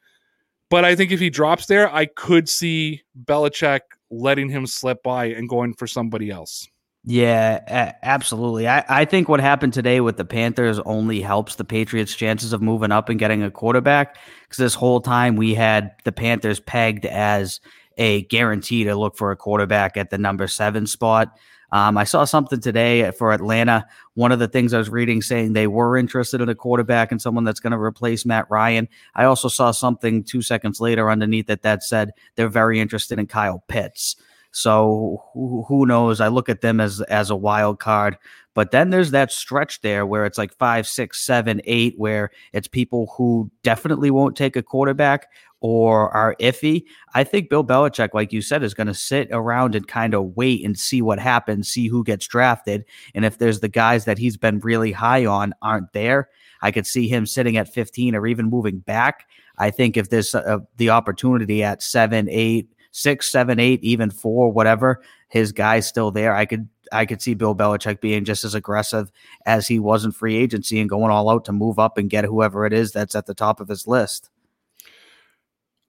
But 0.68 0.85
I 0.85 0.94
think 0.94 1.12
if 1.12 1.20
he 1.20 1.31
drops 1.31 1.66
there, 1.66 1.92
I 1.92 2.07
could 2.07 2.48
see 2.48 3.03
Belichick 3.24 3.81
letting 4.10 4.48
him 4.48 4.66
slip 4.66 5.02
by 5.02 5.26
and 5.26 5.48
going 5.48 5.74
for 5.74 5.86
somebody 5.86 6.30
else. 6.30 6.68
Yeah, 7.02 7.94
absolutely. 8.02 8.68
I, 8.68 8.84
I 8.88 9.04
think 9.06 9.28
what 9.28 9.40
happened 9.40 9.72
today 9.72 10.02
with 10.02 10.18
the 10.18 10.24
Panthers 10.24 10.78
only 10.80 11.22
helps 11.22 11.54
the 11.54 11.64
Patriots' 11.64 12.14
chances 12.14 12.52
of 12.52 12.60
moving 12.60 12.92
up 12.92 13.08
and 13.08 13.18
getting 13.18 13.42
a 13.42 13.50
quarterback. 13.50 14.18
Because 14.42 14.58
this 14.58 14.74
whole 14.74 15.00
time 15.00 15.36
we 15.36 15.54
had 15.54 15.92
the 16.04 16.12
Panthers 16.12 16.60
pegged 16.60 17.06
as 17.06 17.60
a 17.96 18.22
guarantee 18.24 18.84
to 18.84 18.94
look 18.94 19.16
for 19.16 19.30
a 19.30 19.36
quarterback 19.36 19.96
at 19.96 20.10
the 20.10 20.18
number 20.18 20.46
seven 20.46 20.86
spot. 20.86 21.38
Um, 21.72 21.96
I 21.96 22.04
saw 22.04 22.24
something 22.24 22.61
today 22.61 23.11
for 23.12 23.33
Atlanta. 23.33 23.87
One 24.14 24.33
of 24.33 24.38
the 24.38 24.48
things 24.48 24.74
I 24.74 24.78
was 24.78 24.90
reading 24.90 25.22
saying 25.22 25.52
they 25.52 25.66
were 25.66 25.96
interested 25.96 26.40
in 26.40 26.48
a 26.48 26.54
quarterback 26.54 27.12
and 27.12 27.20
someone 27.20 27.44
that's 27.44 27.61
going 27.61 27.72
to 27.72 27.78
replace 27.78 28.26
Matt 28.26 28.46
Ryan. 28.50 28.88
I 29.14 29.24
also 29.24 29.48
saw 29.48 29.70
something 29.70 30.24
two 30.24 30.42
seconds 30.42 30.80
later 30.80 31.11
underneath 31.11 31.48
it 31.50 31.62
that 31.62 31.83
said 31.83 32.12
they're 32.35 32.48
very 32.48 32.80
interested 32.80 33.18
in 33.18 33.26
Kyle 33.26 33.64
Pitts. 33.68 34.16
So 34.52 35.22
who, 35.32 35.64
who 35.68 35.86
knows? 35.86 36.20
I 36.20 36.28
look 36.28 36.48
at 36.48 36.60
them 36.60 36.80
as 36.80 37.00
as 37.02 37.30
a 37.30 37.36
wild 37.36 37.78
card. 37.78 38.18
But 38.54 38.72
then 38.72 38.90
there's 38.90 39.12
that 39.12 39.30
stretch 39.30 39.80
there 39.80 40.04
where 40.04 40.26
it's 40.26 40.38
like 40.38 40.52
five, 40.52 40.86
six, 40.86 41.20
seven, 41.20 41.60
eight, 41.64 41.94
where 41.96 42.30
it's 42.52 42.66
people 42.66 43.12
who 43.16 43.50
definitely 43.62 44.10
won't 44.10 44.36
take 44.36 44.56
a 44.56 44.62
quarterback 44.62 45.28
or 45.60 46.10
are 46.10 46.34
iffy. 46.40 46.84
I 47.14 47.22
think 47.22 47.48
Bill 47.48 47.64
Belichick, 47.64 48.10
like 48.12 48.32
you 48.32 48.42
said, 48.42 48.62
is 48.62 48.74
going 48.74 48.86
to 48.86 48.94
sit 48.94 49.28
around 49.30 49.74
and 49.74 49.86
kind 49.86 50.14
of 50.14 50.36
wait 50.36 50.64
and 50.64 50.76
see 50.76 51.02
what 51.02 51.18
happens, 51.18 51.68
see 51.68 51.86
who 51.86 52.02
gets 52.02 52.26
drafted. 52.26 52.84
And 53.14 53.24
if 53.24 53.38
there's 53.38 53.60
the 53.60 53.68
guys 53.68 54.04
that 54.06 54.18
he's 54.18 54.36
been 54.36 54.58
really 54.60 54.92
high 54.92 55.26
on 55.26 55.54
aren't 55.62 55.92
there, 55.92 56.28
I 56.62 56.70
could 56.70 56.86
see 56.86 57.08
him 57.08 57.26
sitting 57.26 57.56
at 57.56 57.72
15 57.72 58.14
or 58.14 58.26
even 58.26 58.50
moving 58.50 58.78
back. 58.78 59.26
I 59.58 59.70
think 59.70 59.96
if 59.96 60.10
there's 60.10 60.34
a, 60.34 60.62
the 60.76 60.90
opportunity 60.90 61.62
at 61.62 61.82
seven, 61.82 62.28
eight, 62.30 62.70
six, 62.90 63.31
seven, 63.31 63.59
eight, 63.59 63.83
even 63.83 64.11
four, 64.11 64.50
whatever, 64.50 65.03
his 65.29 65.53
guy's 65.53 65.87
still 65.87 66.11
there. 66.11 66.35
I 66.35 66.46
could 66.46 66.68
I 66.92 67.07
could 67.07 67.22
see 67.22 67.35
Bill 67.35 67.55
Belichick 67.55 68.00
being 68.00 68.24
just 68.24 68.44
as 68.44 68.55
aggressive 68.55 69.12
as 69.46 69.68
he 69.68 69.79
was 69.79 70.05
in 70.05 70.12
free 70.12 70.37
agency 70.37 70.81
and 70.81 70.90
going 70.90 71.11
all 71.11 71.31
out 71.31 71.44
to 71.44 71.53
move 71.53 71.79
up 71.79 71.98
and 71.98 72.11
get 72.11 72.24
whoever 72.24 72.66
it 72.66 72.72
is 72.72 72.92
that's 72.92 73.14
at 73.14 73.26
the 73.26 73.35
top 73.35 73.61
of 73.61 73.68
his 73.68 73.87
list. 73.87 74.29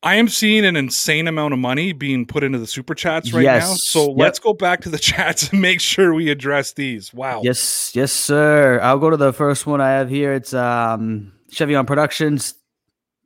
I 0.03 0.15
am 0.15 0.29
seeing 0.29 0.65
an 0.65 0.75
insane 0.75 1.27
amount 1.27 1.53
of 1.53 1.59
money 1.59 1.93
being 1.93 2.25
put 2.25 2.43
into 2.43 2.57
the 2.57 2.65
super 2.65 2.95
chats 2.95 3.31
right 3.33 3.43
yes. 3.43 3.69
now. 3.69 3.75
So 3.75 4.07
yep. 4.09 4.17
let's 4.17 4.39
go 4.39 4.53
back 4.53 4.81
to 4.81 4.89
the 4.89 4.97
chats 4.99 5.49
and 5.49 5.61
make 5.61 5.79
sure 5.79 6.13
we 6.13 6.29
address 6.29 6.73
these. 6.73 7.13
Wow. 7.13 7.41
Yes, 7.43 7.91
yes, 7.93 8.11
sir. 8.11 8.79
I'll 8.81 8.99
go 8.99 9.11
to 9.11 9.17
the 9.17 9.31
first 9.31 9.67
one 9.67 9.79
I 9.79 9.91
have 9.91 10.09
here. 10.09 10.33
It's 10.33 10.53
um 10.53 11.33
Chevion 11.51 11.85
Productions. 11.85 12.55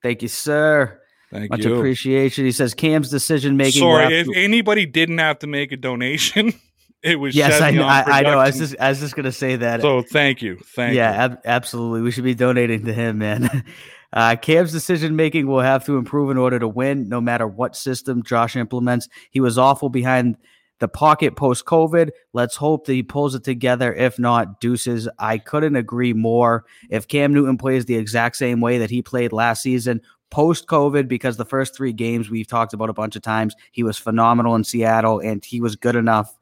Thank 0.02 0.22
you, 0.22 0.28
sir. 0.28 1.02
Thank 1.36 1.52
Much 1.52 1.66
you. 1.66 1.76
appreciation. 1.76 2.46
He 2.46 2.52
says 2.52 2.74
Cam's 2.74 3.10
decision 3.10 3.58
making. 3.58 3.82
Sorry, 3.82 4.20
if 4.20 4.28
to- 4.28 4.36
anybody 4.36 4.86
didn't 4.86 5.18
have 5.18 5.40
to 5.40 5.48
make 5.48 5.72
a 5.72 5.78
donation, 5.78 6.54
it 7.04 7.20
was 7.20 7.36
yes, 7.36 7.62
I, 7.62 7.70
I, 7.70 8.20
I, 8.20 8.22
know. 8.22 8.40
I 8.40 8.48
was 8.48 8.58
just 8.58 8.76
I 8.80 8.90
was 8.90 9.00
just 9.00 9.16
gonna 9.16 9.32
say 9.32 9.58
that. 9.58 9.82
So 9.82 10.02
thank 10.02 10.42
you, 10.42 10.58
thank 10.76 10.96
yeah, 10.96 11.12
you. 11.12 11.34
Ab- 11.34 11.42
absolutely. 11.44 12.02
We 12.02 12.12
should 12.12 12.24
be 12.24 12.36
donating 12.36 12.86
to 12.86 12.94
him, 12.94 13.18
man. 13.20 13.64
Uh, 14.14 14.34
Cam's 14.38 14.72
decision 14.72 15.18
making 15.18 15.46
will 15.46 15.60
have 15.60 15.86
to 15.86 15.98
improve 15.98 16.32
in 16.32 16.38
order 16.38 16.58
to 16.58 16.70
win, 16.70 17.10
no 17.10 17.20
matter 17.20 17.46
what 17.46 17.76
system 17.76 18.24
Josh 18.24 18.56
implements. 18.56 19.10
He 19.30 19.42
was 19.42 19.58
awful 19.58 19.90
behind 19.90 20.38
the 20.80 20.88
pocket 20.88 21.36
post 21.36 21.66
COVID. 21.66 22.12
Let's 22.32 22.56
hope 22.56 22.86
that 22.86 22.94
he 22.94 23.04
pulls 23.04 23.36
it 23.36 23.44
together. 23.44 23.94
If 23.94 24.18
not, 24.18 24.62
deuces. 24.62 25.10
I 25.20 25.38
couldn't 25.38 25.76
agree 25.76 26.14
more. 26.14 26.64
If 26.90 27.10
Cam 27.10 27.34
Newton 27.34 27.58
plays 27.58 27.86
the 27.86 27.96
exact 27.96 28.38
same 28.38 28.62
way 28.62 28.78
that 28.78 28.90
he 28.90 29.02
played 29.02 29.34
last 29.34 29.62
season, 29.62 30.02
post 30.36 30.68
COVID, 30.68 31.08
because 31.08 31.38
the 31.38 31.46
first 31.46 31.74
three 31.74 31.94
games 31.94 32.30
we've 32.30 32.46
talked 32.46 32.74
about 32.74 32.90
a 32.90 32.94
bunch 32.94 33.16
of 33.16 33.22
times, 33.22 33.56
he 33.72 33.84
was 33.84 33.98
phenomenal 33.98 34.54
in 34.56 34.66
Seattle 34.66 35.22
and 35.22 35.46
he 35.46 35.62
was 35.62 35.78
good 35.78 35.96
enough 35.96 36.38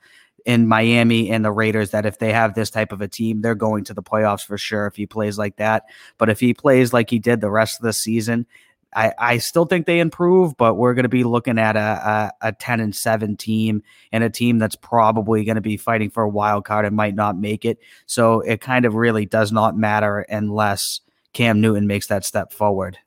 in 0.48 0.68
Miami 0.68 1.30
and 1.30 1.46
the 1.46 1.52
Raiders 1.52 1.92
that 1.92 2.04
if 2.04 2.18
they 2.18 2.34
have 2.34 2.56
this 2.56 2.72
type 2.72 2.92
of 2.92 3.02
a 3.02 3.08
team, 3.08 3.42
they're 3.42 3.54
going 3.54 3.84
to 3.84 3.94
the 3.94 4.02
playoffs 4.02 4.44
for 4.44 4.58
sure 4.58 4.88
if 4.88 4.96
he 4.96 5.06
plays 5.06 5.38
like 5.38 5.58
that. 5.58 5.84
But 6.18 6.32
if 6.32 6.40
he 6.40 6.56
plays 6.56 6.92
like 6.92 7.12
he 7.12 7.20
did 7.20 7.40
the 7.40 7.52
rest 7.52 7.80
of 7.80 7.84
the 7.84 7.94
season, 7.94 8.48
I, 8.96 9.14
I 9.20 9.38
still 9.38 9.66
think 9.66 9.86
they 9.86 10.00
improve, 10.00 10.58
but 10.58 10.74
we're 10.74 10.96
going 10.96 11.04
to 11.04 11.10
be 11.10 11.24
looking 11.24 11.60
at 11.60 11.76
a, 11.76 12.32
a, 12.42 12.48
a 12.48 12.52
10 12.52 12.80
and 12.80 12.96
7 12.96 13.38
team 13.38 13.84
and 14.12 14.24
a 14.24 14.30
team 14.32 14.58
that's 14.58 14.76
probably 14.76 15.44
going 15.44 15.54
to 15.54 15.62
be 15.62 15.78
fighting 15.78 16.10
for 16.10 16.24
a 16.24 16.30
wild 16.30 16.66
card 16.66 16.88
and 16.88 16.96
might 16.96 17.14
not 17.14 17.38
make 17.38 17.64
it. 17.64 17.78
So 18.08 18.40
it 18.40 18.60
kind 18.60 18.86
of 18.86 18.96
really 18.96 19.28
does 19.28 19.52
not 19.52 19.78
matter 19.78 20.22
unless 20.22 21.02
Cam 21.34 21.62
Newton 21.62 21.86
makes 21.86 22.08
that 22.08 22.26
step 22.26 22.52
forward. 22.52 22.98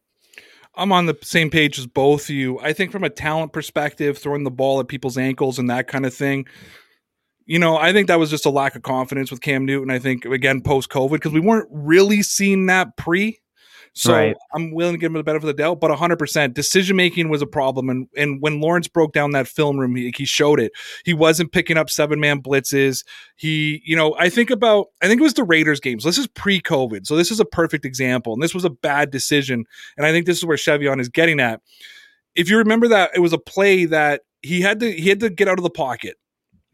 I'm 0.76 0.92
on 0.92 1.06
the 1.06 1.16
same 1.22 1.50
page 1.50 1.78
as 1.78 1.86
both 1.86 2.24
of 2.24 2.30
you. 2.30 2.58
I 2.60 2.72
think 2.72 2.92
from 2.92 3.04
a 3.04 3.10
talent 3.10 3.52
perspective, 3.52 4.18
throwing 4.18 4.44
the 4.44 4.50
ball 4.50 4.80
at 4.80 4.88
people's 4.88 5.16
ankles 5.16 5.58
and 5.58 5.70
that 5.70 5.88
kind 5.88 6.04
of 6.04 6.14
thing, 6.14 6.46
you 7.46 7.58
know, 7.58 7.76
I 7.76 7.92
think 7.92 8.08
that 8.08 8.18
was 8.18 8.30
just 8.30 8.44
a 8.44 8.50
lack 8.50 8.74
of 8.74 8.82
confidence 8.82 9.30
with 9.30 9.40
Cam 9.40 9.64
Newton. 9.64 9.90
I 9.90 9.98
think 9.98 10.24
again 10.24 10.60
post 10.60 10.90
COVID 10.90 11.12
because 11.12 11.32
we 11.32 11.40
weren't 11.40 11.68
really 11.70 12.22
seeing 12.22 12.66
that 12.66 12.96
pre. 12.96 13.40
So 13.96 14.12
Right. 14.12 14.36
I'm 14.54 14.72
willing 14.72 14.92
to 14.92 14.98
give 14.98 15.06
him 15.06 15.14
the 15.14 15.24
benefit 15.24 15.48
of 15.48 15.56
the 15.56 15.62
doubt, 15.62 15.80
but 15.80 15.90
100% 15.90 16.52
decision 16.52 16.96
making 16.96 17.30
was 17.30 17.40
a 17.40 17.46
problem. 17.46 17.88
And 17.88 18.06
and 18.14 18.42
when 18.42 18.60
Lawrence 18.60 18.88
broke 18.88 19.14
down 19.14 19.30
that 19.30 19.48
film 19.48 19.78
room, 19.78 19.96
he, 19.96 20.12
he 20.14 20.26
showed 20.26 20.60
it. 20.60 20.72
He 21.06 21.14
wasn't 21.14 21.50
picking 21.50 21.78
up 21.78 21.88
seven 21.88 22.20
man 22.20 22.42
blitzes. 22.42 23.06
He, 23.36 23.80
you 23.86 23.96
know, 23.96 24.14
I 24.18 24.28
think 24.28 24.50
about, 24.50 24.88
I 25.02 25.08
think 25.08 25.20
it 25.20 25.24
was 25.24 25.32
the 25.32 25.44
Raiders 25.44 25.80
games. 25.80 26.04
This 26.04 26.18
is 26.18 26.26
pre 26.26 26.60
COVID. 26.60 27.06
So 27.06 27.16
this 27.16 27.30
is 27.30 27.40
a 27.40 27.46
perfect 27.46 27.86
example. 27.86 28.34
And 28.34 28.42
this 28.42 28.52
was 28.52 28.66
a 28.66 28.70
bad 28.70 29.10
decision. 29.10 29.64
And 29.96 30.04
I 30.04 30.12
think 30.12 30.26
this 30.26 30.36
is 30.36 30.44
where 30.44 30.58
Chevion 30.58 31.00
is 31.00 31.08
getting 31.08 31.40
at. 31.40 31.62
If 32.34 32.50
you 32.50 32.58
remember 32.58 32.88
that, 32.88 33.12
it 33.14 33.20
was 33.20 33.32
a 33.32 33.38
play 33.38 33.86
that 33.86 34.20
he 34.42 34.60
had 34.60 34.78
to 34.80 34.92
he 34.92 35.08
had 35.08 35.20
to 35.20 35.30
get 35.30 35.48
out 35.48 35.58
of 35.58 35.62
the 35.62 35.70
pocket. 35.70 36.16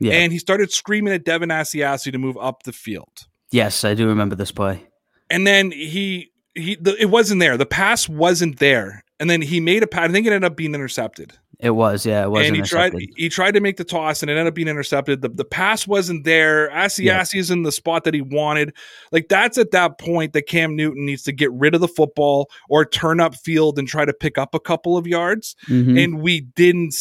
Yeah. 0.01 0.15
And 0.15 0.33
he 0.33 0.41
started 0.41 0.73
screaming 0.73 1.15
at 1.15 1.25
Devin 1.25 1.51
Asiasi 1.51 2.11
to 2.11 2.19
move 2.19 2.37
up 2.37 2.65
the 2.65 2.73
field. 2.73 3.29
yes, 3.53 3.85
I 3.85 3.95
do 3.95 4.09
remember 4.09 4.35
this 4.35 4.51
play. 4.51 4.89
And 5.31 5.47
then 5.47 5.71
he 5.71 6.32
he 6.55 6.77
the, 6.77 6.97
it 7.01 7.07
wasn't 7.11 7.41
there. 7.41 7.57
The 7.57 7.67
pass 7.67 8.09
wasn't 8.09 8.59
there. 8.59 9.05
And 9.21 9.31
then 9.31 9.41
he 9.41 9.61
made 9.61 9.83
a 9.83 9.87
pass. 9.87 10.09
I 10.09 10.13
think 10.13 10.27
it 10.27 10.33
ended 10.33 10.51
up 10.51 10.57
being 10.57 10.75
intercepted. 10.75 11.33
It 11.61 11.71
was, 11.71 12.05
yeah, 12.05 12.25
it 12.25 12.31
was. 12.31 12.45
and 12.45 12.57
he 12.57 12.63
tried 12.63 12.93
he 13.17 13.29
tried 13.29 13.53
to 13.53 13.61
make 13.61 13.77
the 13.77 13.85
toss 13.85 14.21
and 14.21 14.29
it 14.29 14.33
ended 14.33 14.49
up 14.49 14.55
being 14.55 14.67
intercepted. 14.67 15.23
The 15.23 15.29
the 15.29 15.45
pass 15.45 15.87
wasn't 15.87 16.25
there. 16.25 16.69
Asiasi 16.71 17.05
Yeah. 17.05 17.23
is 17.41 17.51
in 17.53 17.63
the 17.63 17.71
spot 17.71 18.03
that 18.03 18.15
he 18.15 18.21
wanted. 18.21 18.75
Like 19.13 19.29
that's 19.29 19.59
at 19.59 19.71
that 19.71 19.99
point 19.99 20.33
that 20.33 20.49
Cam 20.49 20.75
Newton 20.75 21.07
needs 21.07 21.23
to 21.23 21.33
get 21.33 21.53
rid 21.53 21.77
of 21.77 21.81
the 21.81 21.87
football 21.89 22.51
or 22.69 22.85
turn 22.85 23.21
up 23.21 23.37
field 23.37 23.79
and 23.79 23.87
try 23.87 24.05
to 24.05 24.13
pick 24.13 24.39
up 24.39 24.57
a 24.57 24.61
couple 24.61 24.97
of 24.97 25.07
yards. 25.07 25.55
Mhm. 25.69 26.03
And 26.03 26.21
we 26.21 26.41
didn't 26.41 26.95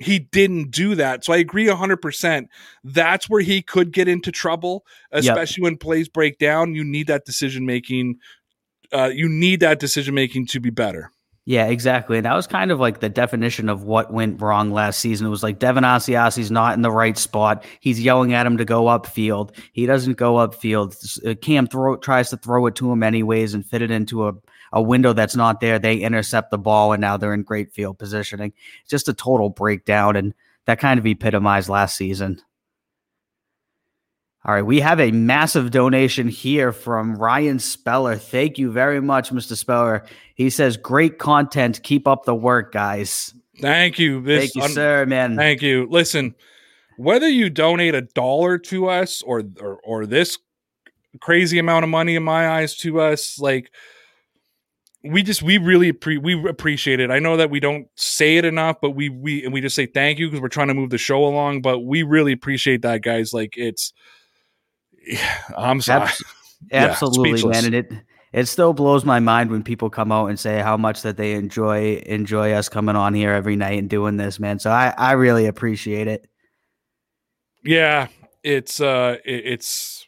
he 0.00 0.20
didn't 0.20 0.70
do 0.70 0.94
that. 0.94 1.24
So 1.24 1.32
I 1.32 1.38
agree 1.38 1.66
100%. 1.66 2.46
That's 2.84 3.28
where 3.28 3.42
he 3.42 3.62
could 3.62 3.92
get 3.92 4.06
into 4.06 4.30
trouble, 4.30 4.84
especially 5.10 5.62
when 5.62 5.76
plays 5.76 6.08
break 6.08 6.38
down. 6.38 6.74
You 6.76 6.84
need 6.84 7.08
that 7.08 7.24
decision 7.24 7.66
making 7.66 8.16
uh, 8.92 9.10
you 9.12 9.28
need 9.28 9.60
that 9.60 9.78
decision 9.78 10.14
making 10.14 10.46
to 10.46 10.60
be 10.60 10.70
better. 10.70 11.10
Yeah, 11.48 11.68
exactly. 11.68 12.18
And 12.18 12.26
that 12.26 12.34
was 12.34 12.46
kind 12.46 12.70
of 12.70 12.78
like 12.78 13.00
the 13.00 13.08
definition 13.08 13.70
of 13.70 13.82
what 13.82 14.12
went 14.12 14.42
wrong 14.42 14.70
last 14.70 15.00
season. 15.00 15.26
It 15.26 15.30
was 15.30 15.42
like 15.42 15.58
Devin 15.58 15.82
Asiasi's 15.82 16.50
not 16.50 16.74
in 16.74 16.82
the 16.82 16.90
right 16.90 17.16
spot. 17.16 17.64
He's 17.80 18.02
yelling 18.02 18.34
at 18.34 18.46
him 18.46 18.58
to 18.58 18.66
go 18.66 18.84
upfield. 18.84 19.56
He 19.72 19.86
doesn't 19.86 20.18
go 20.18 20.34
upfield. 20.34 21.26
Uh, 21.26 21.34
Cam 21.36 21.66
throw 21.66 21.96
tries 21.96 22.28
to 22.30 22.36
throw 22.36 22.66
it 22.66 22.74
to 22.74 22.92
him 22.92 23.02
anyways 23.02 23.54
and 23.54 23.64
fit 23.64 23.80
it 23.80 23.90
into 23.90 24.28
a, 24.28 24.34
a 24.74 24.82
window 24.82 25.14
that's 25.14 25.36
not 25.36 25.60
there. 25.60 25.78
They 25.78 25.96
intercept 25.96 26.50
the 26.50 26.58
ball 26.58 26.92
and 26.92 27.00
now 27.00 27.16
they're 27.16 27.32
in 27.32 27.44
great 27.44 27.72
field 27.72 27.98
positioning. 27.98 28.52
Just 28.86 29.08
a 29.08 29.14
total 29.14 29.48
breakdown. 29.48 30.16
And 30.16 30.34
that 30.66 30.80
kind 30.80 31.00
of 31.00 31.06
epitomized 31.06 31.70
last 31.70 31.96
season. 31.96 32.42
All 34.48 34.54
right, 34.54 34.64
we 34.64 34.80
have 34.80 34.98
a 34.98 35.10
massive 35.10 35.70
donation 35.70 36.26
here 36.26 36.72
from 36.72 37.16
Ryan 37.16 37.58
Speller. 37.58 38.16
Thank 38.16 38.56
you 38.56 38.72
very 38.72 38.98
much, 38.98 39.28
Mr. 39.28 39.54
Speller. 39.54 40.06
He 40.36 40.48
says, 40.48 40.78
"Great 40.78 41.18
content. 41.18 41.82
Keep 41.82 42.08
up 42.08 42.24
the 42.24 42.34
work, 42.34 42.72
guys." 42.72 43.34
Thank 43.60 43.98
you. 43.98 44.22
This 44.22 44.50
Thank 44.54 44.54
you, 44.54 44.72
sir, 44.72 45.04
man. 45.04 45.36
Thank 45.36 45.60
you. 45.60 45.86
Listen, 45.90 46.34
whether 46.96 47.28
you 47.28 47.50
donate 47.50 47.94
a 47.94 48.00
dollar 48.00 48.56
to 48.56 48.88
us 48.88 49.20
or, 49.20 49.42
or 49.60 49.80
or 49.84 50.06
this 50.06 50.38
crazy 51.20 51.58
amount 51.58 51.84
of 51.84 51.90
money 51.90 52.16
in 52.16 52.22
my 52.22 52.48
eyes 52.48 52.74
to 52.78 53.02
us, 53.02 53.38
like 53.38 53.70
we 55.04 55.22
just 55.22 55.42
we 55.42 55.58
really 55.58 55.92
appre- 55.92 56.22
we 56.22 56.48
appreciate 56.48 57.00
it. 57.00 57.10
I 57.10 57.18
know 57.18 57.36
that 57.36 57.50
we 57.50 57.60
don't 57.60 57.86
say 57.96 58.38
it 58.38 58.46
enough, 58.46 58.76
but 58.80 58.92
we 58.92 59.10
we 59.10 59.44
and 59.44 59.52
we 59.52 59.60
just 59.60 59.76
say 59.76 59.84
thank 59.84 60.18
you 60.18 60.28
because 60.28 60.40
we're 60.40 60.48
trying 60.48 60.68
to 60.68 60.74
move 60.74 60.88
the 60.88 60.96
show 60.96 61.22
along. 61.26 61.60
But 61.60 61.80
we 61.80 62.02
really 62.02 62.32
appreciate 62.32 62.80
that, 62.80 63.02
guys. 63.02 63.34
Like 63.34 63.58
it's, 63.58 63.92
I'm 65.56 65.80
sorry. 65.80 66.02
Abs- 66.04 66.22
Yeah, 66.72 66.86
Absolutely, 66.86 67.38
speechless. 67.38 67.62
man. 67.62 67.64
And 67.66 67.74
it 67.74 67.92
it 68.32 68.46
still 68.46 68.72
blows 68.72 69.04
my 69.04 69.20
mind 69.20 69.50
when 69.50 69.62
people 69.62 69.88
come 69.90 70.10
out 70.10 70.26
and 70.26 70.38
say 70.38 70.60
how 70.60 70.76
much 70.76 71.02
that 71.02 71.16
they 71.16 71.32
enjoy 71.34 72.02
enjoy 72.04 72.52
us 72.52 72.68
coming 72.68 72.96
on 72.96 73.14
here 73.14 73.32
every 73.32 73.54
night 73.56 73.78
and 73.78 73.88
doing 73.88 74.16
this, 74.16 74.40
man. 74.40 74.58
So 74.58 74.70
I 74.70 74.92
I 74.98 75.12
really 75.12 75.46
appreciate 75.46 76.08
it. 76.08 76.26
Yeah, 77.64 78.08
it's 78.42 78.80
uh, 78.80 79.18
it- 79.24 79.46
it's 79.46 80.04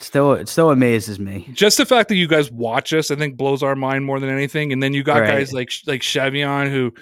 Still, 0.00 0.32
it 0.34 0.48
still 0.50 0.70
amazes 0.70 1.18
me. 1.18 1.48
just 1.54 1.78
the 1.78 1.86
fact 1.86 2.08
that 2.10 2.16
you 2.16 2.26
guys 2.26 2.50
watch 2.50 2.92
us, 2.92 3.10
I 3.10 3.16
think 3.16 3.36
blows 3.38 3.62
our 3.62 3.74
mind 3.76 4.04
more 4.04 4.20
than 4.20 4.28
anything. 4.28 4.70
And 4.72 4.82
then 4.82 4.92
you 4.92 5.02
got 5.02 5.20
Right. 5.20 5.28
guys 5.28 5.52
like 5.52 5.70
like 5.86 6.02
Chevion 6.02 6.68
who 6.70 6.92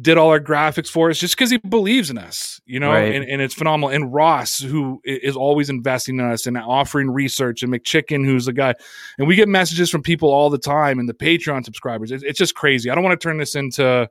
did 0.00 0.16
all 0.16 0.28
our 0.30 0.40
graphics 0.40 0.88
for 0.88 1.10
us 1.10 1.18
just 1.18 1.36
because 1.36 1.50
he 1.50 1.58
believes 1.58 2.08
in 2.10 2.16
us, 2.16 2.60
you 2.64 2.80
know, 2.80 2.90
Right. 2.92 3.14
and, 3.14 3.24
and 3.24 3.42
it's 3.42 3.54
phenomenal. 3.54 3.90
And 3.94 4.12
Ross, 4.12 4.58
who 4.58 5.00
is 5.04 5.36
always 5.36 5.68
investing 5.68 6.18
in 6.18 6.24
us 6.24 6.46
and 6.46 6.56
offering 6.56 7.10
research, 7.10 7.62
and 7.62 7.72
McChicken, 7.72 8.24
who's 8.24 8.46
the 8.46 8.52
guy, 8.52 8.74
and 9.18 9.28
we 9.28 9.34
get 9.36 9.48
messages 9.48 9.90
from 9.90 10.02
people 10.02 10.30
all 10.30 10.48
the 10.48 10.58
time, 10.58 10.98
and 10.98 11.08
the 11.08 11.14
Patreon 11.14 11.64
subscribers. 11.64 12.12
It's, 12.12 12.22
it's 12.22 12.38
just 12.38 12.54
crazy. 12.54 12.88
I 12.88 12.94
don't 12.94 13.04
want 13.04 13.20
to 13.20 13.22
turn 13.28 13.36
this 13.38 13.54
into 13.56 14.08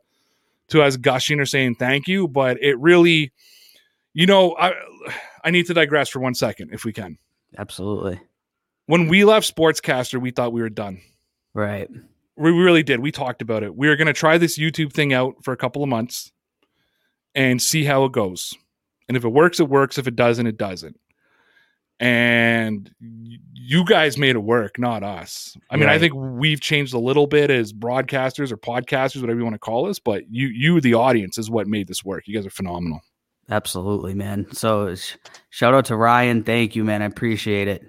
to 0.67 0.81
us 0.83 0.97
gushing 0.97 1.39
or 1.39 1.45
saying 1.45 1.75
thank 1.75 2.07
you, 2.07 2.27
but 2.27 2.61
it 2.61 2.77
really, 2.79 3.31
you 4.13 4.27
know, 4.27 4.55
I 4.59 4.73
I 5.43 5.49
need 5.51 5.65
to 5.67 5.73
digress 5.73 6.09
for 6.09 6.19
one 6.19 6.35
second 6.35 6.69
if 6.73 6.85
we 6.85 6.93
can. 6.93 7.17
Absolutely. 7.57 8.19
When 8.85 9.07
we 9.07 9.23
left 9.23 9.55
Sportscaster, 9.55 10.21
we 10.21 10.29
thought 10.31 10.53
we 10.53 10.61
were 10.61 10.69
done. 10.69 11.01
Right. 11.55 11.89
We 12.39 12.51
really 12.51 12.83
did. 12.83 13.01
We 13.01 13.11
talked 13.11 13.41
about 13.41 13.63
it. 13.63 13.75
We 13.75 13.89
were 13.89 13.97
going 13.97 14.07
to 14.07 14.13
try 14.13 14.37
this 14.37 14.57
YouTube 14.57 14.93
thing 14.93 15.13
out 15.13 15.35
for 15.43 15.51
a 15.51 15.57
couple 15.57 15.83
of 15.83 15.89
months 15.89 16.31
and 17.35 17.61
see 17.61 17.83
how 17.83 18.05
it 18.05 18.13
goes. 18.13 18.53
And 19.07 19.17
if 19.17 19.25
it 19.25 19.29
works, 19.29 19.59
it 19.59 19.67
works. 19.67 19.97
If 19.97 20.07
it 20.07 20.15
doesn't, 20.15 20.47
it 20.47 20.57
doesn't. 20.57 20.97
And 21.99 22.89
you 22.99 23.83
guys 23.83 24.17
made 24.17 24.37
it 24.37 24.39
work, 24.39 24.79
not 24.79 25.03
us. 25.03 25.57
I 25.69 25.75
mean, 25.75 25.89
I 25.89 25.99
think 25.99 26.13
we've 26.15 26.61
changed 26.61 26.93
a 26.93 26.99
little 26.99 27.27
bit 27.27 27.51
as 27.51 27.73
broadcasters 27.73 28.53
or 28.53 28.57
podcasters, 28.57 29.19
whatever 29.19 29.37
you 29.37 29.43
want 29.43 29.55
to 29.55 29.59
call 29.59 29.89
us. 29.89 29.99
But 29.99 30.23
you, 30.29 30.47
you, 30.47 30.79
the 30.79 30.93
audience, 30.93 31.37
is 31.37 31.51
what 31.51 31.67
made 31.67 31.89
this 31.89 32.05
work. 32.05 32.25
You 32.25 32.35
guys 32.35 32.45
are 32.45 32.51
phenomenal. 32.51 33.01
Absolutely, 33.49 34.13
man. 34.13 34.47
So 34.53 34.95
sh- 34.95 35.17
shout 35.49 35.73
out 35.73 35.85
to 35.85 35.97
Ryan. 35.97 36.43
Thank 36.43 36.75
you, 36.75 36.85
man. 36.85 37.01
I 37.01 37.05
appreciate 37.05 37.67
it. 37.67 37.83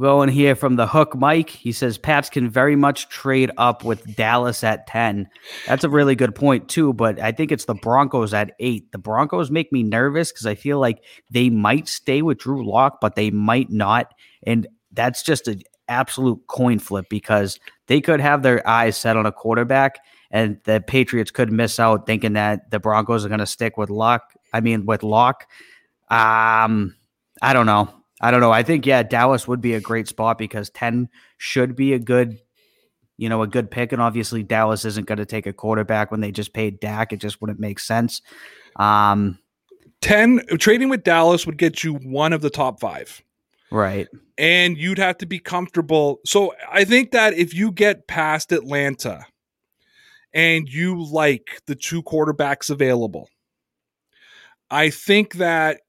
Going 0.00 0.30
here 0.30 0.54
from 0.54 0.76
the 0.76 0.86
hook, 0.86 1.14
Mike. 1.14 1.50
He 1.50 1.70
says 1.70 1.98
Pats 1.98 2.30
can 2.30 2.48
very 2.48 2.76
much 2.76 3.10
trade 3.10 3.50
up 3.58 3.84
with 3.84 4.16
Dallas 4.16 4.64
at 4.64 4.86
10. 4.86 5.28
That's 5.66 5.84
a 5.84 5.90
really 5.90 6.14
good 6.14 6.34
point, 6.34 6.68
too. 6.70 6.94
But 6.94 7.20
I 7.20 7.30
think 7.32 7.52
it's 7.52 7.66
the 7.66 7.74
Broncos 7.74 8.32
at 8.32 8.52
eight. 8.58 8.90
The 8.92 8.98
Broncos 8.98 9.50
make 9.50 9.70
me 9.70 9.82
nervous 9.82 10.32
because 10.32 10.46
I 10.46 10.54
feel 10.54 10.80
like 10.80 11.04
they 11.30 11.50
might 11.50 11.88
stay 11.88 12.22
with 12.22 12.38
Drew 12.38 12.66
Lock, 12.66 13.02
but 13.02 13.16
they 13.16 13.30
might 13.30 13.70
not. 13.70 14.14
And 14.46 14.66
that's 14.92 15.22
just 15.22 15.46
an 15.46 15.60
absolute 15.88 16.40
coin 16.46 16.78
flip 16.78 17.06
because 17.10 17.60
they 17.86 18.00
could 18.00 18.20
have 18.20 18.42
their 18.42 18.66
eyes 18.66 18.96
set 18.96 19.18
on 19.18 19.26
a 19.26 19.32
quarterback 19.32 19.98
and 20.30 20.58
the 20.64 20.82
Patriots 20.84 21.30
could 21.30 21.52
miss 21.52 21.78
out 21.78 22.06
thinking 22.06 22.32
that 22.32 22.70
the 22.70 22.80
Broncos 22.80 23.24
are 23.24 23.28
going 23.28 23.40
to 23.40 23.46
stick 23.46 23.76
with 23.76 23.90
Luck. 23.90 24.32
I 24.52 24.60
mean, 24.60 24.86
with 24.86 25.02
Lock. 25.02 25.46
Um, 26.08 26.96
I 27.42 27.52
don't 27.52 27.66
know. 27.66 28.01
I 28.22 28.30
don't 28.30 28.40
know. 28.40 28.52
I 28.52 28.62
think 28.62 28.86
yeah, 28.86 29.02
Dallas 29.02 29.48
would 29.48 29.60
be 29.60 29.74
a 29.74 29.80
great 29.80 30.08
spot 30.08 30.38
because 30.38 30.70
ten 30.70 31.08
should 31.38 31.74
be 31.74 31.92
a 31.92 31.98
good, 31.98 32.38
you 33.18 33.28
know, 33.28 33.42
a 33.42 33.48
good 33.48 33.70
pick. 33.70 33.92
And 33.92 34.00
obviously, 34.00 34.42
Dallas 34.42 34.84
isn't 34.84 35.06
going 35.06 35.18
to 35.18 35.26
take 35.26 35.46
a 35.46 35.52
quarterback 35.52 36.10
when 36.10 36.20
they 36.20 36.30
just 36.30 36.54
paid 36.54 36.80
Dak. 36.80 37.12
It 37.12 37.18
just 37.18 37.40
wouldn't 37.40 37.60
make 37.60 37.80
sense. 37.80 38.22
Um, 38.76 39.38
10, 40.02 40.46
trading 40.58 40.88
with 40.88 41.04
Dallas 41.04 41.46
would 41.46 41.58
get 41.58 41.84
you 41.84 41.94
one 41.94 42.32
of 42.32 42.42
the 42.42 42.50
top 42.50 42.80
five. 42.80 43.22
right. 43.70 44.08
and 44.36 44.76
you'd 44.76 44.98
have 44.98 45.16
to 45.18 45.26
be 45.26 45.38
comfortable. 45.38 46.20
So 46.26 46.52
I 46.70 46.84
think 46.84 47.12
that 47.12 47.34
if 47.34 47.54
you 47.54 47.70
get 47.72 48.08
past 48.08 48.52
Atlanta 48.52 49.24
and 50.34 50.68
you 50.68 51.04
like 51.04 51.60
the 51.66 51.74
two 51.74 52.02
quarterbacks 52.02 52.68
available, 52.70 53.28
I 54.70 54.90
think 54.90 55.34
that 55.34 55.80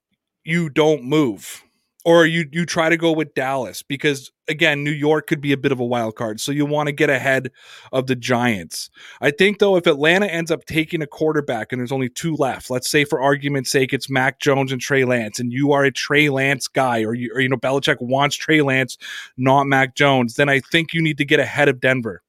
you 0.43 0.69
don't 0.69 1.03
move 1.03 1.63
or 2.05 2.25
you 2.25 2.45
you 2.51 2.65
try 2.65 2.89
to 2.89 2.97
go 2.97 3.11
with 3.11 3.33
Dallas 3.33 3.81
because 3.81 4.31
again 4.47 4.83
New 4.83 4.91
York 4.91 5.27
could 5.27 5.41
be 5.41 5.53
a 5.53 5.57
bit 5.57 5.71
of 5.71 5.79
a 5.79 5.85
wild 5.85 6.15
card 6.15 6.39
so 6.39 6.51
you 6.51 6.65
want 6.65 6.87
to 6.87 6.93
get 6.93 7.09
ahead 7.09 7.51
of 7.91 8.07
the 8.07 8.15
Giants. 8.15 8.89
I 9.21 9.31
think 9.31 9.59
though 9.59 9.75
if 9.75 9.87
Atlanta 9.87 10.27
ends 10.27 10.51
up 10.51 10.65
taking 10.65 11.01
a 11.01 11.07
quarterback 11.07 11.71
and 11.71 11.79
there's 11.79 11.91
only 11.91 12.09
two 12.09 12.35
left, 12.35 12.69
let's 12.69 12.89
say 12.89 13.05
for 13.05 13.21
argument's 13.21 13.71
sake 13.71 13.93
it's 13.93 14.09
Mac 14.09 14.39
Jones 14.39 14.71
and 14.71 14.81
Trey 14.81 15.05
Lance 15.05 15.39
and 15.39 15.51
you 15.53 15.71
are 15.71 15.85
a 15.85 15.91
Trey 15.91 16.29
Lance 16.29 16.67
guy 16.67 17.03
or 17.03 17.13
you 17.13 17.31
or 17.33 17.39
you 17.39 17.49
know 17.49 17.57
Belichick 17.57 18.01
wants 18.01 18.35
Trey 18.35 18.61
Lance 18.61 18.97
not 19.37 19.67
Mac 19.67 19.95
Jones, 19.95 20.35
then 20.35 20.49
I 20.49 20.59
think 20.59 20.93
you 20.93 21.01
need 21.01 21.17
to 21.17 21.25
get 21.25 21.39
ahead 21.39 21.69
of 21.69 21.79
Denver. 21.79 22.21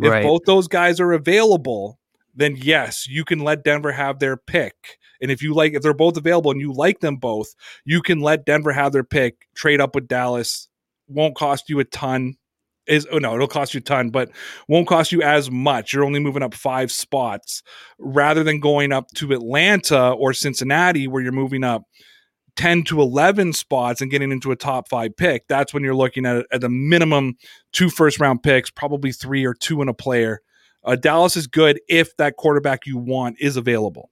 If 0.00 0.10
Right. 0.10 0.22
both 0.22 0.42
those 0.46 0.68
guys 0.68 1.00
are 1.00 1.12
available, 1.12 1.98
then 2.34 2.56
yes, 2.56 3.06
you 3.08 3.24
can 3.24 3.40
let 3.40 3.64
Denver 3.64 3.92
have 3.92 4.18
their 4.18 4.36
pick. 4.36 4.98
And 5.22 5.30
if 5.30 5.42
you 5.42 5.54
like, 5.54 5.72
if 5.72 5.82
they're 5.82 5.94
both 5.94 6.16
available 6.16 6.50
and 6.50 6.60
you 6.60 6.72
like 6.72 7.00
them 7.00 7.16
both, 7.16 7.54
you 7.84 8.02
can 8.02 8.20
let 8.20 8.44
Denver 8.44 8.72
have 8.72 8.92
their 8.92 9.04
pick, 9.04 9.46
trade 9.54 9.80
up 9.80 9.94
with 9.94 10.08
Dallas. 10.08 10.68
Won't 11.08 11.36
cost 11.36 11.70
you 11.70 11.80
a 11.80 11.84
ton. 11.84 12.34
Is 12.88 13.06
oh 13.12 13.18
no, 13.18 13.36
it'll 13.36 13.46
cost 13.46 13.74
you 13.74 13.78
a 13.78 13.82
ton, 13.82 14.10
but 14.10 14.30
won't 14.66 14.88
cost 14.88 15.12
you 15.12 15.22
as 15.22 15.50
much. 15.50 15.92
You're 15.92 16.04
only 16.04 16.18
moving 16.18 16.42
up 16.42 16.52
five 16.52 16.90
spots 16.90 17.62
rather 17.98 18.42
than 18.42 18.58
going 18.58 18.92
up 18.92 19.06
to 19.14 19.32
Atlanta 19.32 20.10
or 20.10 20.32
Cincinnati, 20.32 21.06
where 21.06 21.22
you're 21.22 21.30
moving 21.30 21.62
up 21.62 21.84
10 22.56 22.82
to 22.84 23.00
11 23.00 23.52
spots 23.52 24.00
and 24.00 24.10
getting 24.10 24.32
into 24.32 24.52
a 24.52 24.56
top 24.56 24.88
five 24.88 25.16
pick, 25.16 25.46
that's 25.48 25.72
when 25.72 25.82
you're 25.82 25.94
looking 25.94 26.26
at, 26.26 26.44
at 26.52 26.60
the 26.60 26.68
minimum 26.68 27.36
two 27.72 27.88
first 27.88 28.20
round 28.20 28.42
picks, 28.42 28.70
probably 28.70 29.12
three 29.12 29.44
or 29.44 29.54
two 29.54 29.80
in 29.80 29.88
a 29.88 29.94
player. 29.94 30.40
Uh, 30.84 30.96
Dallas 30.96 31.36
is 31.36 31.46
good 31.46 31.80
if 31.88 32.16
that 32.16 32.36
quarterback 32.36 32.86
you 32.86 32.98
want 32.98 33.36
is 33.40 33.56
available. 33.56 34.10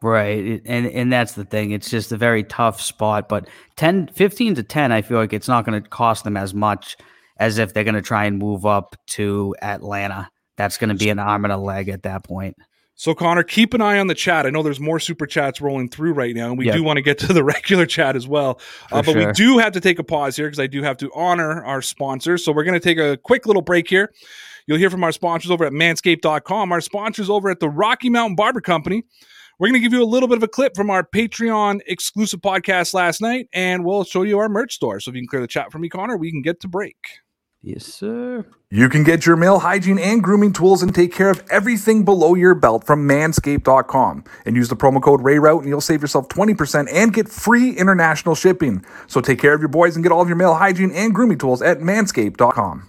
Right. 0.00 0.62
And 0.64 0.86
and 0.86 1.12
that's 1.12 1.32
the 1.32 1.44
thing. 1.44 1.72
It's 1.72 1.90
just 1.90 2.12
a 2.12 2.16
very 2.16 2.44
tough 2.44 2.80
spot. 2.80 3.28
But 3.28 3.48
10, 3.76 4.10
15 4.14 4.54
to 4.56 4.62
10, 4.62 4.92
I 4.92 5.02
feel 5.02 5.18
like 5.18 5.32
it's 5.32 5.48
not 5.48 5.64
going 5.64 5.82
to 5.82 5.88
cost 5.88 6.24
them 6.24 6.36
as 6.36 6.54
much 6.54 6.96
as 7.38 7.58
if 7.58 7.74
they're 7.74 7.84
going 7.84 7.94
to 7.94 8.02
try 8.02 8.24
and 8.24 8.38
move 8.38 8.64
up 8.64 8.96
to 9.08 9.56
Atlanta. 9.60 10.30
That's 10.56 10.76
going 10.76 10.90
to 10.90 10.96
be 10.96 11.10
an 11.10 11.18
arm 11.18 11.44
and 11.44 11.52
a 11.52 11.56
leg 11.56 11.88
at 11.88 12.02
that 12.02 12.24
point. 12.24 12.56
So, 12.94 13.14
Connor, 13.14 13.44
keep 13.44 13.74
an 13.74 13.80
eye 13.80 14.00
on 14.00 14.08
the 14.08 14.14
chat. 14.14 14.44
I 14.44 14.50
know 14.50 14.64
there's 14.64 14.80
more 14.80 14.98
super 14.98 15.24
chats 15.24 15.60
rolling 15.60 15.88
through 15.88 16.14
right 16.14 16.34
now, 16.34 16.48
and 16.48 16.58
we 16.58 16.66
yep. 16.66 16.74
do 16.74 16.82
want 16.82 16.96
to 16.96 17.02
get 17.02 17.16
to 17.18 17.32
the 17.32 17.44
regular 17.44 17.86
chat 17.86 18.16
as 18.16 18.26
well. 18.26 18.60
Uh, 18.90 19.02
but 19.02 19.12
sure. 19.12 19.26
we 19.28 19.32
do 19.34 19.58
have 19.58 19.72
to 19.74 19.80
take 19.80 20.00
a 20.00 20.04
pause 20.04 20.34
here 20.34 20.46
because 20.46 20.58
I 20.58 20.66
do 20.66 20.82
have 20.82 20.96
to 20.96 21.10
honor 21.14 21.64
our 21.64 21.80
sponsors. 21.80 22.44
So, 22.44 22.50
we're 22.50 22.64
going 22.64 22.78
to 22.78 22.80
take 22.80 22.98
a 22.98 23.16
quick 23.16 23.46
little 23.46 23.62
break 23.62 23.88
here. 23.88 24.12
You'll 24.66 24.78
hear 24.78 24.90
from 24.90 25.04
our 25.04 25.12
sponsors 25.12 25.52
over 25.52 25.64
at 25.64 25.72
manscaped.com, 25.72 26.72
our 26.72 26.80
sponsors 26.80 27.30
over 27.30 27.50
at 27.50 27.60
the 27.60 27.68
Rocky 27.68 28.10
Mountain 28.10 28.34
Barber 28.34 28.60
Company. 28.60 29.04
We're 29.58 29.66
going 29.68 29.80
to 29.80 29.80
give 29.80 29.92
you 29.92 30.02
a 30.02 30.06
little 30.06 30.28
bit 30.28 30.36
of 30.36 30.44
a 30.44 30.48
clip 30.48 30.76
from 30.76 30.88
our 30.88 31.02
Patreon 31.02 31.80
exclusive 31.86 32.40
podcast 32.40 32.94
last 32.94 33.20
night, 33.20 33.48
and 33.52 33.84
we'll 33.84 34.04
show 34.04 34.22
you 34.22 34.38
our 34.38 34.48
merch 34.48 34.74
store. 34.74 35.00
So, 35.00 35.10
if 35.10 35.16
you 35.16 35.22
can 35.22 35.28
clear 35.28 35.42
the 35.42 35.48
chat 35.48 35.72
for 35.72 35.80
me, 35.80 35.88
Connor, 35.88 36.16
we 36.16 36.30
can 36.30 36.42
get 36.42 36.60
to 36.60 36.68
break. 36.68 36.96
Yes, 37.60 37.84
sir. 37.84 38.46
You 38.70 38.88
can 38.88 39.02
get 39.02 39.26
your 39.26 39.34
male 39.36 39.58
hygiene 39.58 39.98
and 39.98 40.22
grooming 40.22 40.52
tools 40.52 40.80
and 40.82 40.94
take 40.94 41.12
care 41.12 41.30
of 41.30 41.42
everything 41.50 42.04
below 42.04 42.34
your 42.34 42.54
belt 42.54 42.84
from 42.84 43.08
manscaped.com. 43.08 44.24
And 44.46 44.54
use 44.54 44.68
the 44.68 44.76
promo 44.76 45.02
code 45.02 45.22
RAYROUTE 45.22 45.62
and 45.62 45.68
you'll 45.68 45.80
save 45.80 46.02
yourself 46.02 46.28
20% 46.28 46.88
and 46.92 47.12
get 47.12 47.28
free 47.28 47.70
international 47.70 48.36
shipping. 48.36 48.84
So 49.08 49.20
take 49.20 49.40
care 49.40 49.54
of 49.54 49.60
your 49.60 49.70
boys 49.70 49.96
and 49.96 50.04
get 50.04 50.12
all 50.12 50.20
of 50.20 50.28
your 50.28 50.36
male 50.36 50.54
hygiene 50.54 50.92
and 50.92 51.12
grooming 51.12 51.38
tools 51.38 51.62
at 51.62 51.78
manscaped.com. 51.78 52.88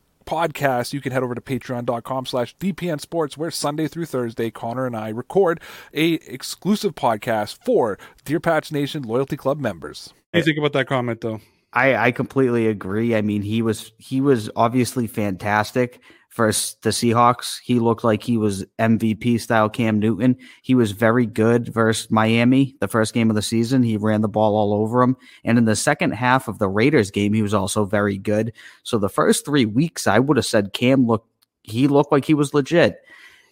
podcast, 0.31 0.93
you 0.93 1.01
can 1.01 1.11
head 1.11 1.23
over 1.23 1.35
to 1.35 1.41
patreon.com 1.41 2.25
slash 2.25 2.55
DPN 2.55 3.01
Sports, 3.01 3.37
where 3.37 3.51
Sunday 3.51 3.89
through 3.89 4.05
Thursday, 4.05 4.49
Connor 4.49 4.85
and 4.85 4.95
I 4.95 5.09
record 5.09 5.59
a 5.93 6.13
exclusive 6.13 6.95
podcast 6.95 7.59
for 7.65 7.99
Dear 8.23 8.39
Pats 8.39 8.71
Nation 8.71 9.03
Loyalty 9.03 9.35
Club 9.35 9.59
members. 9.59 10.13
What 10.31 10.31
do 10.31 10.39
you 10.39 10.45
think 10.45 10.57
about 10.57 10.71
that 10.73 10.87
comment 10.87 11.19
though? 11.19 11.41
I, 11.73 11.95
I 11.95 12.11
completely 12.11 12.67
agree. 12.67 13.13
I 13.13 13.21
mean, 13.21 13.41
he 13.41 13.61
was 13.61 13.91
he 13.97 14.21
was 14.21 14.49
obviously 14.55 15.05
fantastic 15.07 15.99
versus 16.35 16.77
the 16.81 16.91
Seahawks. 16.91 17.59
He 17.63 17.79
looked 17.79 18.03
like 18.03 18.23
he 18.23 18.37
was 18.37 18.65
MVP 18.79 19.39
style 19.39 19.69
Cam 19.69 19.99
Newton. 19.99 20.37
He 20.61 20.75
was 20.75 20.91
very 20.91 21.25
good 21.25 21.67
versus 21.67 22.09
Miami, 22.09 22.75
the 22.79 22.87
first 22.87 23.13
game 23.13 23.29
of 23.29 23.35
the 23.35 23.41
season. 23.41 23.83
He 23.83 23.97
ran 23.97 24.21
the 24.21 24.29
ball 24.29 24.55
all 24.55 24.73
over 24.73 25.01
him. 25.01 25.17
And 25.43 25.57
in 25.57 25.65
the 25.65 25.75
second 25.75 26.11
half 26.11 26.47
of 26.47 26.59
the 26.59 26.69
Raiders 26.69 27.11
game, 27.11 27.33
he 27.33 27.41
was 27.41 27.53
also 27.53 27.85
very 27.85 28.17
good. 28.17 28.53
So 28.83 28.97
the 28.97 29.09
first 29.09 29.45
three 29.45 29.65
weeks, 29.65 30.07
I 30.07 30.19
would 30.19 30.37
have 30.37 30.45
said 30.45 30.73
Cam 30.73 31.05
looked, 31.05 31.27
he 31.63 31.87
looked 31.87 32.11
like 32.11 32.25
he 32.25 32.33
was 32.33 32.53
legit. 32.53 33.01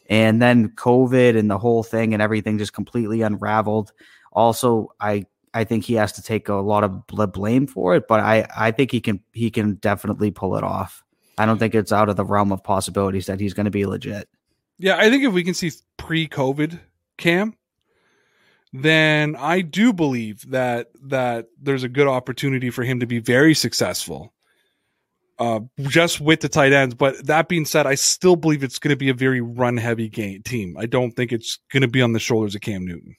And 0.10 0.42
then 0.42 0.70
COVID 0.70 1.38
and 1.38 1.52
the 1.52 1.60
whole 1.60 1.84
thing 1.84 2.14
and 2.14 2.24
everything 2.24 2.58
just 2.58 2.74
completely 2.74 3.22
unraveled. 3.22 3.92
Also, 4.32 4.92
I 5.00 5.26
I 5.54 5.64
think 5.64 5.84
he 5.84 5.96
has 5.96 6.12
to 6.14 6.22
take 6.22 6.48
a 6.48 6.56
lot 6.56 6.84
of 6.84 7.08
blame 7.08 7.68
for 7.68 7.96
it, 7.96 8.08
but 8.08 8.20
I 8.20 8.48
I 8.56 8.72
think 8.72 8.92
he 8.92 9.02
can 9.02 9.20
he 9.34 9.52
can 9.52 9.76
definitely 9.76 10.32
pull 10.32 10.56
it 10.56 10.64
off. 10.64 11.04
I 11.40 11.46
don't 11.46 11.58
think 11.58 11.74
it's 11.74 11.94
out 11.94 12.10
of 12.10 12.18
the 12.18 12.26
realm 12.26 12.52
of 12.52 12.62
possibilities 12.64 13.28
that 13.28 13.40
he's 13.40 13.54
going 13.54 13.66
to 13.66 13.72
be 13.72 13.86
legit. 13.86 14.28
Yeah, 14.78 14.98
I 14.98 15.10
think 15.10 15.24
if 15.24 15.32
we 15.32 15.44
can 15.44 15.54
see 15.54 15.72
pre-COVID 15.96 16.80
Cam, 17.18 17.56
then 18.74 19.38
I 19.38 19.62
do 19.62 19.94
believe 19.94 20.50
that 20.52 20.90
that 21.06 21.48
there's 21.60 21.84
a 21.84 21.90
good 21.90 22.08
opportunity 22.08 22.70
for 22.70 22.84
him 22.84 23.00
to 23.00 23.06
be 23.06 23.20
very 23.20 23.54
successful. 23.54 24.34
Uh, 25.40 25.62
just 25.84 26.20
with 26.20 26.42
the 26.42 26.50
tight 26.50 26.74
ends. 26.74 26.94
But 26.94 27.26
that 27.28 27.48
being 27.48 27.64
said, 27.64 27.88
I 27.88 27.96
still 27.96 28.36
believe 28.36 28.62
it's 28.62 28.78
going 28.78 28.90
to 28.90 28.98
be 28.98 29.08
a 29.08 29.14
very 29.14 29.40
run 29.40 29.78
heavy 29.78 30.10
game 30.10 30.44
team. 30.44 30.76
I 30.78 30.86
don't 30.86 31.12
think 31.12 31.32
it's 31.32 31.58
going 31.72 31.82
to 31.82 31.88
be 31.88 32.02
on 32.02 32.12
the 32.12 32.20
shoulders 32.20 32.56
of 32.56 32.62
Cam 32.62 32.86
Newton. 32.86 33.16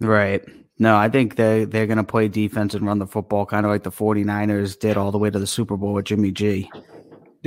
Right. 0.00 0.42
No, 0.78 0.96
I 0.96 1.10
think 1.10 1.36
they 1.36 1.66
they're 1.66 1.86
going 1.86 1.98
to 1.98 2.04
play 2.04 2.28
defense 2.28 2.72
and 2.72 2.86
run 2.86 2.98
the 2.98 3.06
football 3.06 3.44
kind 3.44 3.66
of 3.66 3.70
like 3.70 3.82
the 3.82 3.90
49ers 3.90 4.78
did 4.78 4.96
all 4.96 5.12
the 5.12 5.18
way 5.18 5.28
to 5.28 5.38
the 5.38 5.46
Super 5.46 5.76
Bowl 5.76 5.92
with 5.92 6.06
Jimmy 6.06 6.30
G. 6.30 6.70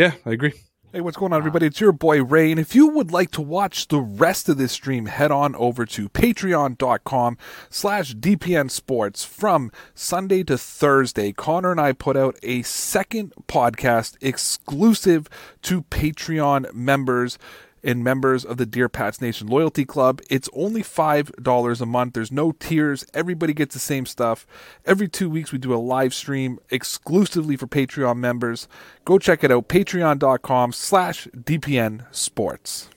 Yeah, 0.01 0.13
I 0.25 0.31
agree. 0.31 0.53
Hey, 0.91 1.01
what's 1.01 1.15
going 1.15 1.31
on, 1.31 1.37
everybody? 1.37 1.67
It's 1.67 1.79
your 1.79 1.91
boy 1.91 2.23
Ray, 2.23 2.49
and 2.49 2.59
if 2.59 2.73
you 2.73 2.87
would 2.87 3.11
like 3.11 3.29
to 3.33 3.41
watch 3.41 3.87
the 3.87 3.99
rest 4.01 4.49
of 4.49 4.57
this 4.57 4.71
stream, 4.71 5.05
head 5.05 5.29
on 5.29 5.55
over 5.57 5.85
to 5.85 6.09
patreon.com 6.09 7.37
slash 7.69 8.15
DPN 8.15 8.71
Sports. 8.71 9.23
From 9.23 9.71
Sunday 9.93 10.43
to 10.45 10.57
Thursday, 10.57 11.31
Connor 11.31 11.69
and 11.69 11.79
I 11.79 11.91
put 11.91 12.17
out 12.17 12.35
a 12.41 12.63
second 12.63 13.31
podcast 13.47 14.17
exclusive 14.21 15.29
to 15.61 15.83
Patreon 15.83 16.73
members 16.73 17.37
and 17.83 18.03
members 18.03 18.43
of 18.45 18.57
the 18.57 18.65
Dear 18.65 18.89
Pats 18.89 19.21
Nation 19.21 19.47
Loyalty 19.47 19.85
Club. 19.85 20.21
It's 20.29 20.49
only 20.53 20.83
$5 20.83 21.81
a 21.81 21.85
month. 21.85 22.13
There's 22.13 22.31
no 22.31 22.51
tiers. 22.53 23.05
Everybody 23.13 23.53
gets 23.53 23.73
the 23.73 23.79
same 23.79 24.05
stuff. 24.05 24.45
Every 24.85 25.07
two 25.07 25.29
weeks, 25.29 25.51
we 25.51 25.57
do 25.57 25.73
a 25.73 25.77
live 25.77 26.13
stream 26.13 26.59
exclusively 26.69 27.55
for 27.55 27.67
Patreon 27.67 28.17
members. 28.17 28.67
Go 29.05 29.17
check 29.17 29.43
it 29.43 29.51
out, 29.51 29.67
patreon.com 29.67 30.73
slash 30.73 31.27
DPN 31.35 32.05
Sports. 32.13 32.89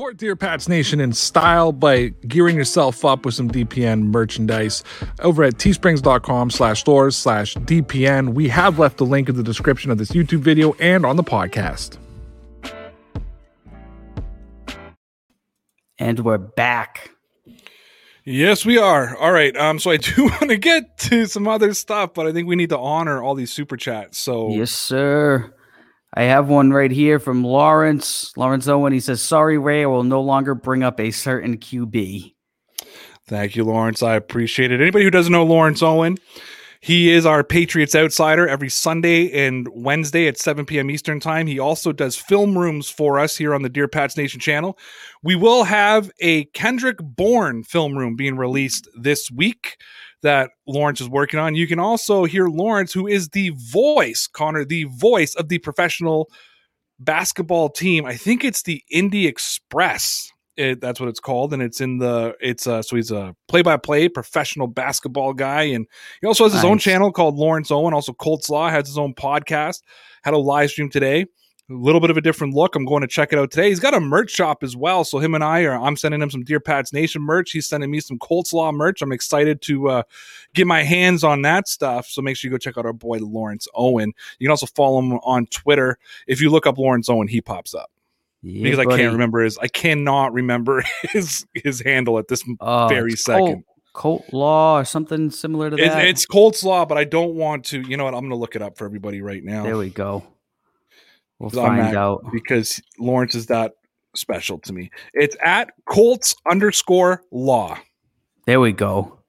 Support 0.00 0.16
Dear 0.16 0.34
Pats 0.34 0.66
Nation 0.66 0.98
in 0.98 1.12
style 1.12 1.72
by 1.72 2.14
gearing 2.26 2.56
yourself 2.56 3.04
up 3.04 3.26
with 3.26 3.34
some 3.34 3.50
DPN 3.50 4.04
merchandise 4.04 4.82
over 5.18 5.44
at 5.44 5.58
teesprings.com 5.58 6.48
slash 6.48 6.80
stores 6.80 7.16
slash 7.18 7.54
DPN. 7.56 8.32
We 8.32 8.48
have 8.48 8.78
left 8.78 8.96
the 8.96 9.04
link 9.04 9.28
in 9.28 9.36
the 9.36 9.42
description 9.42 9.90
of 9.90 9.98
this 9.98 10.12
YouTube 10.12 10.40
video 10.40 10.72
and 10.80 11.04
on 11.04 11.16
the 11.16 11.22
podcast. 11.22 11.98
And 16.00 16.18
we're 16.20 16.38
back. 16.38 17.10
Yes, 18.24 18.64
we 18.64 18.78
are. 18.78 19.14
All 19.18 19.32
right. 19.32 19.54
Um, 19.54 19.78
so 19.78 19.90
I 19.90 19.98
do 19.98 20.24
want 20.40 20.48
to 20.48 20.56
get 20.56 20.96
to 20.96 21.26
some 21.26 21.46
other 21.46 21.74
stuff, 21.74 22.14
but 22.14 22.26
I 22.26 22.32
think 22.32 22.48
we 22.48 22.56
need 22.56 22.70
to 22.70 22.78
honor 22.78 23.22
all 23.22 23.34
these 23.34 23.52
super 23.52 23.76
chats. 23.76 24.18
So 24.18 24.48
Yes, 24.48 24.70
sir. 24.70 25.54
I 26.14 26.22
have 26.22 26.48
one 26.48 26.70
right 26.72 26.90
here 26.90 27.18
from 27.18 27.44
Lawrence. 27.44 28.34
Lawrence 28.34 28.66
Owen. 28.66 28.94
He 28.94 29.00
says, 29.00 29.20
Sorry, 29.20 29.58
Ray, 29.58 29.82
I 29.82 29.86
will 29.86 30.02
no 30.02 30.22
longer 30.22 30.54
bring 30.54 30.82
up 30.82 30.98
a 30.98 31.10
certain 31.10 31.58
QB. 31.58 32.32
Thank 33.26 33.54
you, 33.54 33.64
Lawrence. 33.64 34.02
I 34.02 34.14
appreciate 34.16 34.72
it. 34.72 34.80
Anybody 34.80 35.04
who 35.04 35.10
doesn't 35.10 35.30
know 35.30 35.44
Lawrence 35.44 35.82
Owen, 35.82 36.16
he 36.80 37.10
is 37.10 37.26
our 37.26 37.44
Patriots 37.44 37.94
Outsider 37.94 38.48
every 38.48 38.70
Sunday 38.70 39.46
and 39.46 39.68
Wednesday 39.72 40.26
at 40.26 40.38
7 40.38 40.64
p.m. 40.64 40.90
Eastern 40.90 41.20
Time. 41.20 41.46
He 41.46 41.58
also 41.58 41.92
does 41.92 42.16
film 42.16 42.56
rooms 42.56 42.88
for 42.88 43.18
us 43.18 43.36
here 43.36 43.54
on 43.54 43.60
the 43.60 43.68
Dear 43.68 43.86
Pats 43.86 44.16
Nation 44.16 44.40
channel. 44.40 44.78
We 45.22 45.36
will 45.36 45.64
have 45.64 46.10
a 46.20 46.44
Kendrick 46.46 46.96
Bourne 47.00 47.64
film 47.64 47.98
room 47.98 48.16
being 48.16 48.36
released 48.36 48.88
this 48.98 49.30
week 49.30 49.76
that 50.22 50.52
Lawrence 50.66 51.02
is 51.02 51.08
working 51.08 51.38
on. 51.38 51.54
You 51.54 51.66
can 51.66 51.78
also 51.78 52.24
hear 52.24 52.48
Lawrence, 52.48 52.94
who 52.94 53.06
is 53.06 53.28
the 53.28 53.50
voice, 53.70 54.26
Connor, 54.26 54.64
the 54.64 54.84
voice 54.84 55.34
of 55.34 55.48
the 55.50 55.58
professional 55.58 56.30
basketball 56.98 57.68
team. 57.68 58.06
I 58.06 58.16
think 58.16 58.42
it's 58.42 58.62
the 58.62 58.82
Indy 58.90 59.26
Express 59.26 60.30
it, 60.60 60.80
that's 60.80 61.00
what 61.00 61.08
it's 61.08 61.20
called, 61.20 61.52
and 61.52 61.62
it's 61.62 61.80
in 61.80 61.98
the 61.98 62.36
it's 62.40 62.66
uh 62.66 62.82
so 62.82 62.96
he's 62.96 63.10
a 63.10 63.34
play 63.48 63.62
by 63.62 63.76
play 63.76 64.08
professional 64.08 64.66
basketball 64.66 65.32
guy, 65.32 65.62
and 65.62 65.86
he 66.20 66.26
also 66.26 66.44
has 66.44 66.52
his 66.52 66.62
nice. 66.62 66.70
own 66.70 66.78
channel 66.78 67.10
called 67.10 67.36
Lawrence 67.36 67.70
Owen. 67.70 67.94
Also, 67.94 68.12
Colts 68.12 68.50
Law 68.50 68.68
has 68.68 68.86
his 68.86 68.98
own 68.98 69.14
podcast. 69.14 69.82
Had 70.22 70.34
a 70.34 70.38
live 70.38 70.70
stream 70.70 70.90
today. 70.90 71.22
A 71.22 71.72
little 71.72 72.00
bit 72.00 72.10
of 72.10 72.16
a 72.16 72.20
different 72.20 72.52
look. 72.52 72.74
I'm 72.74 72.84
going 72.84 73.00
to 73.00 73.06
check 73.06 73.32
it 73.32 73.38
out 73.38 73.52
today. 73.52 73.68
He's 73.68 73.78
got 73.78 73.94
a 73.94 74.00
merch 74.00 74.30
shop 74.32 74.64
as 74.64 74.76
well. 74.76 75.04
So 75.04 75.20
him 75.20 75.36
and 75.36 75.44
I 75.44 75.62
are. 75.62 75.80
I'm 75.80 75.96
sending 75.96 76.20
him 76.20 76.28
some 76.28 76.42
Dear 76.42 76.58
Pats 76.58 76.92
Nation 76.92 77.22
merch. 77.22 77.52
He's 77.52 77.68
sending 77.68 77.92
me 77.92 78.00
some 78.00 78.18
Colts 78.18 78.52
Law 78.52 78.72
merch. 78.72 79.00
I'm 79.00 79.12
excited 79.12 79.62
to 79.62 79.88
uh, 79.88 80.02
get 80.52 80.66
my 80.66 80.82
hands 80.82 81.22
on 81.22 81.42
that 81.42 81.68
stuff. 81.68 82.08
So 82.08 82.22
make 82.22 82.36
sure 82.36 82.48
you 82.48 82.52
go 82.52 82.58
check 82.58 82.76
out 82.76 82.86
our 82.86 82.92
boy 82.92 83.18
Lawrence 83.18 83.68
Owen. 83.74 84.12
You 84.40 84.48
can 84.48 84.50
also 84.50 84.66
follow 84.66 84.98
him 84.98 85.12
on 85.22 85.46
Twitter. 85.46 85.96
If 86.26 86.40
you 86.40 86.50
look 86.50 86.66
up 86.66 86.76
Lawrence 86.76 87.08
Owen, 87.08 87.28
he 87.28 87.40
pops 87.40 87.72
up. 87.72 87.92
Yeah, 88.42 88.62
because 88.64 88.84
buddy. 88.84 88.94
I 88.94 88.96
can't 88.98 89.12
remember 89.12 89.40
his 89.40 89.58
I 89.58 89.68
cannot 89.68 90.32
remember 90.32 90.82
his 91.02 91.46
his 91.54 91.80
handle 91.80 92.18
at 92.18 92.28
this 92.28 92.42
uh, 92.60 92.88
very 92.88 93.12
second. 93.12 93.64
Colt, 93.92 94.22
Colt 94.22 94.32
Law 94.32 94.78
or 94.78 94.84
something 94.84 95.30
similar 95.30 95.70
to 95.70 95.76
that. 95.76 96.04
It, 96.04 96.08
it's 96.10 96.24
Colt's 96.26 96.62
Law, 96.64 96.84
but 96.86 96.96
I 96.96 97.04
don't 97.04 97.34
want 97.34 97.64
to. 97.66 97.80
You 97.80 97.96
know 97.96 98.04
what? 98.04 98.14
I'm 98.14 98.20
going 98.20 98.30
to 98.30 98.36
look 98.36 98.56
it 98.56 98.62
up 98.62 98.78
for 98.78 98.84
everybody 98.84 99.20
right 99.20 99.44
now. 99.44 99.64
There 99.64 99.76
we 99.76 99.90
go. 99.90 100.24
We'll 101.38 101.50
find 101.50 101.96
out. 101.96 102.24
because 102.32 102.82
Lawrence 102.98 103.34
is 103.34 103.46
that 103.46 103.72
special 104.14 104.58
to 104.58 104.72
me. 104.72 104.90
It's 105.14 105.36
at 105.42 105.70
Colts 105.86 106.36
underscore 106.50 107.22
law. 107.30 107.78
There 108.46 108.60
we 108.60 108.72
go. 108.72 109.20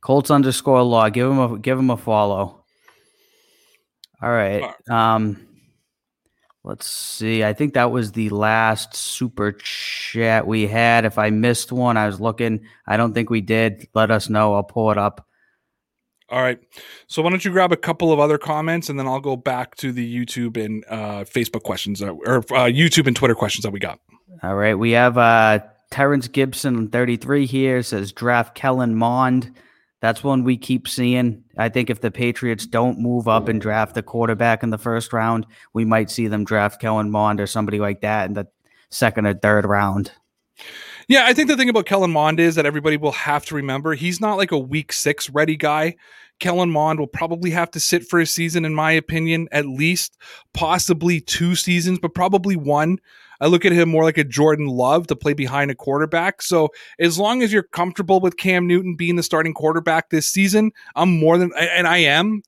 Colts 0.00 0.30
underscore 0.30 0.82
law. 0.82 1.08
Give 1.10 1.30
him 1.30 1.38
a 1.38 1.58
give 1.58 1.78
him 1.78 1.90
a 1.90 1.96
follow. 1.96 2.64
All 4.22 4.30
right. 4.30 4.74
Um 4.90 5.46
let's 6.64 6.86
see. 6.86 7.44
I 7.44 7.52
think 7.52 7.74
that 7.74 7.90
was 7.90 8.12
the 8.12 8.28
last 8.30 8.94
super 8.94 9.52
chat 9.52 10.46
we 10.46 10.66
had. 10.66 11.04
If 11.04 11.18
I 11.18 11.30
missed 11.30 11.72
one, 11.72 11.96
I 11.96 12.06
was 12.06 12.20
looking. 12.20 12.60
I 12.86 12.96
don't 12.96 13.12
think 13.14 13.30
we 13.30 13.40
did. 13.40 13.88
Let 13.94 14.10
us 14.10 14.28
know. 14.28 14.54
I'll 14.54 14.62
pull 14.62 14.90
it 14.90 14.98
up. 14.98 15.26
All 16.30 16.40
right. 16.40 16.60
So 17.08 17.22
why 17.22 17.30
don't 17.30 17.44
you 17.44 17.50
grab 17.50 17.72
a 17.72 17.76
couple 17.76 18.12
of 18.12 18.20
other 18.20 18.38
comments 18.38 18.88
and 18.88 18.98
then 18.98 19.08
I'll 19.08 19.20
go 19.20 19.36
back 19.36 19.74
to 19.76 19.90
the 19.90 20.26
YouTube 20.26 20.56
and 20.62 20.84
uh, 20.88 21.24
Facebook 21.24 21.64
questions 21.64 21.98
that, 21.98 22.10
or 22.10 22.36
uh, 22.36 22.70
YouTube 22.70 23.08
and 23.08 23.16
Twitter 23.16 23.34
questions 23.34 23.64
that 23.64 23.72
we 23.72 23.80
got. 23.80 23.98
All 24.42 24.54
right. 24.54 24.74
We 24.74 24.92
have 24.92 25.18
uh 25.18 25.58
Terrence 25.90 26.28
Gibson 26.28 26.88
33 26.88 27.46
here 27.46 27.82
says 27.82 28.12
draft 28.12 28.54
Kellen 28.54 28.94
Mond. 28.94 29.52
That's 30.00 30.24
one 30.24 30.44
we 30.44 30.56
keep 30.56 30.88
seeing. 30.88 31.44
I 31.58 31.68
think 31.68 31.90
if 31.90 32.00
the 32.00 32.10
Patriots 32.10 32.66
don't 32.66 32.98
move 32.98 33.28
up 33.28 33.48
and 33.48 33.60
draft 33.60 33.94
the 33.94 34.02
quarterback 34.02 34.62
in 34.62 34.70
the 34.70 34.78
first 34.78 35.12
round, 35.12 35.46
we 35.74 35.84
might 35.84 36.10
see 36.10 36.26
them 36.26 36.44
draft 36.44 36.80
Kellen 36.80 37.10
Mond 37.10 37.40
or 37.40 37.46
somebody 37.46 37.78
like 37.78 38.00
that 38.00 38.26
in 38.26 38.34
the 38.34 38.46
second 38.88 39.26
or 39.26 39.34
third 39.34 39.66
round. 39.66 40.12
Yeah, 41.06 41.24
I 41.26 41.34
think 41.34 41.48
the 41.48 41.56
thing 41.56 41.68
about 41.68 41.86
Kellen 41.86 42.12
Mond 42.12 42.38
is 42.40 42.54
that 42.54 42.66
everybody 42.66 42.96
will 42.96 43.12
have 43.12 43.44
to 43.46 43.54
remember 43.54 43.94
he's 43.94 44.20
not 44.20 44.36
like 44.36 44.52
a 44.52 44.58
week 44.58 44.92
six 44.92 45.28
ready 45.28 45.56
guy. 45.56 45.96
Kellen 46.38 46.70
Mond 46.70 46.98
will 46.98 47.06
probably 47.06 47.50
have 47.50 47.70
to 47.72 47.80
sit 47.80 48.06
for 48.06 48.20
a 48.20 48.26
season, 48.26 48.64
in 48.64 48.74
my 48.74 48.92
opinion, 48.92 49.48
at 49.52 49.66
least, 49.66 50.16
possibly 50.54 51.20
two 51.20 51.54
seasons, 51.54 51.98
but 51.98 52.14
probably 52.14 52.56
one. 52.56 52.98
I 53.40 53.46
look 53.46 53.64
at 53.64 53.72
him 53.72 53.88
more 53.88 54.04
like 54.04 54.18
a 54.18 54.24
Jordan 54.24 54.66
Love 54.66 55.06
to 55.08 55.16
play 55.16 55.32
behind 55.32 55.70
a 55.70 55.74
quarterback. 55.74 56.42
So 56.42 56.68
as 56.98 57.18
long 57.18 57.42
as 57.42 57.52
you're 57.52 57.62
comfortable 57.62 58.20
with 58.20 58.36
Cam 58.36 58.66
Newton 58.66 58.96
being 58.96 59.16
the 59.16 59.22
starting 59.22 59.54
quarterback 59.54 60.10
this 60.10 60.28
season, 60.28 60.72
I'm 60.94 61.18
more 61.18 61.38
than, 61.38 61.52
and 61.56 61.86
I 61.86 61.98
am 61.98 62.42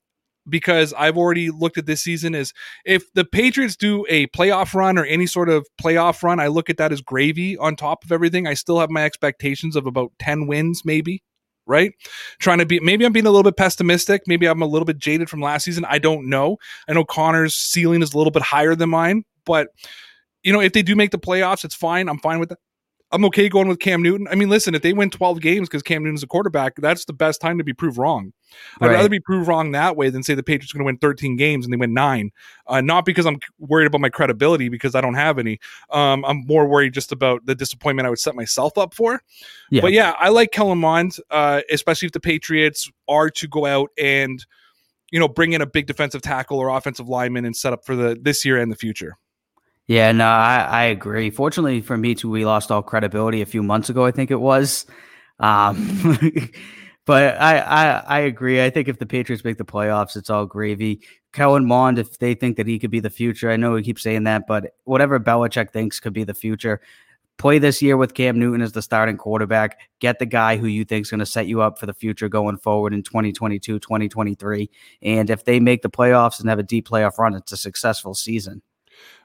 because 0.49 0.93
I've 0.95 1.16
already 1.16 1.51
looked 1.51 1.78
at 1.78 1.86
this 1.86 2.03
season 2.03 2.34
as 2.34 2.53
if 2.84 3.12
the 3.14 3.24
Patriots 3.24 3.76
do 3.76 4.05
a 4.09 4.26
playoff 4.28 4.74
run 4.74 4.99
or 4.99 5.05
any 5.05 5.26
sort 5.26 5.49
of 5.49 5.66
playoff 5.80 6.22
run, 6.22 6.40
I 6.40 6.49
look 6.49 6.68
at 6.68 6.76
that 6.78 6.93
as 6.93 7.01
gravy 7.01 7.57
on 7.57 7.76
top 7.76 8.05
of 8.05 8.12
everything. 8.12 8.47
I 8.47 8.55
still 8.55 8.80
have 8.80 8.90
my 8.90 9.05
expectations 9.05 9.76
of 9.76 9.86
about 9.86 10.12
10 10.18 10.47
wins, 10.47 10.82
maybe. 10.84 11.22
Right, 11.64 11.93
trying 12.40 12.59
to 12.59 12.66
be 12.66 12.80
maybe 12.80 13.05
I'm 13.05 13.12
being 13.12 13.24
a 13.24 13.30
little 13.30 13.45
bit 13.45 13.57
pessimistic. 13.57 14.22
Maybe 14.26 14.47
I'm 14.47 14.62
a 14.62 14.66
little 14.66 14.84
bit 14.84 14.99
jaded 14.99 15.30
from 15.30 15.40
last 15.40 15.62
season. 15.62 15.84
I 15.84 15.99
don't 16.01 16.28
know. 16.28 16.57
I 16.88 16.93
know 16.93 17.05
Connor's 17.05 17.55
ceiling 17.55 18.03
is 18.03 18.12
a 18.12 18.18
little 18.18 18.32
bit 18.32 18.43
higher 18.43 18.74
than 18.74 18.90
mine, 18.90 19.24
but 19.47 19.68
you 20.43 20.53
know, 20.53 20.61
if 20.61 20.72
they 20.72 20.82
do 20.82 20.97
make 20.97 21.11
the 21.11 21.18
playoffs, 21.18 21.64
it's 21.64 21.74
fine. 21.74 22.09
I'm 22.09 22.18
fine 22.18 22.38
with 22.38 22.51
that. 22.51 22.59
I'm 23.12 23.26
okay 23.26 23.51
going 23.51 23.68
with 23.68 23.78
Cam 23.78 24.03
Newton. 24.03 24.26
I 24.30 24.34
mean, 24.34 24.49
listen, 24.49 24.74
if 24.74 24.80
they 24.80 24.95
win 24.95 25.11
12 25.11 25.40
games 25.40 25.68
because 25.68 25.82
Cam 25.82 26.03
Newton's 26.03 26.22
a 26.22 26.26
quarterback, 26.26 26.76
that's 26.76 27.05
the 27.05 27.12
best 27.12 27.43
time 27.43 27.59
to 27.59 27.64
be 27.64 27.74
proved 27.74 27.99
wrong. 27.99 28.32
I'd 28.80 28.90
rather 28.90 29.09
be 29.11 29.20
proved 29.20 29.49
wrong 29.49 29.72
that 29.72 29.97
way 29.97 30.09
than 30.09 30.22
say 30.22 30.34
the 30.34 30.43
Patriots 30.43 30.74
are 30.74 30.78
going 30.78 30.84
to 30.84 30.86
win 30.86 30.97
13 30.97 31.36
games 31.36 31.66
and 31.66 31.72
they 31.72 31.76
win 31.76 31.93
nine. 31.93 32.30
Uh, 32.66 32.80
not 32.80 33.05
because 33.05 33.26
I'm 33.26 33.38
worried 33.59 33.86
about 33.86 34.01
my 34.01 34.09
credibility 34.09 34.70
because 34.70 34.95
I 34.95 35.03
don't 35.03 35.14
have 35.14 35.38
any. 35.38 35.61
Um, 35.90 36.24
I'm 36.24 36.47
more 36.47 36.66
worried 36.66 36.95
just 36.95 37.12
about 37.12 37.45
the 37.45 37.55
disappointment 37.55 38.07
I 38.07 38.11
would 38.11 38.18
set 38.18 38.34
myself 38.34 38.78
up 38.78 38.95
for. 38.95 39.20
Yeah. 39.70 39.82
But 39.82 39.93
yeah, 39.93 40.14
I 40.18 40.30
like 40.30 40.51
Kellen 40.51 40.78
Mond, 40.78 41.16
uh, 41.30 41.61
especially 41.70 42.07
if 42.07 42.12
the 42.12 42.20
Patriots 42.20 42.90
are 43.09 43.28
to 43.28 43.47
go 43.47 43.66
out 43.66 43.90
and 43.99 44.45
you 45.11 45.20
know 45.20 45.28
bring 45.28 45.53
in 45.53 45.61
a 45.61 45.66
big 45.66 45.86
defensive 45.86 46.22
tackle 46.22 46.59
or 46.59 46.70
offensive 46.70 47.09
lineman 47.09 47.45
and 47.45 47.55
set 47.55 47.74
up 47.74 47.84
for 47.84 47.95
the 47.95 48.18
this 48.20 48.45
year 48.45 48.57
and 48.57 48.72
the 48.72 48.76
future. 48.76 49.18
Yeah, 49.89 50.12
no, 50.12 50.24
I, 50.26 50.61
I 50.68 50.83
agree. 50.85 51.30
Fortunately 51.30 51.80
for 51.80 51.97
me 51.97 52.14
too, 52.14 52.30
we 52.30 52.45
lost 52.45 52.70
all 52.70 52.83
credibility 52.83 53.43
a 53.43 53.47
few 53.47 53.62
months 53.62 53.91
ago. 53.91 54.05
I 54.05 54.11
think 54.12 54.30
it 54.30 54.41
was, 54.41 54.87
um, 55.41 56.18
but 57.05 57.37
I, 57.41 57.59
I 57.59 57.85
I 57.99 58.18
agree. 58.20 58.62
I 58.64 58.70
think 58.70 58.89
if 58.89 58.99
the 58.99 59.07
Patriots 59.07 59.45
make 59.45 59.59
the 59.59 59.64
playoffs, 59.64 60.16
it's 60.16 60.30
all 60.30 60.47
gravy. 60.47 61.03
Kellen 61.33 61.66
Mond, 61.66 61.99
if 61.99 62.18
they 62.18 62.35
think 62.35 62.57
that 62.59 62.66
he 62.66 62.78
could 62.78 62.91
be 62.91 63.01
the 63.01 63.11
future, 63.11 63.51
I 63.51 63.57
know 63.57 63.72
we 63.72 63.83
keep 63.83 63.99
saying 63.99 64.24
that, 64.24 64.47
but 64.47 64.72
whatever 64.85 65.18
Belichick 65.18 65.70
thinks 65.72 65.99
could 66.01 66.12
be 66.12 66.24
the 66.24 66.35
future. 66.35 66.80
Play 67.39 67.59
this 67.59 67.83
year 67.83 67.97
with 67.97 68.14
Cam 68.14 68.39
Newton 68.39 68.62
as 68.62 68.72
the 68.72 68.83
starting 68.83 69.16
quarterback. 69.16 69.80
Get 70.01 70.18
the 70.20 70.26
guy 70.26 70.59
who 70.59 70.66
you 70.66 70.85
think 70.85 71.07
is 71.07 71.11
going 71.11 71.20
to 71.20 71.26
set 71.26 71.47
you 71.49 71.62
up 71.62 71.78
for 71.78 71.87
the 71.87 71.95
future 71.95 72.28
going 72.28 72.59
forward 72.59 72.95
in 72.95 73.03
2022, 73.03 73.80
2023. 73.80 74.70
And 75.03 75.30
if 75.30 75.45
they 75.45 75.59
make 75.59 75.83
the 75.83 75.91
playoffs 75.91 76.41
and 76.41 76.49
have 76.51 76.61
a 76.61 76.62
deep 76.62 76.89
playoff 76.89 77.18
run, 77.18 77.35
it's 77.35 77.51
a 77.53 77.57
successful 77.57 78.14
season. 78.14 78.62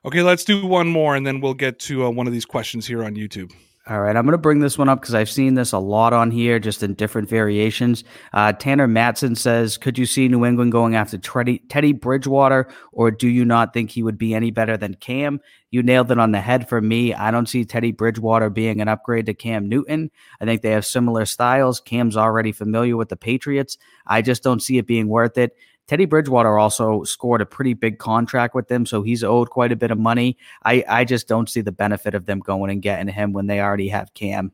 Okay, 0.06 0.22
let's 0.22 0.44
do 0.44 0.66
one 0.66 0.88
more 0.88 1.16
and 1.16 1.26
then 1.26 1.42
we'll 1.42 1.54
get 1.54 1.80
to 1.80 2.06
uh, 2.06 2.10
one 2.10 2.28
of 2.28 2.34
these 2.34 2.46
questions 2.46 2.88
here 2.88 3.04
on 3.04 3.16
YouTube. 3.16 3.52
All 3.90 4.02
right, 4.02 4.18
I'm 4.18 4.26
going 4.26 4.34
to 4.34 4.38
bring 4.38 4.60
this 4.60 4.78
one 4.78 4.90
up 4.90 5.00
because 5.00 5.16
I've 5.16 5.30
seen 5.30 5.54
this 5.54 5.72
a 5.72 5.80
lot 5.80 6.12
on 6.12 6.30
here, 6.30 6.60
just 6.60 6.84
in 6.84 6.94
different 6.94 7.30
variations. 7.30 8.04
Uh, 8.34 8.52
Tanner 8.52 8.86
Matson 8.86 9.34
says, 9.34 9.78
"Could 9.78 9.98
you 9.98 10.06
see 10.06 10.28
New 10.28 10.44
England 10.44 10.74
going 10.74 10.96
after 10.96 11.18
Teddy, 11.18 11.60
Teddy 11.70 11.94
Bridgewater, 11.94 12.68
or 12.92 13.12
do 13.12 13.30
you 13.30 13.46
not 13.46 13.74
think 13.74 13.90
he 13.90 14.04
would 14.04 14.18
be 14.18 14.34
any 14.36 14.52
better 14.52 14.76
than 14.76 14.96
Cam?" 14.96 15.40
You 15.72 15.84
nailed 15.84 16.12
it 16.12 16.20
on 16.20 16.34
the 16.34 16.42
head 16.42 16.68
for 16.68 16.82
me. 16.82 17.14
I 17.14 17.32
don't 17.32 17.48
see 17.48 17.64
Teddy 17.64 17.94
Bridgewater 17.94 18.50
being 18.50 18.82
an 18.82 18.90
upgrade 18.90 19.26
to 19.28 19.34
Cam 19.34 19.70
Newton. 19.70 20.12
I 20.42 20.46
think 20.46 20.64
they 20.64 20.72
have 20.72 20.86
similar 20.86 21.26
styles. 21.26 21.80
Cam's 21.80 22.18
already 22.18 22.52
familiar 22.52 22.98
with 22.98 23.08
the 23.08 23.16
Patriots. 23.16 23.78
I 24.06 24.22
just 24.22 24.44
don't 24.44 24.62
see 24.62 24.78
it 24.78 24.86
being 24.86 25.08
worth 25.08 25.38
it. 25.38 25.56
Teddy 25.88 26.06
Bridgewater 26.06 26.60
also 26.60 27.04
scored 27.04 27.42
a 27.42 27.46
pretty 27.46 27.74
big 27.74 27.98
contract 27.98 28.54
with 28.54 28.68
them, 28.68 28.86
so 28.86 29.02
he's 29.02 29.24
owed 29.24 29.50
quite 29.50 29.72
a 29.72 29.76
bit 29.78 29.92
of 29.92 29.98
money. 29.98 30.38
I, 30.64 30.84
I 30.88 31.06
just 31.06 31.28
don't 31.28 31.50
see 31.50 31.62
the 31.62 31.72
benefit 31.72 32.14
of 32.14 32.26
them 32.26 32.40
going 32.40 32.72
and 32.72 32.82
getting 32.82 33.08
him 33.08 33.32
when 33.32 33.48
they 33.48 33.62
already 33.62 33.88
have 33.90 34.14
Cam. 34.14 34.52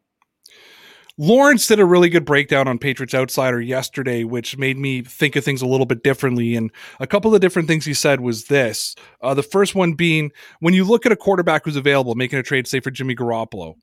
Lawrence 1.18 1.68
did 1.68 1.80
a 1.80 1.86
really 1.86 2.10
good 2.10 2.26
breakdown 2.26 2.68
on 2.68 2.80
Patriots 2.80 3.14
Outsider 3.14 3.62
yesterday, 3.62 4.24
which 4.24 4.58
made 4.58 4.78
me 4.78 5.04
think 5.04 5.36
of 5.36 5.44
things 5.44 5.62
a 5.62 5.68
little 5.68 5.86
bit 5.86 6.04
differently. 6.04 6.56
And 6.56 6.72
a 7.00 7.06
couple 7.06 7.30
of 7.30 7.34
the 7.34 7.40
different 7.40 7.68
things 7.68 7.86
he 7.86 7.94
said 7.94 8.20
was 8.20 8.46
this. 8.46 8.96
Uh, 9.22 9.36
the 9.36 9.44
first 9.44 9.76
one 9.76 9.94
being 9.94 10.32
when 10.60 10.74
you 10.74 10.84
look 10.84 11.06
at 11.06 11.12
a 11.12 11.16
quarterback 11.16 11.66
who's 11.66 11.76
available, 11.76 12.16
making 12.16 12.40
a 12.40 12.44
trade, 12.44 12.68
say, 12.68 12.80
for 12.80 12.90
Jimmy 12.90 13.16
Garoppolo, 13.16 13.76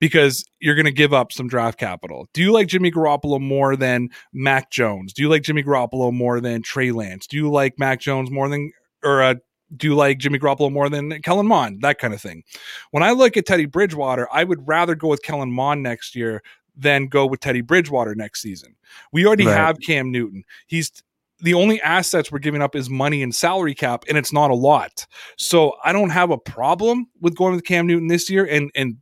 because 0.00 0.44
you're 0.60 0.74
going 0.74 0.86
to 0.86 0.92
give 0.92 1.12
up 1.12 1.30
some 1.30 1.46
draft 1.46 1.78
capital. 1.78 2.28
Do 2.32 2.42
you 2.42 2.52
like 2.52 2.66
Jimmy 2.68 2.90
Garoppolo 2.90 3.40
more 3.40 3.76
than 3.76 4.08
Mac 4.32 4.70
Jones? 4.70 5.12
Do 5.12 5.22
you 5.22 5.28
like 5.28 5.42
Jimmy 5.42 5.62
Garoppolo 5.62 6.12
more 6.12 6.40
than 6.40 6.62
Trey 6.62 6.90
Lance? 6.90 7.26
Do 7.26 7.36
you 7.36 7.50
like 7.50 7.78
Mac 7.78 8.00
Jones 8.00 8.30
more 8.30 8.48
than, 8.48 8.72
or 9.04 9.22
uh, 9.22 9.34
do 9.76 9.86
you 9.88 9.94
like 9.94 10.18
Jimmy 10.18 10.38
Garoppolo 10.38 10.72
more 10.72 10.88
than 10.88 11.20
Kellen 11.22 11.46
Mond? 11.46 11.82
That 11.82 11.98
kind 11.98 12.12
of 12.14 12.20
thing. 12.20 12.42
When 12.90 13.02
I 13.02 13.12
look 13.12 13.36
at 13.36 13.46
Teddy 13.46 13.66
Bridgewater, 13.66 14.26
I 14.32 14.42
would 14.44 14.66
rather 14.66 14.94
go 14.94 15.08
with 15.08 15.22
Kellen 15.22 15.52
Mond 15.52 15.82
next 15.82 16.16
year 16.16 16.42
than 16.76 17.06
go 17.06 17.26
with 17.26 17.40
Teddy 17.40 17.60
Bridgewater 17.60 18.14
next 18.14 18.40
season. 18.40 18.74
We 19.12 19.26
already 19.26 19.46
Right. 19.46 19.56
have 19.56 19.78
Cam 19.80 20.10
Newton. 20.10 20.44
He's 20.66 20.90
the 21.42 21.54
only 21.54 21.80
assets 21.82 22.30
we're 22.32 22.38
giving 22.38 22.62
up 22.62 22.74
is 22.74 22.90
money 22.90 23.22
and 23.22 23.34
salary 23.34 23.74
cap, 23.74 24.04
and 24.08 24.18
it's 24.18 24.32
not 24.32 24.50
a 24.50 24.54
lot. 24.54 25.06
So 25.36 25.74
I 25.84 25.92
don't 25.92 26.10
have 26.10 26.30
a 26.30 26.38
problem 26.38 27.06
with 27.20 27.34
going 27.36 27.54
with 27.54 27.64
Cam 27.64 27.86
Newton 27.86 28.08
this 28.08 28.28
year 28.30 28.44
and 28.46 28.70
and 28.74 28.96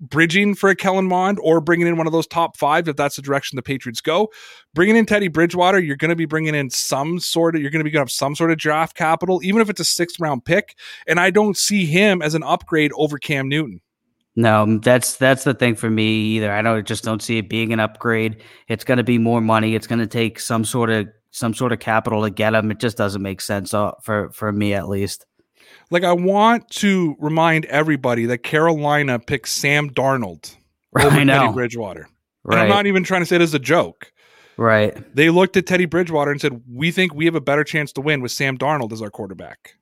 bridging 0.00 0.54
for 0.54 0.70
a 0.70 0.76
Kellen 0.76 1.06
Mond 1.06 1.38
or 1.42 1.60
bringing 1.60 1.86
in 1.86 1.96
one 1.96 2.06
of 2.06 2.12
those 2.12 2.26
top 2.26 2.56
five 2.56 2.88
if 2.88 2.96
that's 2.96 3.16
the 3.16 3.22
direction 3.22 3.56
the 3.56 3.62
Patriots 3.62 4.00
go. 4.00 4.30
Bringing 4.74 4.96
in 4.96 5.06
Teddy 5.06 5.28
Bridgewater, 5.28 5.80
you're 5.80 5.96
going 5.96 6.10
to 6.10 6.16
be 6.16 6.26
bringing 6.26 6.54
in 6.54 6.70
some 6.70 7.18
sort 7.18 7.56
of, 7.56 7.62
you're 7.62 7.70
going 7.70 7.80
to 7.80 7.84
be 7.84 7.90
going 7.90 8.00
to 8.00 8.10
have 8.10 8.12
some 8.12 8.34
sort 8.34 8.50
of 8.50 8.58
draft 8.58 8.96
capital, 8.96 9.40
even 9.42 9.60
if 9.60 9.68
it's 9.68 9.80
a 9.80 9.84
sixth 9.84 10.20
round 10.20 10.44
pick. 10.44 10.76
And 11.06 11.18
I 11.18 11.30
don't 11.30 11.56
see 11.56 11.86
him 11.86 12.22
as 12.22 12.34
an 12.34 12.42
upgrade 12.42 12.92
over 12.94 13.18
Cam 13.18 13.48
Newton. 13.48 13.80
No, 14.36 14.78
that's 14.78 15.16
that's 15.16 15.42
the 15.42 15.52
thing 15.52 15.74
for 15.74 15.90
me 15.90 16.36
either. 16.36 16.52
I 16.52 16.62
don't 16.62 16.86
just 16.86 17.02
don't 17.02 17.20
see 17.20 17.38
it 17.38 17.48
being 17.48 17.72
an 17.72 17.80
upgrade. 17.80 18.40
It's 18.68 18.84
going 18.84 18.98
to 18.98 19.04
be 19.04 19.18
more 19.18 19.40
money. 19.40 19.74
It's 19.74 19.88
going 19.88 19.98
to 19.98 20.06
take 20.06 20.38
some 20.38 20.64
sort 20.64 20.90
of 20.90 21.08
some 21.32 21.54
sort 21.54 21.72
of 21.72 21.80
capital 21.80 22.22
to 22.22 22.30
get 22.30 22.54
him. 22.54 22.70
It 22.70 22.78
just 22.78 22.96
doesn't 22.96 23.20
make 23.20 23.40
sense 23.40 23.74
uh, 23.74 23.92
for 24.00 24.30
for 24.30 24.52
me 24.52 24.74
at 24.74 24.88
least. 24.88 25.26
Like, 25.90 26.04
I 26.04 26.12
want 26.12 26.68
to 26.70 27.16
remind 27.18 27.64
everybody 27.66 28.26
that 28.26 28.38
Carolina 28.38 29.18
picked 29.18 29.48
Sam 29.48 29.90
Darnold 29.90 30.54
over 30.98 31.16
I 31.16 31.24
Teddy 31.24 31.52
Bridgewater. 31.52 32.02
And 32.02 32.54
right? 32.54 32.62
I'm 32.62 32.68
not 32.68 32.86
even 32.86 33.04
trying 33.04 33.22
to 33.22 33.26
say 33.26 33.36
it 33.36 33.42
as 33.42 33.54
a 33.54 33.58
joke. 33.58 34.12
right. 34.56 34.96
They 35.14 35.30
looked 35.30 35.56
at 35.56 35.66
Teddy 35.66 35.86
Bridgewater 35.86 36.30
and 36.30 36.40
said, 36.40 36.62
We 36.70 36.90
think 36.90 37.14
we 37.14 37.24
have 37.24 37.34
a 37.34 37.40
better 37.40 37.64
chance 37.64 37.92
to 37.92 38.00
win 38.00 38.20
with 38.20 38.32
Sam 38.32 38.58
Darnold 38.58 38.92
as 38.92 39.02
our 39.02 39.10
quarterback. 39.10 39.74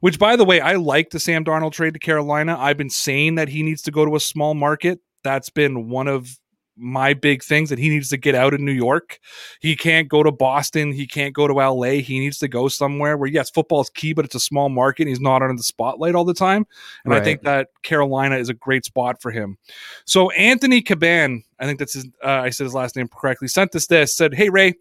Which, 0.00 0.18
by 0.18 0.36
the 0.36 0.44
way, 0.44 0.60
I 0.60 0.74
like 0.74 1.10
the 1.10 1.20
Sam 1.20 1.44
Darnold 1.44 1.72
trade 1.72 1.94
to 1.94 2.00
Carolina. 2.00 2.56
I've 2.58 2.76
been 2.76 2.90
saying 2.90 3.36
that 3.36 3.48
he 3.48 3.62
needs 3.62 3.82
to 3.82 3.90
go 3.90 4.04
to 4.04 4.14
a 4.14 4.20
small 4.20 4.54
market. 4.54 5.00
That's 5.22 5.50
been 5.50 5.88
one 5.88 6.08
of 6.08 6.38
my 6.80 7.14
big 7.14 7.42
things 7.42 7.68
that 7.68 7.78
he 7.78 7.88
needs 7.88 8.08
to 8.08 8.16
get 8.16 8.34
out 8.34 8.54
of 8.54 8.60
New 8.60 8.72
York. 8.72 9.20
He 9.60 9.76
can't 9.76 10.08
go 10.08 10.22
to 10.22 10.32
Boston. 10.32 10.92
He 10.92 11.06
can't 11.06 11.34
go 11.34 11.46
to 11.46 11.54
LA. 11.54 12.00
He 12.00 12.18
needs 12.18 12.38
to 12.38 12.48
go 12.48 12.68
somewhere 12.68 13.16
where, 13.16 13.28
yes, 13.28 13.50
football 13.50 13.82
is 13.82 13.90
key, 13.90 14.12
but 14.12 14.24
it's 14.24 14.34
a 14.34 14.40
small 14.40 14.68
market. 14.68 15.06
He's 15.06 15.20
not 15.20 15.42
under 15.42 15.56
the 15.56 15.62
spotlight 15.62 16.14
all 16.14 16.24
the 16.24 16.34
time. 16.34 16.66
And 17.04 17.14
I 17.14 17.20
think 17.20 17.42
that 17.42 17.68
Carolina 17.82 18.36
is 18.36 18.48
a 18.48 18.54
great 18.54 18.84
spot 18.84 19.20
for 19.20 19.30
him. 19.30 19.58
So 20.06 20.30
Anthony 20.30 20.82
Caban, 20.82 21.44
I 21.58 21.66
think 21.66 21.78
that's 21.78 21.94
his, 21.94 22.06
uh, 22.24 22.28
I 22.28 22.50
said 22.50 22.64
his 22.64 22.74
last 22.74 22.96
name 22.96 23.08
correctly, 23.08 23.48
sent 23.48 23.74
us 23.74 23.86
this, 23.86 24.16
said, 24.16 24.34
Hey, 24.34 24.48
Ray, 24.48 24.74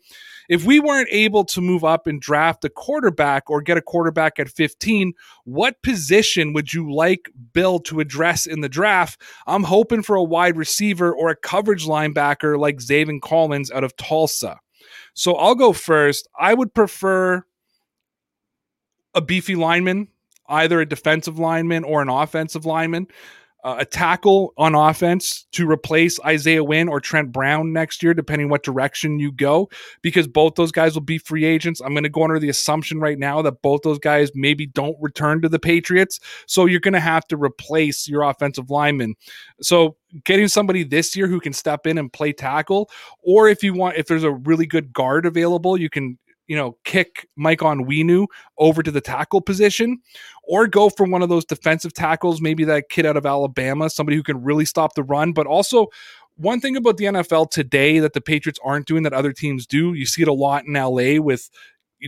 if 0.49 0.65
we 0.65 0.79
weren't 0.79 1.07
able 1.11 1.45
to 1.45 1.61
move 1.61 1.83
up 1.83 2.07
and 2.07 2.19
draft 2.19 2.65
a 2.65 2.69
quarterback 2.69 3.49
or 3.49 3.61
get 3.61 3.77
a 3.77 3.81
quarterback 3.81 4.39
at 4.39 4.49
15, 4.49 5.13
what 5.45 5.81
position 5.83 6.53
would 6.53 6.73
you 6.73 6.91
like 6.91 7.29
Bill 7.53 7.79
to 7.81 7.99
address 7.99 8.47
in 8.47 8.61
the 8.61 8.67
draft? 8.67 9.21
I'm 9.45 9.63
hoping 9.63 10.01
for 10.01 10.15
a 10.15 10.23
wide 10.23 10.57
receiver 10.57 11.13
or 11.13 11.29
a 11.29 11.35
coverage 11.35 11.85
linebacker 11.85 12.59
like 12.59 12.77
Zaven 12.77 13.21
Collins 13.21 13.71
out 13.71 13.83
of 13.83 13.95
Tulsa. 13.95 14.59
So 15.13 15.35
I'll 15.35 15.55
go 15.55 15.71
first. 15.71 16.27
I 16.37 16.55
would 16.55 16.73
prefer 16.73 17.43
a 19.13 19.21
beefy 19.21 19.55
lineman, 19.55 20.07
either 20.47 20.81
a 20.81 20.85
defensive 20.85 21.37
lineman 21.37 21.83
or 21.83 22.01
an 22.01 22.09
offensive 22.09 22.65
lineman 22.65 23.07
uh, 23.63 23.75
a 23.79 23.85
tackle 23.85 24.53
on 24.57 24.73
offense 24.73 25.45
to 25.51 25.69
replace 25.69 26.19
Isaiah 26.25 26.63
Wynn 26.63 26.87
or 26.87 27.01
Trent 27.01 27.31
Brown 27.31 27.73
next 27.73 28.01
year, 28.01 28.13
depending 28.13 28.49
what 28.49 28.63
direction 28.63 29.19
you 29.19 29.31
go, 29.31 29.69
because 30.01 30.27
both 30.27 30.55
those 30.55 30.71
guys 30.71 30.93
will 30.93 31.01
be 31.01 31.17
free 31.17 31.43
agents. 31.43 31.81
I'm 31.81 31.93
going 31.93 32.03
to 32.03 32.09
go 32.09 32.23
under 32.23 32.39
the 32.39 32.49
assumption 32.49 32.99
right 32.99 33.19
now 33.19 33.41
that 33.41 33.61
both 33.61 33.81
those 33.83 33.99
guys 33.99 34.31
maybe 34.33 34.65
don't 34.65 34.95
return 35.01 35.41
to 35.41 35.49
the 35.49 35.59
Patriots. 35.59 36.19
So 36.45 36.65
you're 36.65 36.79
going 36.79 36.93
to 36.93 36.99
have 36.99 37.27
to 37.27 37.37
replace 37.37 38.07
your 38.07 38.23
offensive 38.23 38.69
lineman. 38.69 39.15
So 39.61 39.97
getting 40.23 40.47
somebody 40.47 40.83
this 40.83 41.15
year 41.15 41.27
who 41.27 41.41
can 41.41 41.53
step 41.53 41.85
in 41.85 41.97
and 41.97 42.11
play 42.11 42.31
tackle, 42.31 42.89
or 43.21 43.49
if 43.49 43.61
you 43.61 43.73
want, 43.73 43.97
if 43.97 44.07
there's 44.07 44.23
a 44.23 44.31
really 44.31 44.65
good 44.65 44.93
guard 44.93 45.25
available, 45.25 45.77
you 45.77 45.89
can 45.89 46.17
you 46.49 46.55
know, 46.55 46.75
kick 46.83 47.27
Mike 47.37 47.61
on 47.61 47.85
Onwenu 47.85 48.25
over 48.57 48.83
to 48.83 48.91
the 48.91 48.99
tackle 48.99 49.39
position, 49.39 49.99
or 50.43 50.67
go 50.67 50.89
for 50.89 51.05
one 51.05 51.21
of 51.21 51.29
those 51.29 51.45
defensive 51.45 51.93
tackles, 51.93 52.41
maybe 52.41 52.65
that 52.65 52.89
kid 52.89 53.05
out 53.05 53.15
of 53.15 53.25
Alabama, 53.25 53.89
somebody 53.89 54.17
who 54.17 54.23
can 54.23 54.43
really 54.43 54.65
stop 54.65 54.95
the 54.95 55.03
run. 55.03 55.31
But 55.31 55.45
also, 55.47 55.87
one 56.35 56.59
thing 56.59 56.75
about 56.75 56.97
the 56.97 57.05
NFL 57.05 57.51
today 57.51 57.99
that 57.99 58.13
the 58.13 58.21
Patriots 58.21 58.59
aren't 58.65 58.87
doing 58.87 59.03
that 59.03 59.13
other 59.13 59.31
teams 59.31 59.67
do, 59.67 59.93
you 59.93 60.07
see 60.07 60.23
it 60.23 60.27
a 60.27 60.33
lot 60.33 60.65
in 60.65 60.73
LA 60.73 61.21
with 61.21 61.49